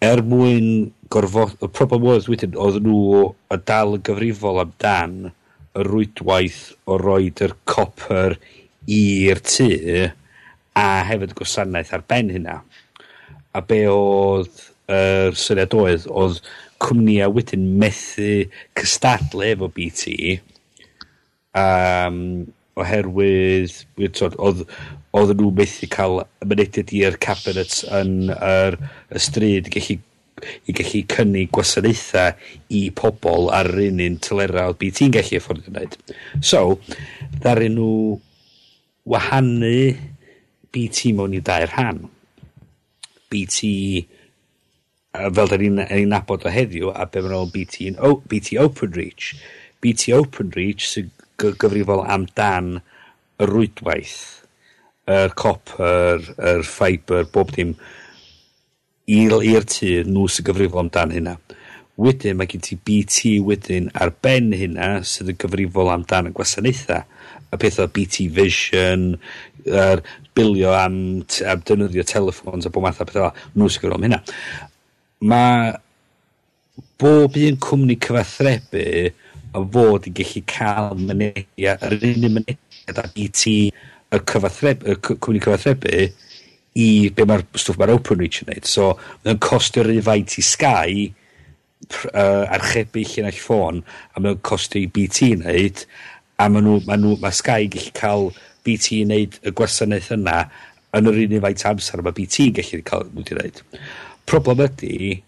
E 0.00 0.08
er 0.08 0.22
mwyn 0.24 0.70
gorfod, 1.12 1.58
y 1.58 1.68
problem 1.74 2.06
oedd 2.14 2.30
wedyn, 2.30 2.54
oedd 2.54 2.80
nhw 2.86 3.26
y 3.50 3.60
dal 3.66 3.98
yn 3.98 4.06
gyfrifol 4.06 4.62
amdan 4.62 5.18
y 5.30 5.84
rwydwaith 5.86 6.62
o 6.86 7.02
roed 7.02 7.42
yr 7.44 7.58
copper 7.68 8.38
i'r 8.90 9.42
tŷ 9.42 9.70
a 10.78 10.88
hefyd 11.10 11.34
gwasanaeth 11.38 11.92
ar 11.96 12.06
ben 12.08 12.30
hynna. 12.32 12.60
A 13.50 13.60
be 13.66 13.82
oedd 13.90 14.69
yr 14.90 15.36
syniad 15.38 15.74
oedd, 15.76 16.06
oedd 16.10 16.40
cwmnïa 16.80 17.28
wedyn 17.32 17.66
methu 17.80 18.30
cystadlu 18.78 19.44
efo 19.50 19.68
BT 19.74 20.14
um, 21.56 22.20
oherwydd 22.80 23.74
oedd 24.00 24.64
oedd 25.10 25.34
nhw 25.34 25.50
methu 25.58 25.88
cael 25.90 26.20
mynediad 26.46 26.92
i'r 26.94 27.18
cabinet 27.22 27.80
yn 27.98 28.30
yr 28.30 28.78
y 29.10 29.22
stryd 29.22 29.66
i 29.68 29.74
gallu, 29.74 29.96
i 30.70 30.74
gallu 30.76 31.02
cynnig 31.14 31.50
gwasanaethau 31.56 32.36
i 32.78 32.84
pobl 32.96 33.50
ar 33.56 33.72
yr 33.74 33.88
un 33.88 34.04
un 34.06 34.20
tylera 34.22 34.68
oedd 34.70 34.78
BT'n 34.82 35.16
gallu 35.16 35.40
effordio 35.40 35.66
gwneud. 35.66 35.98
So, 36.40 36.78
ddaru 37.42 37.72
nhw 37.74 37.90
wahanu 39.10 39.74
BT 40.70 41.12
mewn 41.18 41.34
i 41.34 41.42
dair 41.44 41.70
rhan. 41.74 42.04
BT 43.30 43.66
fel 45.12 45.48
da 45.50 45.58
ni'n 45.58 45.80
ni 45.82 46.04
nabod 46.06 46.44
o 46.46 46.52
heddiw 46.54 46.92
a 46.94 47.06
be 47.10 47.22
maen 47.24 47.34
nhw'n 47.34 47.54
BT, 47.54 47.94
oh, 47.98 48.20
BT 48.30 48.60
Openreach 48.62 49.32
BT 49.82 50.12
Openreach 50.14 50.84
sy'n 50.86 51.08
gyfrifol 51.40 52.04
amdan 52.04 52.76
y 53.40 53.48
rwydwaith 53.48 54.18
yr 55.10 55.32
copper, 55.34 56.22
yr 56.36 56.62
ffibr, 56.66 57.24
bob 57.32 57.50
dim 57.56 57.72
i'r 59.10 59.66
tŷ, 59.66 60.04
nhw 60.06 60.28
sy'n 60.30 60.46
gyfrifol 60.46 60.84
amdan 60.84 61.14
hynna. 61.16 61.34
Wedyn 62.00 62.38
mae 62.38 62.48
gen 62.48 62.62
ti 62.64 62.76
BT 62.76 63.38
wedyn 63.44 63.90
ar 63.98 64.12
ben 64.24 64.52
hynna 64.56 65.00
sydd 65.08 65.32
yn 65.34 65.40
gyfrifol 65.40 65.90
amdan 65.92 66.30
y 66.30 66.34
gwasanaethau. 66.36 67.02
Y 67.50 67.58
peth 67.58 67.80
o 67.82 67.88
BT 67.90 68.28
Vision, 68.36 69.08
yr 69.66 70.04
bilio 70.36 70.76
am, 70.76 70.94
am 71.24 71.64
defnyddio 71.66 72.04
telefons 72.06 72.68
a 72.68 72.72
bod 72.72 72.86
math 72.86 73.02
o 73.02 73.08
pethau. 73.08 73.32
Nhw 73.56 73.66
sy'n 73.66 73.82
gyfrifol 73.82 73.98
am 73.98 74.06
hynna 74.06 74.22
mae 75.20 75.72
bob 77.00 77.36
un 77.36 77.58
cwmni 77.60 77.96
cyfathrebu 78.00 78.84
a 79.52 79.62
fod 79.74 80.08
i 80.08 80.14
gallu 80.16 80.42
cael 80.48 80.98
mynediad, 80.98 81.84
yr 81.88 82.04
un 82.10 82.26
mynediad 82.38 83.00
ag 83.02 83.16
i 83.20 83.28
ti 83.34 83.56
y 83.68 84.20
cyfathrebu, 84.32 84.94
y 84.94 84.98
cwmni 85.12 85.42
cyfathrebu 85.44 86.04
i 86.80 86.88
be 87.14 87.26
mae'r 87.26 87.44
stwff 87.58 87.80
mae'r 87.80 87.96
OpenReach 87.96 88.42
yn 88.44 88.52
neud. 88.52 88.68
So, 88.68 88.92
mae'n 89.24 89.40
costio 89.42 89.84
rhywfaint 89.84 90.38
i 90.38 90.44
Sky 90.46 91.08
uh, 92.14 92.46
archebu 92.56 93.04
llinell 93.04 93.36
ffôn 93.36 93.82
a 94.14 94.22
mae'n 94.22 94.40
costio 94.46 94.80
i 94.80 94.88
BT 94.88 95.34
yn 95.36 95.44
neud 95.46 95.84
a 96.40 96.48
mae, 96.48 96.64
nhw, 96.64 96.78
mae, 96.86 97.00
nhw, 97.00 97.16
mae 97.20 97.36
Sky 97.36 97.68
gallu 97.72 97.94
cael 97.96 98.30
BT 98.66 99.02
yn 99.04 99.12
neud 99.14 99.40
y 99.44 99.54
gwasanaeth 99.56 100.12
yna 100.16 100.44
yn 100.96 101.10
yr 101.10 101.18
un 101.24 101.34
effaith 101.38 101.66
amser 101.70 102.04
mae 102.04 102.16
BT 102.16 102.50
yn 102.50 102.56
gallu 102.60 102.84
cael 102.86 103.08
nhw 103.10 103.24
wedi 103.24 103.40
neud 103.40 103.64
problem 104.30 104.64
ydi, 104.66 105.20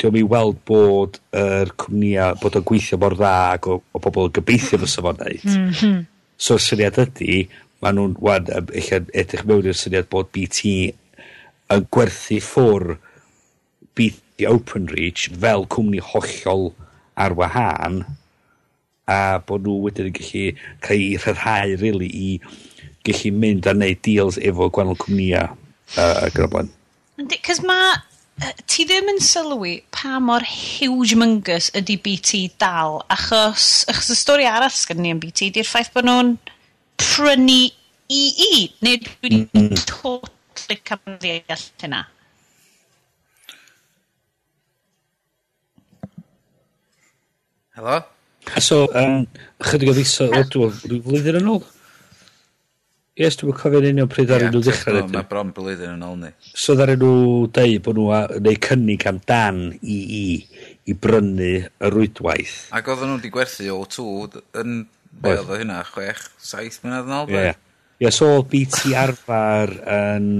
diom 0.00 0.16
i 0.16 0.22
weld 0.26 0.60
bod 0.68 1.18
yr 1.36 1.72
cwmnïa, 1.80 2.32
bod 2.40 2.56
o'n 2.58 2.66
gweithio 2.66 2.98
mor 3.00 3.16
dda 3.18 3.34
ac 3.56 3.68
o, 3.70 3.80
o 3.80 4.02
bobl 4.02 4.30
yn 4.30 4.36
gobeithio 4.38 4.80
fy 4.80 4.88
fo'n 4.94 5.20
neud. 5.20 5.44
Mm 5.44 5.74
-hmm. 5.74 6.06
So 6.40 6.56
syniad 6.58 6.98
ydy, 7.02 7.42
maen 7.84 7.98
nhw'n 7.98 8.16
wan, 8.24 8.48
eich 8.76 8.92
edrych 8.96 9.44
mewn 9.48 9.68
i'r 9.68 9.76
syniad 9.76 10.08
bod 10.12 10.32
BT 10.34 10.72
yn 11.70 11.86
gwerthu 11.92 12.40
ffwr 12.44 12.96
BT 13.94 14.48
OpenReach 14.48 15.28
fel 15.42 15.66
cwmni 15.70 16.00
hollol 16.00 16.70
ar 17.20 17.36
wahân 17.36 18.02
a 19.10 19.40
bod 19.46 19.66
nhw 19.66 19.76
wedyn 19.84 20.10
yn 20.10 20.16
gallu 20.16 20.44
cael 20.86 21.04
ei 21.04 21.16
rhyddhau 21.20 21.76
really 21.82 22.10
i 22.10 22.28
gallu 23.06 23.32
mynd 23.42 23.68
a 23.68 23.74
wneud 23.76 24.02
deals 24.06 24.38
efo 24.50 24.70
gwannol 24.72 24.98
cwmnïa 25.00 25.48
uh, 25.50 26.28
gyda 26.32 26.46
yn 26.46 26.46
y 26.46 26.52
blaen. 26.54 26.70
Cos 27.46 27.60
mae 27.68 27.98
ti 28.70 28.86
ddim 28.88 29.10
yn 29.12 29.20
sylwi 29.24 29.74
pa 29.92 30.18
mor 30.22 30.44
huge 30.46 31.16
mungus 31.18 31.68
ydy 31.76 31.96
BT 32.00 32.46
dal, 32.60 33.00
achos, 33.12 33.84
achos 33.90 34.12
y 34.14 34.16
stori 34.16 34.46
arall 34.48 34.72
sgan 34.72 35.02
ni 35.02 35.12
yn 35.12 35.20
BT, 35.20 35.50
di'r 35.54 35.68
ffaith 35.68 35.92
bod 35.94 36.08
nhw'n 36.08 36.32
prynu 37.00 37.58
i 38.10 38.22
i, 38.46 38.54
neu 38.84 39.00
dwi 39.02 39.12
wedi 39.22 39.40
mm 39.42 39.50
-hmm. 39.52 39.82
totally 39.90 40.78
camddeall 40.88 41.66
hynna. 41.82 42.06
Helo? 47.76 48.00
So, 48.58 48.86
um, 48.96 49.26
chydig 49.68 49.92
o 49.92 49.94
ddiso, 49.94 50.30
dwi'n 50.32 51.04
flwyddyn 51.04 51.42
yn 51.42 51.52
ôl? 51.52 51.62
Yes, 53.20 53.36
dwi'n 53.36 53.52
cofio'n 53.52 53.84
union 53.90 54.08
pryd 54.08 54.30
ar 54.32 54.46
nhw 54.48 54.62
ddechrau. 54.64 55.02
Ie, 55.02 55.08
mae 55.12 55.26
bron 55.28 55.50
blwyddyn 55.52 55.92
yn 55.98 56.04
ôl 56.06 56.14
ni. 56.22 56.30
So 56.56 56.72
ddaren 56.78 56.96
nhw 57.02 57.48
dweud 57.52 57.82
bod 57.84 57.98
nhw 58.00 58.40
neu 58.46 58.56
cynnig 58.64 59.04
am 59.10 59.18
dan 59.28 59.58
i 59.82 59.98
i 60.20 60.22
i 60.88 60.94
brynu 60.96 61.50
y 61.60 61.90
rwydwaith. 61.92 62.54
Ac 62.76 62.88
oedden 62.88 63.12
nhw 63.12 63.18
wedi 63.20 63.32
gwerthu 63.34 63.68
o 63.74 63.82
2 63.84 64.40
yn 64.62 64.80
be 65.20 65.34
oedd 65.36 65.52
o 65.52 65.58
hynna, 65.60 65.82
6, 65.84 66.30
7 66.48 66.80
mlynedd 66.86 67.10
yn 67.10 67.16
ôl? 67.18 67.28
Ie, 67.34 67.44
Yeah. 67.50 67.60
ie. 68.00 68.10
so 68.16 68.30
BT 68.48 68.94
arfer 68.96 69.76
yn 69.84 70.30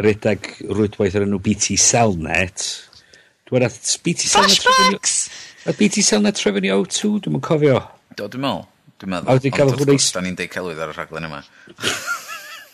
redag 0.00 0.48
rwydwaith 0.64 1.20
ar 1.20 1.26
enw 1.28 1.42
BT 1.44 1.76
Cellnet. 1.76 2.64
Dwi'n 3.50 3.66
rhaid 3.66 3.96
BT 4.06 4.30
Cellnet... 4.32 4.64
Flashbacks! 4.64 5.18
A 5.68 5.76
BT 5.76 6.00
Cellnet 6.08 6.40
trefyn 6.40 6.66
i 6.66 6.72
O2, 6.72 7.18
dwi'n 7.28 7.44
cofio. 7.44 7.82
Do, 8.16 8.30
dwi'n 8.32 8.42
meddwl. 8.48 8.64
Dwi'n 9.02 9.12
meddwl. 9.12 9.28
A 9.30 9.36
wedi 9.38 9.52
cael 9.54 9.70
hwnna... 9.74 9.94
Ond, 9.98 10.10
da 10.16 10.24
ni'n 10.24 10.36
deud 10.38 10.52
celwydd 10.56 10.80
ar 10.84 10.92
y 10.92 10.96
rhaglen 10.96 11.28
yma. 11.28 11.44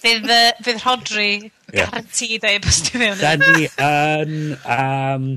Fydd, 0.01 0.26
uh, 0.32 0.51
fydd 0.64 0.80
Rodri 0.80 1.30
garanti 1.74 2.32
i 2.34 2.40
ddeud 2.40 2.64
bys 2.64 2.82
ti 2.86 3.01
mewn. 3.01 3.20
Da 3.20 3.36
ni 3.40 3.68
yn... 3.68 4.34
Um, 4.64 5.30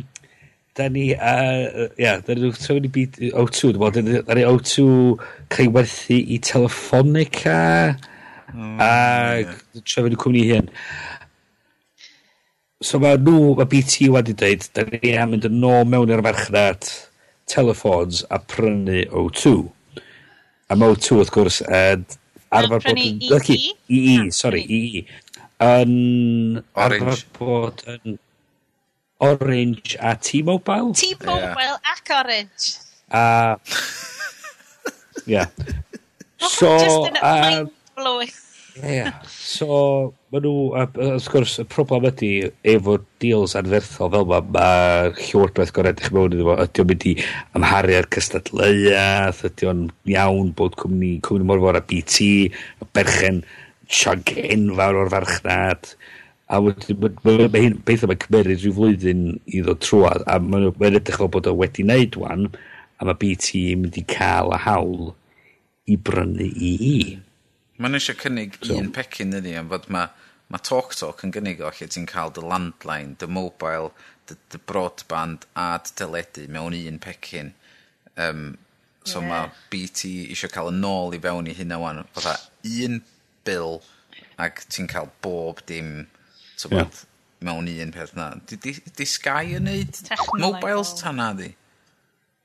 da 0.78 0.88
ni... 0.90 1.10
uh, 1.14 1.90
yeah, 2.00 2.22
da 2.24 2.38
ni'n 2.38 2.56
trefyn 2.56 2.88
i 2.88 2.92
byd 2.94 3.20
O2, 3.32 3.74
dwi'n 3.76 3.82
bod, 3.82 4.00
da 4.00 4.38
ni 4.38 4.46
O2 4.48 4.86
cael 5.54 5.74
werthu 5.76 6.18
i 6.18 6.40
Telefonica 6.42 7.58
mm, 8.54 8.78
a 8.80 8.94
yeah. 9.44 9.54
trefyn 9.84 10.16
i 10.16 10.22
cwmni 10.24 10.46
hyn. 10.54 10.72
So 12.84 13.00
mae 13.00 13.20
nhw, 13.20 13.54
mae 13.60 13.70
BT 13.72 14.10
wedi 14.12 14.36
dweud, 14.40 14.66
da 14.76 14.88
ni 14.90 15.14
am 15.20 15.36
mynd 15.36 15.48
yn 15.48 15.70
ôl 15.70 15.86
mewn 15.88 16.12
i'r 16.12 16.24
farchnad 16.26 16.90
telefons 17.52 18.24
a 18.32 18.40
prynu 18.40 19.06
O2. 19.12 19.56
A 20.72 20.80
mae 20.80 20.96
O2 20.96 21.20
wrth 21.20 21.32
gwrs 21.36 21.62
yn 21.68 22.08
arfer 22.60 22.80
bod 22.84 22.90
yn... 22.94 23.24
Lucky, 23.32 23.58
EE, 23.90 24.18
sori, 24.36 24.64
EE. 24.68 25.04
Yn... 25.64 25.96
Orange. 26.74 27.10
Arfer 27.10 27.26
bod 27.40 27.84
yn 27.96 28.20
Orange 29.24 29.98
a 30.00 30.16
T-Mobile. 30.20 30.94
T-Mobile 31.00 31.76
yeah. 31.78 31.94
ac 31.94 32.14
Orange. 32.20 32.70
A... 33.10 33.24
Uh, 33.24 33.56
yeah. 35.34 35.48
so... 36.38 36.78
Just 36.78 36.98
um, 37.00 37.06
in 37.08 37.18
a 37.18 37.22
uh, 37.22 37.66
blowing 37.96 38.34
Ie. 38.82 39.04
So, 39.30 40.14
ma 40.34 40.40
nhw, 40.42 40.54
wrth 40.74 41.28
gwrs, 41.30 41.60
y 41.62 41.66
problem 41.70 42.08
ydy, 42.10 42.30
efo 42.74 42.96
deals 43.22 43.54
anferthol 43.60 44.10
fel 44.16 44.24
yma, 44.26 44.40
mae 44.56 45.12
Llywodraeth 45.20 45.74
gorau 45.76 45.94
edrych 45.94 46.14
mewn 46.16 46.34
iddo 46.34 46.48
fo, 46.48 46.56
ydy 46.66 46.82
o'n 46.82 46.90
mynd 46.90 47.06
i 47.12 47.14
amharu 47.60 47.98
ar 48.00 48.08
cystadleuaeth, 48.16 49.44
ydy 49.52 49.70
o'n 49.70 49.84
iawn 50.16 50.50
bod 50.58 50.78
cwmni, 50.82 51.12
cwmni 51.28 51.50
mor 51.52 51.62
fawr 51.62 51.78
a 51.78 51.84
BT, 51.92 52.32
a 52.82 52.88
berchen 52.98 53.44
siag 53.94 54.34
enfawr 54.42 55.04
o'r 55.04 55.12
farchnad, 55.14 55.92
a 56.50 56.60
wedyn 56.62 57.20
mae 57.26 57.66
hyn 57.68 57.78
beth 57.86 58.08
yma'n 58.08 58.22
cymeryd 58.26 58.64
rhyw 58.64 58.74
flwyddyn 58.80 59.28
i 59.54 59.62
ddod 59.64 59.84
trwad 59.86 60.26
a 60.30 60.40
mae'n 60.42 60.98
edrych 60.98 61.22
fel 61.22 61.30
bod 61.34 61.50
o 61.50 61.54
wedi 61.58 61.86
wneud 61.86 62.18
wan 62.22 62.50
a 63.00 63.08
mae 63.08 63.20
BT 63.22 63.62
yn 63.76 63.86
mynd 63.86 64.02
i 64.02 64.04
cael 64.10 64.54
y 64.54 64.60
hawl 64.66 65.14
i 65.90 65.98
brynu 66.10 66.50
i 66.50 66.74
i. 66.90 66.98
Mae 67.78 67.90
nhw 67.90 67.98
eisiau 67.98 68.20
cynnig 68.22 68.60
so. 68.62 68.76
un 68.78 68.92
pecyn 68.94 69.34
ydy 69.40 69.56
am 69.58 69.72
fod 69.72 69.88
mae 69.94 70.12
ma 70.54 70.60
Talk 70.62 70.94
Talk 70.94 71.24
yn 71.26 71.32
gynnig 71.34 71.64
o 71.64 71.72
lle 71.74 71.88
ti'n 71.90 72.06
cael 72.10 72.34
dy 72.36 72.44
landline, 72.46 73.16
dy 73.18 73.30
mobile, 73.32 73.90
dy, 74.30 74.38
dy 74.54 74.60
broadband 74.70 75.48
a 75.58 75.80
dy 75.82 75.96
teledu 75.98 76.46
mewn 76.54 76.76
un 76.78 77.00
pecyn. 77.02 77.54
Um, 78.14 78.60
so 79.04 79.20
yeah. 79.20 79.30
mae 79.30 79.50
BT 79.74 80.12
eisiau 80.28 80.54
cael 80.54 80.70
yn 80.70 80.86
ôl 80.86 81.18
i 81.18 81.22
fewn 81.24 81.50
i 81.50 81.56
hynna 81.58 81.80
wan. 81.82 82.04
Fytha 82.14 82.36
un 82.86 83.02
bil 83.48 83.82
ac 84.44 84.62
ti'n 84.70 84.92
cael 84.92 85.10
bob 85.26 85.66
dim 85.70 86.06
so 86.54 86.70
yeah. 86.70 86.86
Bod, 86.86 87.02
mewn 87.44 87.74
un 87.74 87.96
peth 87.96 88.14
na. 88.20 88.30
Di, 88.48 88.62
di, 88.62 88.76
di 88.94 89.10
Sky 89.10 89.58
yn 89.58 89.66
neud 89.72 89.98
mobiles 90.38 90.94
ta 91.02 91.12
na 91.16 91.32
di? 91.42 91.50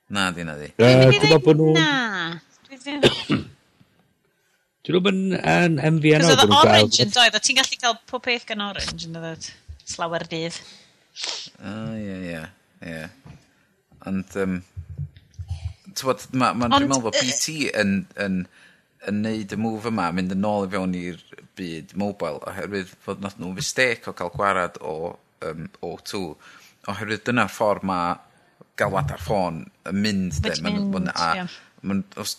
Na 0.09 0.31
di 0.33 0.49
na 0.49 0.57
di. 0.57 0.72
Uh, 0.81 0.89
Dwi'n 0.89 1.12
meddwl 1.12 1.45
bod 1.45 1.61
nhw... 1.61 1.76
Na. 1.76 3.47
Dwi'n 4.89 4.97
rhywbeth 4.97 5.12
yn, 5.12 5.34
yn 5.36 5.74
MVN 5.99 6.22
Cos 6.24 6.30
oedd 6.32 6.53
orange 6.57 7.03
yn 7.05 7.11
doedd, 7.12 7.34
o 7.36 7.41
ti'n 7.45 7.59
gallu 7.59 7.76
cael 7.76 7.97
pob 8.09 8.22
peth 8.24 8.47
gan 8.49 8.62
orange 8.64 9.05
yn 9.05 9.16
dod 9.18 9.49
slawer 9.84 10.22
dydd. 10.30 10.55
O, 11.61 11.74
ie, 11.99 12.14
ie, 12.30 12.39
ie. 12.89 13.03
Ond, 14.09 14.36
um, 14.41 14.55
tywod, 15.93 16.24
ma, 16.32 16.55
ma, 16.57 16.70
dwi'n 16.72 16.89
meddwl 16.89 17.05
bod 17.05 17.18
BT 17.18 17.66
yn, 17.82 17.93
yn, 18.24 18.39
yn 19.12 19.20
neud 19.26 19.53
y 19.53 19.59
move 19.61 19.93
yma, 19.93 20.07
mynd 20.16 20.32
yn 20.39 20.49
ôl 20.49 20.64
i 20.64 20.72
fewn 20.72 20.97
i'r 20.97 21.20
byd 21.61 21.93
mobile, 22.01 22.41
oherwydd 22.49 22.97
fod 23.05 23.20
nath 23.20 23.36
nhw'n 23.36 23.59
mistake 23.59 24.09
o 24.09 24.16
cael 24.16 24.32
gwarad 24.39 24.80
o 24.80 24.95
um, 25.45 25.68
O2, 25.84 26.22
oherwydd 26.95 27.26
dyna'r 27.28 27.53
ffordd 27.53 27.84
mae 27.93 28.16
galwad 28.80 29.12
ar 29.12 29.20
ffôn 29.20 29.61
yn 29.93 30.01
mynd, 30.01 30.41
de, 30.49 30.57
mynd, 30.64 31.12
a, 31.12 31.30
yeah. 31.43 32.03
os, 32.24 32.39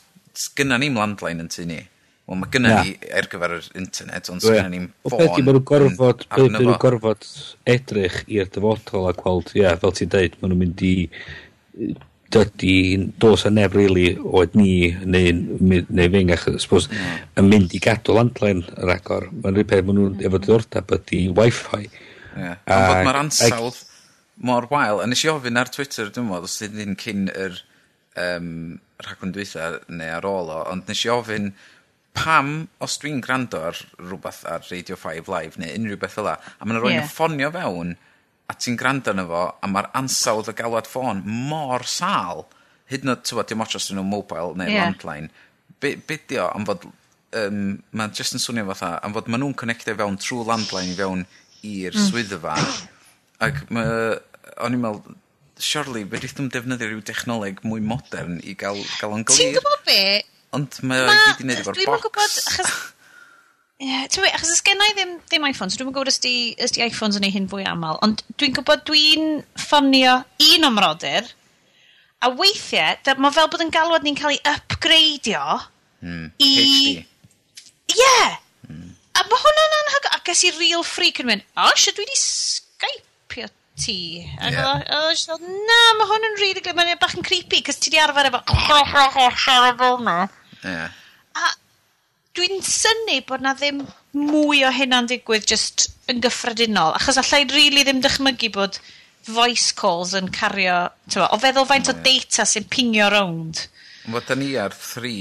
gynna 0.57 0.81
ni'n 0.81 0.97
landline 0.97 1.45
yn 1.45 1.53
tu 1.53 1.69
ni, 1.69 1.83
Wel, 2.29 2.37
mae 2.37 2.51
gynnu 2.53 2.73
ni 2.77 2.91
ar 3.17 3.25
gyfer 3.31 3.55
yr 3.55 3.67
internet, 3.79 4.27
ond 4.29 4.43
sy'n 4.43 4.59
gynnu 4.59 4.73
ni'n 4.75 4.85
ffôn... 5.07 5.17
Beth 5.23 5.39
i, 5.39 5.41
maen 5.41 5.55
nhw'n 5.57 5.65
gorfod, 5.71 6.19
beth 6.27 6.51
maen 6.53 6.61
nhw'n 6.67 6.77
gorfod 6.83 7.25
edrych 7.73 8.19
i'r 8.29 8.51
dyfodol 8.53 9.09
a 9.09 9.13
gweld, 9.17 9.49
ia, 9.57 9.71
fel 9.81 9.95
ti'n 9.97 10.11
deud, 10.13 10.37
maen 10.37 10.53
nhw'n 10.53 10.61
mynd 10.61 10.85
i... 10.85 10.93
Dydy, 12.29 12.73
dos 13.17 13.47
a 13.47 13.49
neb 13.49 13.73
really, 13.73 14.11
oed 14.21 14.53
ni, 14.53 14.91
neu, 15.01 15.31
neu 15.65 16.11
fyng, 16.13 16.29
achos 16.35 16.67
suppose, 16.67 16.99
yn 17.41 17.47
mynd 17.49 17.73
i 17.73 17.81
gadw 17.81 18.13
landline 18.13 18.61
yr 18.77 18.91
agor. 18.93 19.25
Mae'n 19.33 19.55
rhywbeth 19.55 19.71
peth 19.71 19.87
maen 19.87 19.97
nhw'n 19.97 20.21
efo 20.29 20.41
diddordeb 20.43 20.93
ydy 20.99 21.23
Wi-Fi. 21.33 21.89
Ie, 21.89 22.51
ond 22.53 22.85
bod 22.91 23.01
mae'r 23.07 23.19
ansawdd 23.23 23.81
mor 24.45 24.69
wael, 24.69 25.01
a 25.01 25.09
nes 25.09 25.25
i 25.25 25.31
ofyn 25.33 25.57
ar 25.57 25.73
Twitter, 25.73 26.13
dwi'n 26.13 26.29
meddwl, 26.29 26.45
os 26.45 26.61
ydyn 26.69 26.93
cyn 27.01 27.25
yr 27.33 27.57
um, 28.21 28.77
rhagwyn 29.01 29.33
dwytha 29.35 29.71
neu 29.89 30.13
ar 30.19 30.29
ôl 30.29 30.53
o, 30.53 30.61
ond 30.69 30.85
nes 30.89 31.01
i 31.05 31.11
ofyn 31.13 31.49
pam, 32.17 32.67
os 32.83 32.97
dwi'n 33.01 33.21
gwrando 33.23 33.61
ar 33.69 33.79
rhywbeth 33.99 34.43
ar 34.49 34.63
Radio 34.69 34.97
5 34.99 35.29
Live 35.31 35.61
neu 35.61 35.75
unrhyw 35.77 35.99
beth 36.01 36.17
yla, 36.21 36.35
a, 36.37 36.53
a 36.59 36.67
mae'n 36.67 36.81
rhoi'n 36.81 36.97
yeah. 36.99 37.09
ffonio 37.09 37.51
fewn 37.55 37.95
a 38.49 38.55
ti'n 38.57 38.77
gwrando 38.79 39.13
na 39.13 39.25
fo, 39.29 39.43
a 39.61 39.69
mae'r 39.69 39.91
ansawdd 39.99 40.49
o 40.49 40.55
galwad 40.57 40.89
ffôn 40.89 41.21
mor 41.25 41.85
sal, 41.87 42.47
hyd 42.89 43.05
yn 43.05 43.13
oed, 43.13 43.25
ti'n 43.27 43.43
dim 43.51 43.63
ots 43.65 43.77
os 43.77 43.89
dyn 43.89 43.99
nhw 44.01 44.07
mobile 44.09 44.57
neu 44.57 44.71
yeah. 44.71 44.87
landline, 44.87 45.29
be, 45.79 45.93
be 46.09 46.17
di 46.27 46.39
o, 46.41 46.49
am 46.57 46.65
fod, 46.67 46.87
um, 47.37 47.61
mae'n 47.93 48.15
just 48.17 48.33
yn 48.33 48.41
swnio 48.41 48.65
fatha, 48.71 48.95
am 49.05 49.13
fod 49.15 49.29
maen 49.29 49.45
nhw'n 49.45 49.57
connectio 49.61 49.95
fewn 49.99 50.17
trwy 50.23 50.47
landline 50.49 50.95
i 50.95 50.97
fewn 50.97 51.25
i'r 51.69 51.93
mm. 51.93 52.09
swyddfa, 52.09 52.57
ac 53.45 53.61
o'n 53.69 54.75
i'n 54.75 54.81
meddwl, 54.81 55.17
surely, 55.59 56.05
fe 56.09 56.23
ddim 56.23 56.49
defnyddio 56.51 56.89
rhyw 56.89 57.05
technoleg 57.05 57.61
mwy 57.67 57.83
modern 57.85 58.39
i 58.47 58.55
gael, 58.57 58.79
gael 58.97 59.13
o'n 59.13 59.25
glir. 59.27 59.37
Ti'n 59.37 59.57
gwybod 59.59 59.85
be? 59.85 60.01
Ond 60.57 60.79
mae 60.89 61.03
o 61.03 61.09
i 61.09 61.17
gyd 61.17 61.43
i 61.43 61.45
wneud 61.45 61.61
efo'r 61.61 61.75
box. 61.75 61.83
Dwi'n 61.83 62.05
gwybod, 62.05 62.37
achos... 62.53 62.71
Ie, 63.79 63.87
yeah, 63.87 64.33
achos 64.35 64.51
ys 64.51 64.63
i 64.65 64.93
ddim, 64.97 65.11
ddim 65.29 65.45
iPhones, 65.47 65.77
dwi'n 65.79 65.87
gwybod 65.87 66.11
ysdi, 66.11 66.33
ysdi 66.59 66.83
iPhones 66.83 67.15
yn 67.19 67.27
ei 67.27 67.31
hyn 67.31 67.47
fwy 67.51 67.63
aml, 67.69 67.99
ond 68.03 68.25
dwi'n 68.35 68.57
gwybod 68.57 68.83
dwi'n 68.89 69.29
ffonio 69.55 70.17
un 70.49 70.67
omrodur, 70.67 71.29
a 72.19 72.31
weithiau, 72.35 73.15
mae 73.23 73.35
fel 73.37 73.47
bod 73.53 73.63
yn 73.63 73.71
galwad 73.71 74.03
ni'n 74.03 74.19
cael 74.19 74.35
ei 74.35 74.41
upgradeio 74.51 75.45
mm, 76.03 76.25
i... 76.43 76.49
HD. 76.49 77.05
Ie! 77.95 78.01
Yeah. 78.01 78.35
Mm. 78.67 78.89
A 79.15 79.23
mae 79.29 79.43
hwnna'n 79.45 79.77
anhygoel, 79.77 80.17
a 80.17 80.19
ges 80.27 80.43
i 80.49 80.51
real 80.57 80.83
freak 80.83 81.23
yn 81.23 81.31
mynd, 81.31 81.47
o, 81.55 81.69
oh, 81.69 81.79
sydd 81.79 81.95
dwi 82.01 82.09
wedi 82.09 82.19
Skype 82.19 83.08
ti. 83.79 83.99
Ac 84.37 84.55
yeah. 84.55 84.83
oedd 84.99 85.13
jyst 85.13 85.31
fel, 85.31 85.39
na, 85.69 85.79
mae 85.99 86.09
hwn 86.11 86.27
yn 86.29 86.37
rili 86.41 86.59
really 86.59 86.75
mae'n 86.77 87.01
bach 87.01 87.15
yn 87.17 87.25
creepy, 87.25 87.63
cos 87.65 87.79
ti 87.81 87.93
di 87.93 88.01
arfer 88.01 88.29
efo, 88.29 88.43
siarad 88.49 89.79
fel 89.79 89.99
yna. 90.03 90.19
Yeah. 90.63 90.93
A 91.39 91.51
dwi'n 92.37 92.61
synnu 92.65 93.19
bod 93.27 93.43
na 93.45 93.55
ddim 93.57 93.83
mwy 94.15 94.63
o 94.67 94.71
hynna'n 94.73 95.09
digwydd 95.09 95.47
just 95.49 95.89
yn 96.11 96.21
gyffredinol, 96.23 96.95
achos 96.97 97.19
allai 97.21 97.43
rili 97.45 97.55
really 97.55 97.85
ddim 97.87 98.01
dychmygu 98.05 98.51
bod 98.55 98.79
voice 99.29 99.73
calls 99.77 100.15
yn 100.17 100.31
cario, 100.33 100.87
tywa, 101.11 101.29
o 101.35 101.39
feddwl 101.41 101.67
faint 101.69 101.91
o 101.91 101.95
data 102.05 102.45
sy'n 102.47 102.67
pingio 102.71 103.09
rownd. 103.13 103.67
Wel, 104.09 104.23
da 104.25 104.37
ni 104.37 104.53
ar 104.57 104.73
3 104.73 105.13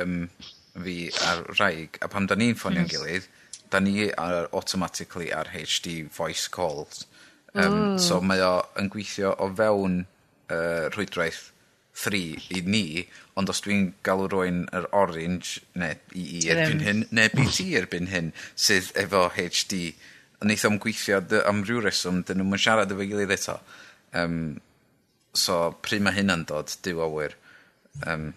um, 0.00 0.20
fi 0.84 0.96
ar 1.28 1.44
rhaeg, 1.54 2.00
a 2.02 2.10
pam 2.12 2.26
da 2.28 2.38
ni'n 2.38 2.56
ffonio'n 2.58 2.86
mm. 2.86 2.92
gilydd, 2.92 3.28
da 3.70 3.80
ni 3.82 4.08
ar, 4.10 4.48
automatically 4.52 5.30
ar 5.34 5.50
HD 5.54 6.02
voice 6.16 6.48
calls. 6.52 7.04
Um, 7.56 7.76
Hmm. 7.76 7.98
...so 7.98 8.20
mm. 8.20 8.26
mae 8.30 8.42
o 8.44 8.54
yn 8.80 8.90
gweithio 8.92 9.32
o 9.40 9.48
fewn 9.56 10.02
uh, 10.04 10.86
rhwydraeth 10.92 11.46
3 11.96 12.20
i 12.52 12.60
ni, 12.68 13.06
ond 13.40 13.48
os 13.48 13.62
dwi'n 13.64 13.86
galw 14.04 14.26
rwy'n 14.28 14.66
yr 14.76 14.88
orange 14.92 15.62
neu 15.80 15.96
i 16.12 16.26
i 16.36 16.42
erbyn 16.52 16.84
hyn 16.84 17.00
neu 17.16 17.32
by 17.32 17.46
ti 17.56 17.70
erbyn 17.80 18.10
hyn 18.12 18.28
sydd 18.52 18.90
efo 19.00 19.22
HD, 19.32 19.70
dee 19.72 20.50
neith 20.50 20.66
gweithio 20.84 21.22
dy- 21.24 21.40
am 21.48 21.62
ryw 21.64 21.80
reswm 21.86 22.20
'dyn 22.20 22.42
nhw'n 22.42 22.60
siarad 22.60 22.92
efo 22.92 23.08
gilydd 23.08 23.32
eto 23.38 23.56
Um, 24.16 24.60
so 25.36 25.74
pryd 25.84 26.04
ma' 26.04 26.14
hynna'n 26.16 26.46
dod 26.48 26.72
Duw 26.84 27.02
awyr. 27.04 27.34
Um, 28.06 28.32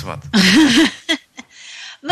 yym 0.00 0.22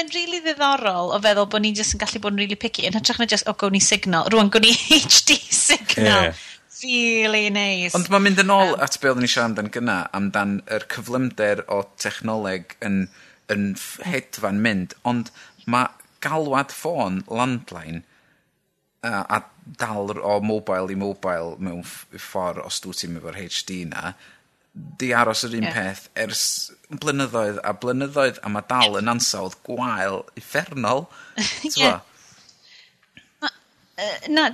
mae'n 0.00 0.12
rili 0.14 0.38
really 0.40 0.40
ddiddorol 0.44 1.12
o 1.12 1.18
feddwl 1.20 1.48
bod 1.52 1.64
ni 1.64 1.74
jyst 1.76 1.96
yn 1.96 2.00
gallu 2.00 2.20
bod 2.24 2.32
yn 2.32 2.40
rili 2.40 2.54
really 2.54 2.60
picky 2.60 2.86
yn 2.88 2.96
hytrach 2.96 3.20
na 3.20 3.28
just, 3.28 3.48
o, 3.48 3.54
gawn 3.58 3.74
ni 3.76 3.82
signal. 3.84 4.28
Rwan, 4.32 4.50
gawn 4.52 4.64
ni 4.64 4.72
HD 4.96 5.36
signal. 5.36 6.30
Yeah. 6.30 6.46
Really 6.80 7.50
nice. 7.52 7.92
Ond 7.98 8.08
mae'n 8.08 8.24
mynd 8.24 8.40
yn 8.40 8.52
ôl 8.54 8.70
um, 8.72 8.80
at 8.80 8.96
be 9.02 9.10
oeddwn 9.10 9.26
ni 9.26 9.28
siarad 9.28 9.50
amdan 9.50 9.72
gyna, 9.74 9.96
amdan 10.16 10.54
yr 10.72 10.86
cyflymder 10.88 11.66
o 11.68 11.82
technoleg 12.00 12.72
yn, 12.86 13.02
yn 13.52 13.74
hedfan 14.08 14.62
mynd, 14.64 14.96
ond 15.04 15.28
mae 15.68 15.90
galwad 16.24 16.72
ffôn 16.72 17.20
landline 17.28 18.00
a, 19.04 19.26
a 19.28 19.42
dal 19.80 20.14
o 20.16 20.38
mobile 20.40 20.94
i 20.94 20.96
mobile 20.96 21.58
mewn 21.60 21.84
ffordd 21.84 22.64
os 22.64 22.80
dwi 22.80 22.96
ti'n 22.96 23.20
efo'r 23.20 23.42
HD 23.42 23.82
na, 23.92 24.14
'di 24.74 25.12
aros 25.16 25.44
yr 25.48 25.56
un 25.58 25.66
peth 25.74 26.06
ers 26.24 26.42
blynyddoedd 27.02 27.58
a 27.66 27.72
blynyddoedd 27.82 28.40
a 28.46 28.52
mae 28.54 28.66
dal 28.70 28.98
yn 29.00 29.10
ansawdd 29.12 29.58
gwael 29.66 30.20
uffernol. 30.38 31.06
Ie. 31.70 31.94
Ma' 33.42 33.54
yy 34.00 34.34
na 34.36 34.50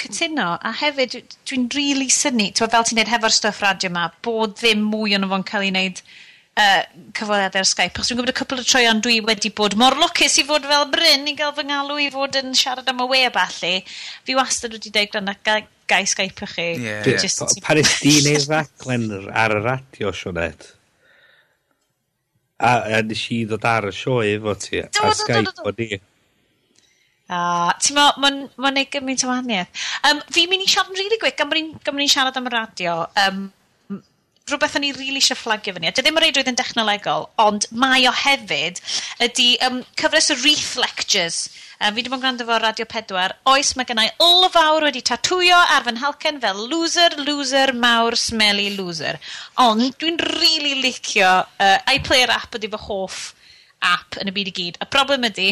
cytuno 0.00 0.46
a 0.60 0.72
hefyd 0.80 1.18
dwi'n 1.48 1.68
rili 1.72 1.92
really 1.92 2.12
syni 2.12 2.50
t'wo 2.52 2.68
fel 2.72 2.84
ti'n 2.86 3.00
neud 3.00 3.12
hefo'r 3.12 3.34
stuff 3.34 3.62
radio 3.64 3.90
ma 3.92 4.08
bod 4.26 4.56
ddim 4.60 4.82
mwy 4.90 5.16
ono 5.16 5.30
fo'n 5.32 5.46
cael 5.50 5.64
ei 5.66 5.72
wneud 5.72 6.02
uh, 6.02 6.82
cyfweliadau 7.16 7.62
ar 7.62 7.70
Skype 7.70 7.94
achos 7.94 8.10
dwi'n 8.10 8.20
gwybod 8.20 8.34
y 8.34 8.36
cwpl 8.40 8.62
o 8.62 8.66
troion 8.72 9.00
dwi 9.04 9.20
wedi 9.28 9.52
bod 9.60 9.76
mor 9.80 9.96
lwcus 10.00 10.36
i 10.42 10.46
fod 10.48 10.68
fel 10.72 10.88
Bryn 10.92 11.28
i 11.30 11.36
gael 11.38 11.54
fy 11.56 11.66
ngalw 11.70 12.00
i 12.04 12.10
fod 12.14 12.40
yn 12.42 12.52
siarad 12.58 12.92
am 12.92 13.04
y 13.04 13.08
we 13.12 13.22
a 13.28 13.32
balli 13.34 13.74
fi 13.88 14.36
wastad 14.38 14.76
wedi 14.76 14.92
deud 14.94 15.12
gwrando 15.14 15.36
gai 15.90 16.02
i 16.04 16.10
skype'o 16.10 16.48
chi. 16.50 16.66
Yeah, 16.82 17.04
just 17.04 17.42
yeah. 17.42 17.62
Pa 17.64 17.76
nes 17.78 17.92
di 18.02 18.16
neud 18.26 18.48
raglen 18.50 19.06
ar 19.30 19.56
y 19.56 19.62
radio, 19.64 20.12
Sionet? 20.14 20.68
A, 22.58 22.98
a 22.98 23.02
nes 23.04 23.24
i 23.34 23.42
ddod 23.48 23.66
ar 23.68 23.90
y 23.90 23.94
sioe 23.94 24.28
efo 24.34 24.54
ti, 24.60 24.80
a 24.82 25.10
Skype 25.14 25.66
o 25.66 25.74
ni. 25.76 25.98
A, 27.26 27.38
ti'n 27.82 27.98
meddwl, 27.98 28.22
mae'n 28.22 28.40
ma 28.62 28.72
neud 28.72 28.90
gymaint 28.94 29.26
o 29.26 29.30
wahaniaeth. 29.32 29.84
Um, 30.08 30.22
fi'n 30.32 30.50
mynd 30.52 30.64
i 30.64 30.70
siarad 30.70 30.92
yn 30.92 30.98
rili 30.98 31.08
really 31.08 31.22
gwych, 31.24 31.38
gan 31.38 31.50
bod 31.50 32.00
ni'n 32.00 32.12
siarad 32.12 32.38
am 32.38 32.48
y 32.48 32.54
radio, 32.54 32.98
um, 33.26 33.46
rhywbeth 34.46 34.76
o'n 34.78 34.86
i 34.86 34.92
rili 34.94 35.08
really 35.08 35.22
eisiau 35.22 35.38
fflagio 35.38 35.74
fyny. 35.74 35.90
Dy 35.90 36.04
ddim 36.06 36.18
yn 36.20 36.22
reidrwydd 36.22 36.52
yn 36.52 36.58
dechnolegol, 36.58 37.28
ond 37.42 37.66
mae 37.74 38.06
o 38.06 38.14
hefyd 38.14 38.78
ydy 39.26 39.48
um, 39.66 39.80
cyfres 39.98 40.30
o 40.30 40.38
wreath 40.38 40.76
lectures 40.78 41.40
Uh, 41.76 41.90
fi 41.92 41.98
wedi 41.98 42.08
bod 42.08 42.16
yn 42.18 42.22
gwrando 42.24 42.44
fo 42.48 42.56
Radio 42.62 42.86
4. 42.88 43.34
Oes, 43.52 43.74
mae 43.76 43.84
gennau 43.88 44.08
olfawr 44.24 44.86
wedi 44.88 45.02
tatwio 45.04 45.58
ar 45.74 45.84
fy 45.84 45.92
nhalcen 45.96 46.38
fel 46.40 46.62
loser, 46.70 47.16
loser, 47.26 47.72
mawr, 47.76 48.16
smelly, 48.16 48.70
loser. 48.78 49.18
Ond 49.60 49.90
dwi'n 50.00 50.16
really 50.38 50.74
licio 50.80 51.28
uh, 51.44 51.78
iPlayer 51.92 52.32
app 52.32 52.56
ydy 52.56 52.70
fy 52.72 52.80
hoff 52.86 53.18
app 53.84 54.16
yn 54.22 54.30
y 54.32 54.34
byd 54.38 54.48
i 54.52 54.54
gyd. 54.56 54.78
Y 54.80 54.88
broblem 54.94 55.26
ydy, 55.28 55.50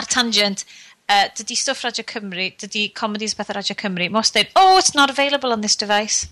ar 0.00 0.08
tangent, 0.08 0.64
uh, 1.12 1.26
dydy 1.36 1.58
stwff 1.60 1.84
Radio 1.84 2.06
Cymru, 2.08 2.48
dydy 2.64 2.86
comedies 2.96 3.36
beth 3.36 3.52
Radio 3.56 3.76
Cymru, 3.76 4.08
most 4.14 4.32
dweud, 4.36 4.48
oh, 4.56 4.78
it's 4.80 4.94
not 4.96 5.12
available 5.12 5.52
on 5.52 5.60
this 5.60 5.76
device. 5.76 6.24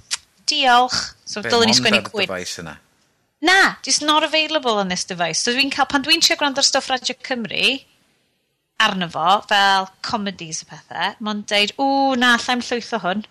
Diolch. 0.49 0.97
So, 1.27 1.43
Be 1.43 1.51
dylen 1.53 1.69
ni 1.69 1.77
sgwennu 1.77 2.01
cwyd. 2.09 2.31
device 2.31 2.63
yna? 2.63 2.79
Na, 3.45 3.75
it's 3.85 4.01
not 4.01 4.25
available 4.25 4.81
on 4.81 4.89
this 4.89 5.05
device. 5.05 5.43
So, 5.45 5.53
dwi'n 5.53 5.69
cael, 5.75 5.89
pan 5.93 6.05
dwi'n 6.07 6.25
siarad 6.25 6.41
gwrando 6.41 6.65
ar 6.65 6.69
stwff 6.71 6.89
Radio 6.95 7.17
Cymru, 7.29 7.63
arno 8.83 9.09
fo 9.09 9.41
fel 9.49 9.89
comedies 10.05 10.63
y 10.65 10.69
pethau, 10.71 11.17
mae'n 11.25 11.43
deud, 11.49 11.73
ww, 11.81 12.15
na, 12.21 12.37
llai'n 12.43 12.65
llwyth 12.67 12.93
o 12.97 13.01
hwn. 13.05 13.25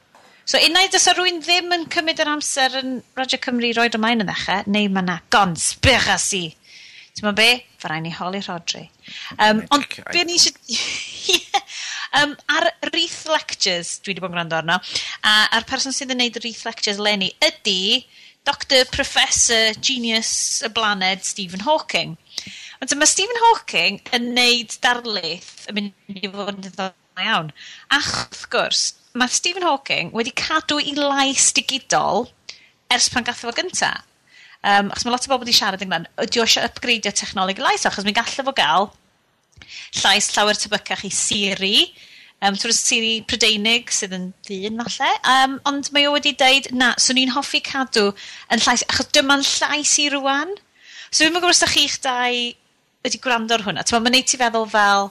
So 0.46 0.62
unai 0.62 0.86
dysa 0.94 1.16
rwy'n 1.18 1.42
ddim 1.42 1.74
yn 1.74 1.88
cymryd 1.94 2.22
yr 2.22 2.30
amser 2.36 2.78
yn 2.82 3.00
Radio 3.18 3.40
Cymru 3.42 3.72
roed 3.78 3.98
ymlaen 3.98 4.22
yn 4.22 4.30
ddechrau, 4.30 4.66
neu 4.70 4.90
mae 4.94 5.06
na 5.06 5.20
gonspirasi. 5.34 6.44
Ti'n 7.16 7.32
be? 7.38 7.48
Fy 7.80 7.90
rai 7.90 8.02
ni 8.04 8.12
holi 8.12 8.42
Rodri. 8.46 8.84
Um, 9.40 9.64
ond 9.74 9.88
be 10.12 10.26
ni 10.28 10.36
eisiau... 10.36 11.40
um, 12.20 12.36
ar 12.52 12.70
Wreath 12.90 13.24
Lectures, 13.32 13.96
dwi 14.02 14.14
wedi 14.14 14.22
bod 14.22 14.34
yn 14.34 14.38
gwrando 14.38 14.60
arno, 14.60 14.78
a 15.26 15.36
a'r 15.56 15.66
person 15.70 15.96
sydd 15.96 16.14
yn 16.14 16.20
gwneud 16.20 16.42
Wreath 16.42 16.66
Lectures 16.68 17.02
lenni 17.02 17.32
ydy 17.46 18.04
Dr 18.46 18.86
Professor 18.94 19.74
Genius 19.80 20.62
y 20.66 20.70
Blaned 20.76 21.26
Stephen 21.26 21.66
Hawking. 21.66 22.18
Ond 22.84 22.96
mae 23.00 23.08
Stephen 23.08 23.42
Hawking 23.46 24.02
yn 24.16 24.32
neud 24.36 24.76
darlith 24.84 25.68
yn 25.72 25.78
mynd 25.80 26.20
i 26.20 26.32
fod 26.32 26.52
yn 26.58 26.66
dda 26.66 26.90
iawn. 27.24 27.54
Ach, 27.96 28.10
wrth 28.26 28.48
gwrs, 28.52 28.82
mae 29.16 29.32
Stephen 29.32 29.64
Hawking 29.64 30.12
wedi 30.16 30.34
cadw 30.36 30.82
i 30.82 30.92
lais 30.98 31.52
digidol 31.56 32.28
ers 32.92 33.08
pan 33.14 33.26
gatho 33.28 33.48
fo 33.48 33.56
gynta. 33.56 33.94
Um, 34.66 34.90
achos 34.92 35.06
mae 35.06 35.14
lot 35.14 35.28
o 35.28 35.32
bobl 35.32 35.46
wedi 35.46 35.56
siarad 35.56 35.84
ynglyn, 35.86 36.10
ydy 36.26 36.42
o 36.42 36.46
eisiau 36.46 36.68
upgradeio 36.68 37.14
technoleg 37.16 37.62
lais, 37.62 37.86
achos 37.88 38.06
mi'n 38.08 38.18
gallu 38.18 38.46
fo 38.50 38.54
gael 38.58 38.90
llais 40.02 40.28
llawer 40.34 40.58
tybycach 40.60 41.06
i 41.08 41.12
Siri, 41.14 41.78
um, 42.44 42.58
trwy'r 42.60 42.76
Siri 42.76 43.14
Prydeinig 43.30 43.94
sydd 43.94 44.16
yn 44.18 44.28
ddyn 44.48 44.82
falle, 44.84 45.12
um, 45.32 45.56
ond 45.70 45.92
mae 45.96 46.10
o 46.10 46.16
wedi 46.16 46.36
dweud, 46.38 46.72
na, 46.76 46.92
swn 47.02 47.22
i'n 47.24 47.34
hoffi 47.38 47.62
cadw 47.66 48.10
yn 48.52 48.64
llais, 48.66 48.84
achos 48.90 49.12
dyma'n 49.16 49.46
llais 49.46 49.96
i 50.04 50.10
rwan. 50.14 50.54
So 51.12 51.24
fi'n 51.24 51.38
gwybod 51.38 51.54
os 51.54 51.64
da 51.64 51.72
chi'ch 51.72 52.02
dau 52.04 52.44
wedi 53.06 53.22
gwrando 53.22 53.56
ar 53.56 53.64
hwnna. 53.66 53.86
Mae'n 53.86 54.16
neud 54.18 54.30
ti 54.30 54.40
feddwl 54.42 54.68
fel, 54.72 55.10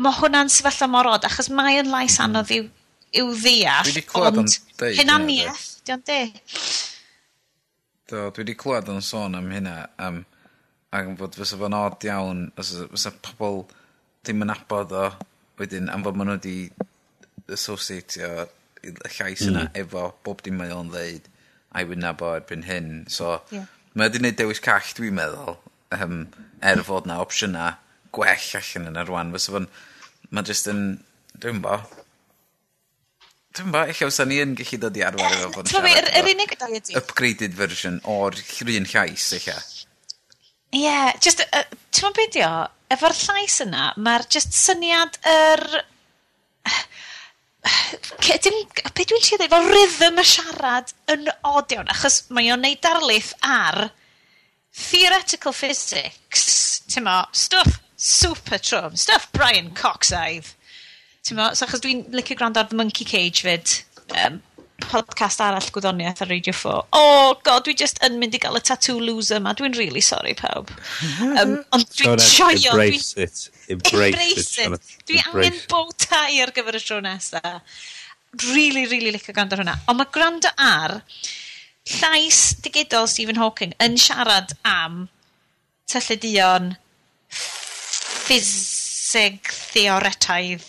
mae 0.00 0.18
hwnna'n 0.18 0.52
sefyllfa 0.52 0.88
mor 0.90 1.10
od, 1.12 1.26
achos 1.28 1.50
mae 1.52 1.80
yn 1.82 1.90
lais 1.92 2.18
anodd 2.24 2.52
i'w, 2.56 2.68
i'w 3.20 3.32
ddeall. 3.36 3.86
Dwi 3.86 3.96
wedi 3.96 4.06
clywed 4.08 4.42
ond 4.42 4.58
deud. 4.80 5.00
Hynaniaeth, 5.00 5.66
di 5.84 5.96
o'n 5.96 6.04
deud. 6.10 6.38
Do, 8.10 8.28
dwi 8.34 8.44
wedi 8.44 8.58
clywed 8.58 8.92
yn 8.92 9.02
sôn 9.04 9.38
am 9.38 9.50
hynna, 9.54 9.78
Um, 10.00 10.22
ac 10.90 11.10
bod 11.18 11.36
fysa 11.38 11.58
fo'n 11.58 11.76
od 11.78 12.06
iawn, 12.08 12.46
fysa 12.58 13.12
pobl 13.22 13.60
ddim 14.24 14.42
yn 14.42 14.54
abod 14.54 14.94
o, 14.96 15.04
wedyn, 15.60 15.90
am 15.92 16.02
fod 16.06 16.16
maen 16.18 16.32
nhw 16.32 16.38
wedi 16.40 16.56
associatio 17.54 18.48
llais 18.82 19.44
yna 19.46 19.66
mm. 19.68 19.76
efo 19.82 20.08
bob 20.24 20.42
dim 20.44 20.58
mae 20.58 20.72
o'n 20.74 20.90
ddeud, 20.90 21.28
a'i 21.70 21.86
i 21.86 21.90
wyna 21.90 22.12
bo 22.18 22.32
erbyn 22.34 22.66
hyn. 22.66 22.90
So, 23.12 23.36
yeah. 23.54 23.68
mae 23.94 24.08
wedi 24.08 24.22
gwneud 24.22 24.38
dewis 24.40 24.62
call, 24.64 24.92
dwi'n 24.96 25.16
meddwl, 25.20 25.58
um, 25.98 26.26
er 26.62 26.82
fod 26.86 27.06
'na 27.08 27.20
opsiyna 27.24 27.70
gwell 28.14 28.50
allan 28.60 28.90
yna 28.90 29.06
rwan. 29.06 29.32
fysa 29.34 29.56
fo'n 29.56 29.68
mae 30.30 30.46
jyst 30.46 30.70
yn 30.70 30.82
dwi'n 31.42 31.60
'bo. 31.64 31.78
dwi'n 33.56 33.74
'bo 33.74 33.84
eich 33.86 34.02
fysan 34.04 34.30
ni 34.30 34.40
yn 34.44 34.56
gallu 34.58 34.80
dod 34.84 34.98
i 34.98 35.04
arfer 35.06 35.36
efo 35.36 35.52
fod 35.56 35.66
yn 35.66 35.72
siarad... 35.74 36.00
Yr, 36.00 36.10
yr 36.20 36.32
unig 36.34 36.56
...upgraded 37.02 37.56
version 37.58 38.00
o'r 38.16 38.38
llun 38.38 38.90
llais 38.92 39.30
ella. 39.38 39.58
Ie, 40.70 40.84
yeah, 40.84 41.10
just, 41.18 41.42
uh, 41.42 41.64
ti'n 41.90 42.06
mwyn 42.06 42.18
beth 42.20 42.42
o? 42.46 42.52
Efo'r 42.94 43.16
llais 43.24 43.56
yna, 43.64 43.88
mae'r 43.98 44.26
just 44.30 44.54
syniad 44.54 45.18
yr... 45.26 45.64
Dim, 48.40 48.60
beth 48.94 49.08
dwi'n 49.10 49.24
siarad, 49.26 49.48
efo 49.48 49.58
rhythm 49.66 50.20
y 50.22 50.26
siarad 50.30 50.94
yn 51.10 51.26
od 51.50 51.74
iawn, 51.74 51.90
achos 51.92 52.22
mae 52.30 52.52
o'n 52.54 52.62
neud 52.62 52.78
darlith 52.86 53.34
ar 53.42 53.90
theoretical 54.72 55.52
physics, 55.52 56.82
ti'n 56.90 57.06
mo, 57.06 57.24
stuff 57.32 57.80
super 58.00 58.58
trwm, 58.58 58.96
stuff 58.98 59.30
Brian 59.32 59.72
Cox 59.74 60.12
aidd. 60.16 60.54
Ti'n 61.26 61.36
mo, 61.36 61.50
so 61.54 61.66
achos 61.66 61.82
dwi'n 61.84 62.06
licio 62.16 62.38
gwrando 62.38 62.62
ar 62.62 62.70
The 62.70 62.78
Monkey 62.78 63.04
Cage 63.04 63.44
fyd, 63.44 63.74
um, 64.24 64.40
podcast 64.80 65.42
arall 65.44 65.68
gwyddoniaeth 65.74 66.22
ar 66.24 66.30
Radio 66.32 66.54
4. 66.56 66.86
Oh 66.96 67.34
god, 67.44 67.66
dwi 67.66 67.74
just 67.76 68.00
yn 68.06 68.18
mynd 68.20 68.36
i 68.36 68.40
gael 68.42 68.58
y 68.58 68.62
tattoo 68.64 68.98
loser 69.02 69.42
ma. 69.42 69.52
Dwi'n 69.56 69.76
really 69.78 70.02
sorry 70.04 70.34
pawb. 70.38 70.72
Um, 71.20 71.58
ond 71.76 71.86
dwi'n 71.98 72.22
sioio, 72.24 72.72
Embrace 72.72 73.14
dwi, 73.14 73.26
it. 73.26 73.66
Embrace, 73.76 74.08
embrace 74.08 74.58
it. 74.64 74.78
it. 74.78 74.94
Dwi 75.10 75.22
angen 75.26 75.60
bow 75.70 75.90
tie 76.00 76.40
ar 76.44 76.54
gyfer 76.56 76.80
y 76.80 76.82
tro 76.84 77.00
nesaf. 77.04 77.60
Really, 78.54 78.86
really 78.86 79.10
licio 79.10 79.34
gwrando 79.34 79.58
ar 79.58 79.64
hwnna. 79.64 79.76
Ond 79.90 79.98
mae 80.00 80.10
gwrando 80.14 80.54
ar 80.62 81.00
llais 81.98 82.40
digidol 82.64 83.08
Stephen 83.10 83.40
Hawking 83.40 83.74
yn 83.82 83.98
siarad 84.00 84.54
am 84.66 85.02
tylludion 85.90 86.74
ffiseg 88.30 89.50
theoretaidd 89.72 90.66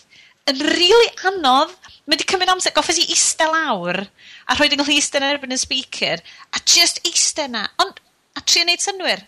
yn 0.51 0.63
really 0.73 1.11
anodd. 1.29 1.77
Mae 2.09 2.17
wedi 2.17 2.27
cymryd 2.31 2.49
amser, 2.51 2.73
goffes 2.75 2.97
i 2.97 3.05
eistedd 3.13 3.53
lawr 3.53 4.01
a 4.01 4.55
rhoi 4.57 4.67
dyngol 4.71 4.89
eistedd 4.91 5.21
yn 5.21 5.29
erbyn 5.29 5.55
y 5.55 5.59
speaker 5.61 6.23
a 6.51 6.63
just 6.65 6.99
eistedd 7.07 7.53
na. 7.53 7.67
Ond, 7.83 8.01
a 8.35 8.41
trio 8.41 8.65
neud 8.67 8.81
synwyr. 8.81 9.21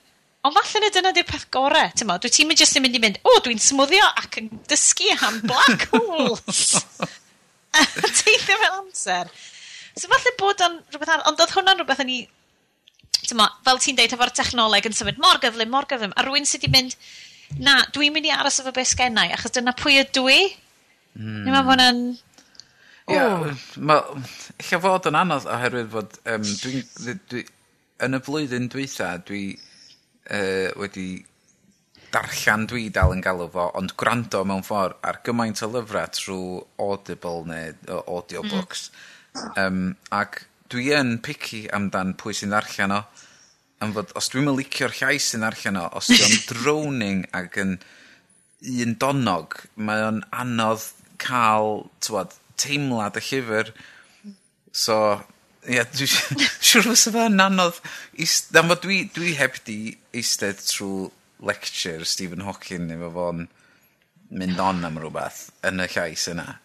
Ond 0.43 0.57
falle 0.57 0.81
na 0.83 0.89
dyna 0.91 1.13
di'r 1.15 1.29
peth 1.29 1.45
gorau, 1.53 1.93
ti'n 1.95 2.09
mo. 2.09 2.17
Dwi 2.19 2.33
ti'n 2.33 2.49
mynd 2.49 2.59
jyst 2.59 2.79
yn 2.79 2.83
mynd 2.83 2.97
i 2.97 3.03
mynd, 3.03 3.21
o, 3.23 3.37
dwi'n 3.45 3.61
smwddio 3.63 4.07
ac 4.19 4.41
yn 4.41 4.49
dysgu 4.67 5.13
am 5.29 5.39
black 5.47 5.85
holes. 5.93 6.73
a 7.79 8.09
teithio 8.09 8.57
fel 8.59 8.79
amser. 8.81 9.31
So 9.97 10.09
falle 10.09 10.33
bod 10.39 10.63
o'n 10.65 10.79
rhywbeth 10.89 11.11
arall, 11.13 11.27
ond 11.29 11.43
oedd 11.43 11.53
hwnna'n 11.53 11.81
rhywbeth 11.81 12.01
o'n 12.01 12.11
i, 12.13 12.19
tyma, 13.21 13.47
fel 13.65 13.81
ti'n 13.83 13.99
deud, 13.99 14.15
efo'r 14.15 14.33
technoleg 14.33 14.89
yn 14.89 14.97
symud 14.97 15.21
mor 15.21 15.41
gyflym, 15.43 15.71
mor 15.73 15.87
gyflym, 15.89 16.15
a 16.17 16.25
rwy'n 16.25 16.47
sydd 16.49 16.65
wedi 16.65 16.73
mynd, 16.73 16.95
na, 17.61 17.77
dwi'n 17.93 18.15
mynd 18.15 18.29
i 18.29 18.33
aros 18.33 18.61
efo 18.63 18.73
beth 18.73 18.93
sgennau, 18.93 19.33
achos 19.35 19.53
dyna 19.53 19.75
pwy 19.77 19.99
ydw 20.01 20.23
i. 20.33 20.39
Mm. 21.19 21.43
Ni'n 21.43 21.51
meddwl 21.51 21.67
bod 21.67 21.73
hwnna'n... 21.75 22.05
Ie, 23.11 23.19
eich 24.63 24.71
fod 24.81 25.09
yn 25.11 25.19
anodd 25.19 25.45
oherwydd 25.51 25.91
fod, 25.91 26.17
um, 26.33 26.49
dwi, 26.63 26.81
dwi, 26.97 27.15
dwi, 27.29 27.43
yn 28.07 28.17
y 28.17 28.21
flwyddyn 28.23 28.69
dwytha, 28.71 29.11
dwi 29.27 29.43
uh, 29.53 30.71
wedi 30.79 31.07
darllen 32.13 32.67
dwi 32.69 32.87
dal 32.93 33.13
yn 33.13 33.23
galw 33.25 33.47
fo, 33.53 33.69
ond 33.77 33.95
gwrando 33.99 34.43
mewn 34.47 34.65
ffordd 34.65 34.99
ar 35.05 35.19
gymaint 35.25 35.61
o 35.65 35.69
lyfrau 35.73 36.11
trwy 36.13 36.61
Audible 36.81 37.41
neu 37.49 37.73
uh, 37.89 38.01
audiobooks. 38.15 38.87
Mm. 38.89 39.09
Um, 39.57 39.95
ac 40.13 40.43
dwi 40.73 40.91
yn 40.97 41.17
picky 41.25 41.65
amdan 41.73 42.13
pwy 42.19 42.35
sy'n 42.37 42.53
ddarllen 42.53 42.95
o. 42.97 43.01
Am 43.83 43.93
fod, 43.95 44.13
os 44.17 44.29
dwi'n 44.31 44.51
yn 44.51 44.57
licio'r 44.57 44.95
llais 44.99 45.31
sy'n 45.31 45.43
ddarllen 45.45 45.79
o, 45.81 45.87
os 45.99 46.09
dwi'n 46.11 46.39
droning 46.51 47.25
ac 47.35 47.59
yn 47.61 47.77
un 48.83 48.95
donog, 48.99 49.57
mae 49.75 50.05
o'n 50.07 50.21
anodd 50.31 50.85
cael 51.21 51.85
tywad, 52.03 52.35
teimlad 52.59 53.19
y 53.19 53.23
llyfr. 53.27 53.73
So, 54.73 54.97
ie, 55.67 55.77
yeah, 55.77 55.89
dwi'n 55.89 56.47
siŵr 56.69 56.87
fysa 56.91 57.13
fe 57.15 57.27
yn 57.29 57.43
anodd 57.43 57.81
Am 58.59 58.69
'na 58.69 58.77
dwi, 58.79 59.03
dwi 59.13 59.35
heb 59.39 59.59
'di 59.65 59.95
eistedd 60.15 60.61
trwy 60.67 61.11
lecture 61.43 62.07
Stephen 62.07 62.45
Hawking 62.47 62.91
efo 62.95 63.09
fo'n 63.17 63.45
mynd 64.33 64.59
on 64.63 64.85
am 64.87 64.99
rhywbeth 65.01 65.45
yn 65.67 65.83
y 65.83 65.87
llais 65.91 66.27
yna. 66.31 66.57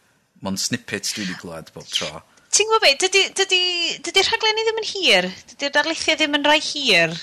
Mae'n 0.44 0.60
snippets 0.60 1.16
dwi 1.16 1.26
wedi 1.26 1.38
glwad 1.42 1.72
bob 1.74 1.88
tro. 1.90 2.22
Ti'n 2.48 2.70
gwybod 2.70 2.84
beth, 2.84 3.00
dydy'r 3.02 3.32
dydy, 3.36 3.62
dydy 4.06 4.22
rhaglenni 4.24 4.64
ddim 4.64 4.78
yn 4.80 4.86
hir, 4.88 5.26
dydy'r 5.50 5.72
darlithiau 5.74 6.16
ddim 6.16 6.36
yn 6.38 6.46
rhai 6.46 6.60
hir 6.64 7.16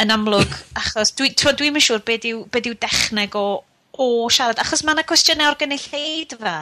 yn 0.00 0.14
amlwg, 0.14 0.52
achos 0.80 1.10
dwi'n 1.18 1.34
dwi, 1.34 1.70
dwi, 1.72 1.82
siŵr 1.86 2.04
beth 2.06 2.26
yw, 2.30 2.44
be 2.54 2.62
yw 2.70 2.76
dechneg 2.84 3.34
o, 3.38 3.46
o 3.98 4.06
siarad, 4.30 4.60
achos 4.62 4.84
mae 4.86 4.94
yna 4.94 5.06
cwestiynau 5.08 5.50
o'r 5.50 5.58
gynulleidfa 5.60 6.54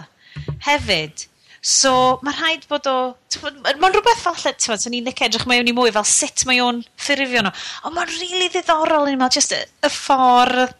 hefyd. 0.65 1.27
So, 1.69 1.93
mae 2.25 2.37
rhaid 2.39 2.65
bod 2.71 2.87
o... 2.89 2.97
Mae'n 3.43 3.93
rhywbeth 3.93 4.23
falle, 4.23 4.55
ti'n 4.55 4.81
so 4.81 4.93
ni'n 4.93 5.09
lic 5.11 5.21
edrych 5.27 5.45
mewn 5.51 5.69
i 5.69 5.75
mwy, 5.77 5.93
fel 5.93 6.07
sut 6.09 6.47
mae 6.49 6.63
o'n 6.65 6.81
ffurifio 6.97 7.43
nhw. 7.45 7.53
Ond 7.85 7.97
mae'n 7.97 8.13
rili 8.13 8.29
really 8.31 8.53
ddiddorol 8.55 9.09
yn 9.11 9.19
ymwneud, 9.19 9.35
just 9.37 9.57
y, 9.57 9.65
y 9.85 9.91
ffordd... 9.93 10.77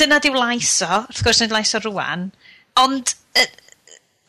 Dyna 0.00 0.18
diw 0.18 0.34
laiso, 0.34 1.04
wrth 1.04 1.20
gwrs 1.22 1.44
nid 1.44 1.52
laiso 1.54 1.78
rwan, 1.84 2.32
ond 2.82 3.12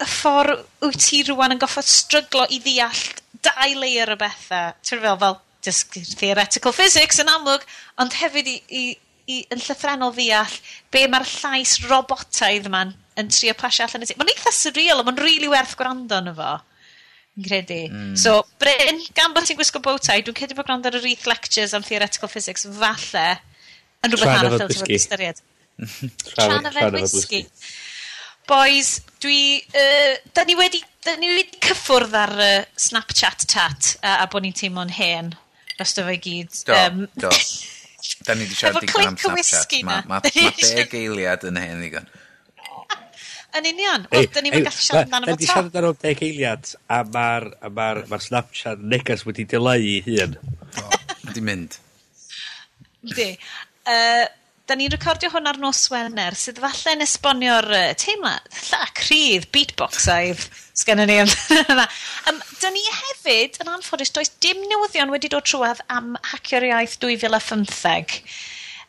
y 0.01 0.07
ffordd 0.09 0.65
wyt 0.83 0.99
ti 0.99 1.21
rwan 1.29 1.55
yn 1.55 1.61
goffod 1.61 1.87
stryglo 1.87 2.45
i 2.51 2.59
ddeall 2.63 3.03
dau 3.45 3.79
layer 3.79 4.11
o 4.11 4.17
bethau. 4.19 4.75
Ti'n 4.83 5.01
fel, 5.03 5.17
fel 5.21 5.39
just 5.65 5.97
theoretical 6.19 6.75
physics 6.75 7.21
yn 7.23 7.31
amlwg, 7.31 7.63
ond 8.01 8.15
hefyd 8.19 8.49
i, 8.51 8.57
i, 8.69 8.83
i 9.31 9.41
yn 9.53 9.63
llythrenol 9.63 10.13
ddeall 10.15 10.59
be 10.93 11.05
mae'r 11.11 11.27
llais 11.37 11.77
robotaidd 11.87 12.69
yma'n 12.69 12.93
yn 13.21 13.31
trio 13.31 13.55
pasio 13.57 13.87
allan 13.87 14.03
y 14.03 14.09
ti. 14.09 14.17
Mae'n 14.19 14.33
eitha 14.33 14.53
surreal, 14.53 15.01
ond 15.01 15.09
mae'n 15.09 15.21
rili 15.21 15.37
really 15.37 15.53
werth 15.53 15.75
gwrando 15.79 16.19
yn 16.21 16.31
efo. 16.33 16.51
Yn 17.35 17.47
credu. 17.47 17.81
Mm. 17.89 18.13
So, 18.19 18.37
Bryn, 18.61 19.01
gan 19.15 19.33
bod 19.35 19.47
ti'n 19.47 19.59
gwisgo 19.59 19.81
bowtie, 19.83 20.21
dwi'n 20.27 20.37
credu 20.37 20.59
bod 20.59 20.67
gwrando 20.67 20.91
ar 20.91 20.99
yr 20.99 21.09
ETH 21.09 21.27
lectures 21.31 21.75
am 21.75 21.87
theoretical 21.87 22.31
physics, 22.31 22.67
falle, 22.79 23.27
yn 24.03 24.13
rhywbeth 24.13 24.37
arall 24.41 24.59
fel 24.59 24.71
ti'n 24.71 24.83
fod 24.83 24.95
ystyried. 24.99 25.43
Tran 26.35 26.69
yfed 26.71 26.99
whisky 26.99 27.45
boys, 28.49 28.99
dwi... 29.23 29.61
Uh, 29.73 30.17
da 30.33 30.45
ni 30.47 30.57
wedi... 30.59 30.81
Da 31.05 31.13
ni 31.21 31.29
wedi 31.29 31.59
cyffwrdd 31.61 32.15
ar 32.17 32.31
uh, 32.33 32.51
Snapchat 32.81 33.45
tat 33.51 33.91
a, 34.01 34.17
a 34.23 34.27
bod 34.31 34.45
ni'n 34.45 34.55
teimlo'n 34.57 34.93
hen. 34.95 35.33
Rosto 35.77 36.05
fe 36.07 36.15
gyd. 36.23 36.53
Do, 36.65 36.77
um, 36.79 37.03
do. 37.13 37.31
Da 38.25 38.33
ni 38.37 38.47
wedi 38.47 38.57
siarad 38.59 38.81
digon 38.81 39.11
am 39.11 39.17
Snapchat. 39.21 39.75
Mae 39.85 40.01
ma, 40.07 40.19
ma, 40.19 40.21
ma 40.23 40.53
deg 40.79 40.95
eiliad 40.97 41.45
yn 41.49 41.59
hen 41.61 41.83
ddigon. 41.83 42.09
Yn 43.55 43.69
union. 43.69 44.07
Wel, 44.11 44.25
da 44.33 44.43
ni'n 44.43 44.57
gallu 44.57 44.73
siarad 44.87 45.05
amdano 45.05 45.29
fo 45.29 45.37
to. 45.37 45.37
Da 45.37 45.37
ni 45.37 45.37
wedi 45.37 45.51
siarad 45.51 45.69
amdano 45.69 45.93
deg 46.01 46.23
eiliad 46.29 46.73
a 46.89 47.01
mae'r 47.05 47.49
ma, 47.67 47.73
ma, 47.77 47.89
ma 48.09 48.21
Snapchat 48.25 48.81
negas 48.95 49.27
wedi 49.29 49.45
dileu 49.53 49.89
i 49.93 49.99
hun. 50.09 50.39
Wedi 51.29 51.45
mynd. 51.45 51.77
Di. 53.13 53.29
Uh, 53.85 54.25
da 54.66 54.78
ni'n 54.78 54.93
recordio 54.93 55.30
hwn 55.30 55.49
ar 55.49 55.59
nos 55.61 55.84
Wener, 55.93 56.36
sydd 56.38 56.61
falle 56.63 56.95
yn 56.95 57.05
esbonio'r 57.05 57.68
uh, 57.70 57.89
teimlad, 58.01 58.47
lla, 58.70 58.88
crydd, 58.97 59.49
beatboxaidd, 59.53 60.47
aidd, 60.86 61.03
ni 61.05 61.20
yna. 61.22 61.86
um, 62.32 62.39
da 62.61 62.72
ni 62.74 62.82
hefyd, 62.86 63.59
yn 63.61 63.70
anffodus, 63.76 64.13
does 64.16 64.34
dim 64.41 64.63
newyddion 64.66 65.13
wedi 65.13 65.30
dod 65.32 65.45
trwad 65.45 65.84
am 65.93 66.16
hacio'r 66.32 66.66
iaith 66.72 66.97
2015. 67.03 68.18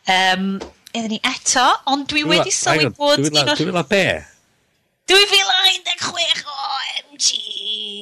Um, 0.07 0.57
Iddyn 0.95 1.13
ni 1.13 1.21
eto, 1.29 1.67
ond 1.91 2.07
dwi 2.09 2.23
wedi 2.25 2.51
sylwi 2.53 2.89
bod... 2.97 3.21
2000 3.21 3.85
be? 3.91 4.03
2016, 5.07 6.43
OMG! 6.57 7.27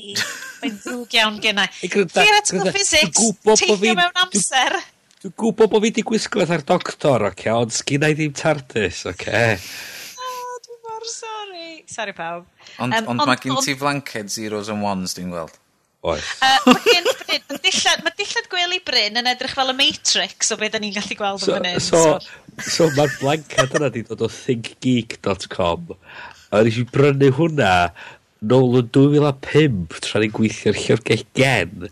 Mae'n 0.62 0.78
ddrwg 0.82 1.16
iawn 1.20 1.40
gennau. 1.44 1.68
Fear 1.84 2.38
out 2.40 2.54
physics, 2.72 3.32
teithio 3.52 3.98
mewn 4.00 4.24
amser. 4.24 4.80
Dwi'n 5.26 5.34
gwybod 5.42 5.72
bod 5.72 5.82
fi 5.82 5.88
wedi 5.88 6.02
gwisgo 6.06 6.44
ar 6.54 6.62
doctor, 6.70 7.24
oce, 7.26 7.48
ond 7.50 7.72
sgynna 7.74 8.12
i 8.12 8.14
ddim 8.14 8.34
tardus, 8.38 9.00
oce. 9.10 9.40
O, 10.22 10.60
dwi 10.68 10.76
mor 10.86 11.08
sori. 11.10 11.70
Sori 11.90 12.14
pawb. 12.14 12.44
Ond, 12.78 12.94
um, 12.94 13.08
ond, 13.10 13.24
ond 13.24 13.32
mae 13.32 13.40
gen 13.42 13.58
ti 13.66 13.74
flanced 13.80 14.30
zeros 14.36 14.70
and 14.70 14.86
ones, 14.86 15.18
dwi'n 15.18 15.34
gweld. 15.34 15.58
Oes. 16.06 16.30
Uh, 16.46 16.76
mae 16.76 17.42
dillad, 17.66 18.06
ma 18.06 18.14
dillad 18.14 18.52
gwely 18.54 18.78
bryn 18.86 19.18
yn 19.24 19.34
edrych 19.34 19.58
fel 19.58 19.74
y 19.74 19.78
Matrix 19.82 20.54
o 20.54 20.62
beth 20.62 20.78
da 20.78 20.86
ni'n 20.86 20.94
gallu 20.94 21.18
gweld 21.18 21.42
so, 21.42 21.58
yn 21.58 21.72
fan 21.72 21.82
So, 21.82 22.06
so, 22.22 22.70
so 22.70 22.94
mae'r 22.94 23.18
blanced 23.18 23.78
yna 23.82 23.90
di 23.98 24.06
dod 24.06 24.22
o 24.22 24.30
thinkgeek.com 24.30 25.96
a 26.54 26.66
nes 26.70 26.84
i 26.84 26.86
brynu 26.94 27.34
hwnna 27.40 27.76
nôl 28.46 28.84
yn 28.84 28.94
2005 28.94 30.04
tra 30.06 30.22
ni'n 30.22 30.38
gweithio'r 30.38 30.84
llyfrgell 30.86 31.26
gen 31.34 31.90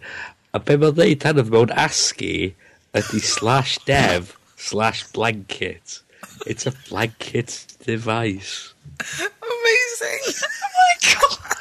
a 0.54 0.62
be 0.62 0.78
mae'n 0.78 1.00
dweud 1.02 1.32
hynny 1.34 1.50
mewn 1.50 1.74
ASCII 1.90 2.54
ydy 2.94 3.20
slash 3.22 3.80
dev 3.86 4.38
slash 4.58 5.04
blanket. 5.14 6.02
It's 6.46 6.66
a 6.66 6.74
blanket 6.90 7.66
device. 7.86 8.74
Amazing! 9.20 10.34
Oh 10.66 10.80
my 10.84 10.96
god! 11.14 11.54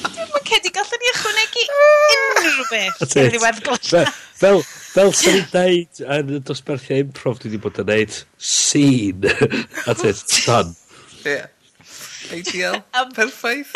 Dwi'n 0.00 0.28
mynd 0.30 0.48
cedi 0.50 0.70
gallwn 0.74 1.00
ni 1.00 1.08
ychwanegu 1.10 1.62
ah. 1.64 1.78
unrhyw 2.40 2.66
beth. 2.70 2.98
Dwi'n 3.14 3.30
ddiwedd 3.32 3.60
glwyd. 3.64 4.10
Fel, 4.40 4.60
fel 4.66 5.12
sy'n 5.16 5.38
ni'n 5.38 5.48
deud 5.54 6.02
yn 6.18 6.34
y 6.36 6.40
dosbarthiau 6.50 7.04
improv 7.06 7.40
dwi 7.40 7.50
wedi 7.52 7.62
bod 7.64 7.80
yn 7.82 7.88
neud 7.90 8.18
scene. 8.36 9.32
That's 9.86 10.04
it, 10.04 10.22
done. 10.44 10.74
Yeah. 11.24 11.48
Ideal. 12.36 12.82
Perffaith. 13.16 13.72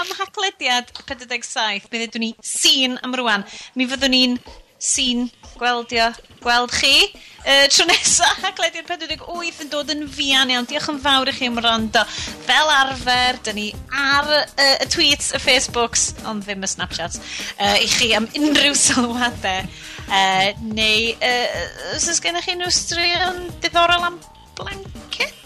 Am 0.00 0.10
haglediad 0.18 0.90
47, 0.96 1.88
mi 1.90 2.00
ddedwn 2.00 2.26
ni 2.26 2.32
sîn 2.46 2.98
am 3.02 3.14
rwan. 3.18 3.46
Mi 3.78 3.86
fyddwn 3.90 4.14
ni'n 4.14 4.36
sîn 4.82 5.28
gweldio, 5.58 6.08
gweld 6.42 6.72
chi. 6.74 6.94
Uh, 7.42 7.66
tro 7.70 7.86
nesa, 7.86 8.26
haglediad 8.42 8.86
48 8.88 9.62
yn 9.64 9.70
dod 9.70 9.92
yn 9.94 10.06
fian 10.10 10.50
iawn. 10.50 10.66
Diolch 10.70 10.88
yn 10.92 11.00
fawr 11.02 11.30
i 11.30 11.34
chi 11.36 11.50
am 11.50 11.60
rando. 11.62 12.02
Fel 12.46 12.72
arfer, 12.74 13.38
dyn 13.46 13.58
ni 13.58 13.68
ar 13.90 14.30
uh, 14.40 14.74
y 14.82 14.88
tweets, 14.90 15.32
y 15.36 15.42
Facebooks, 15.42 16.08
ond 16.30 16.46
ddim 16.46 16.66
y 16.66 16.70
Snapchats, 16.70 17.22
uh, 17.58 17.76
i 17.78 17.88
chi 17.90 18.12
am 18.18 18.30
unrhyw 18.38 18.78
sylwadau. 18.78 19.70
Uh, 20.08 20.50
neu, 20.74 21.12
uh, 21.18 21.94
os 21.96 22.10
ys 22.10 22.22
gennych 22.22 22.48
chi 22.48 22.56
unrhyw 22.56 22.74
straeon 22.74 23.46
diddorol 23.62 24.10
am 24.10 24.18
blanket? 24.58 25.41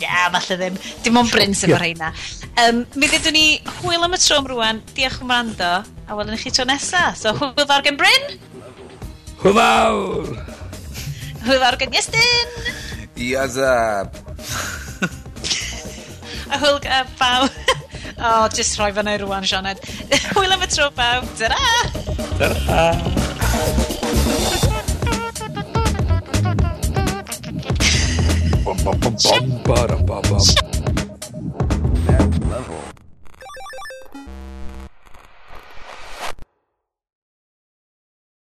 na, 0.00 0.30
falle 0.34 0.56
ddim. 0.60 0.78
Dim 1.04 1.18
ond 1.20 1.30
Bryn 1.32 1.54
sy'n 1.56 1.74
o'r 1.76 1.84
heina. 1.84 2.10
Um, 2.62 2.82
mi 2.98 3.06
ddedwn 3.10 3.36
ni 3.36 3.46
hwyl 3.80 4.06
am 4.06 4.16
y 4.16 4.20
tro 4.22 4.40
am 4.40 4.48
rwan. 4.50 4.82
Diolch 4.96 5.20
yn 5.22 5.32
rando. 5.32 5.72
A 6.08 6.18
welwn 6.18 6.36
i 6.36 6.40
chi 6.40 6.52
tro 6.54 6.66
nesa. 6.68 7.02
So, 7.18 7.34
hwyl 7.38 7.68
fawr 7.70 7.84
gen 7.86 7.98
Bryn. 8.00 8.24
Hwyl 9.42 9.56
fawr. 9.58 10.24
Hwyl 11.46 11.62
fawr 11.64 11.80
gen 11.80 11.96
Iestyn. 11.96 12.50
Iazab. 13.28 14.20
a 16.50 16.62
hwyl 16.62 16.78
gen 16.84 17.14
pawb. 17.20 17.50
O, 18.14 18.28
oh, 18.28 18.44
jyst 18.54 18.78
rhoi 18.78 18.92
fan 18.94 19.10
ei 19.10 19.18
rwan, 19.22 19.46
Sioned. 19.48 19.80
hwyl 20.36 20.54
am 20.54 20.64
y 20.64 20.70
tro 20.70 20.86
pawb. 20.94 21.24
Ta-ra! 21.40 21.62
Ta-ra! 22.38 24.63
That 32.06 32.38
level. 32.50 32.83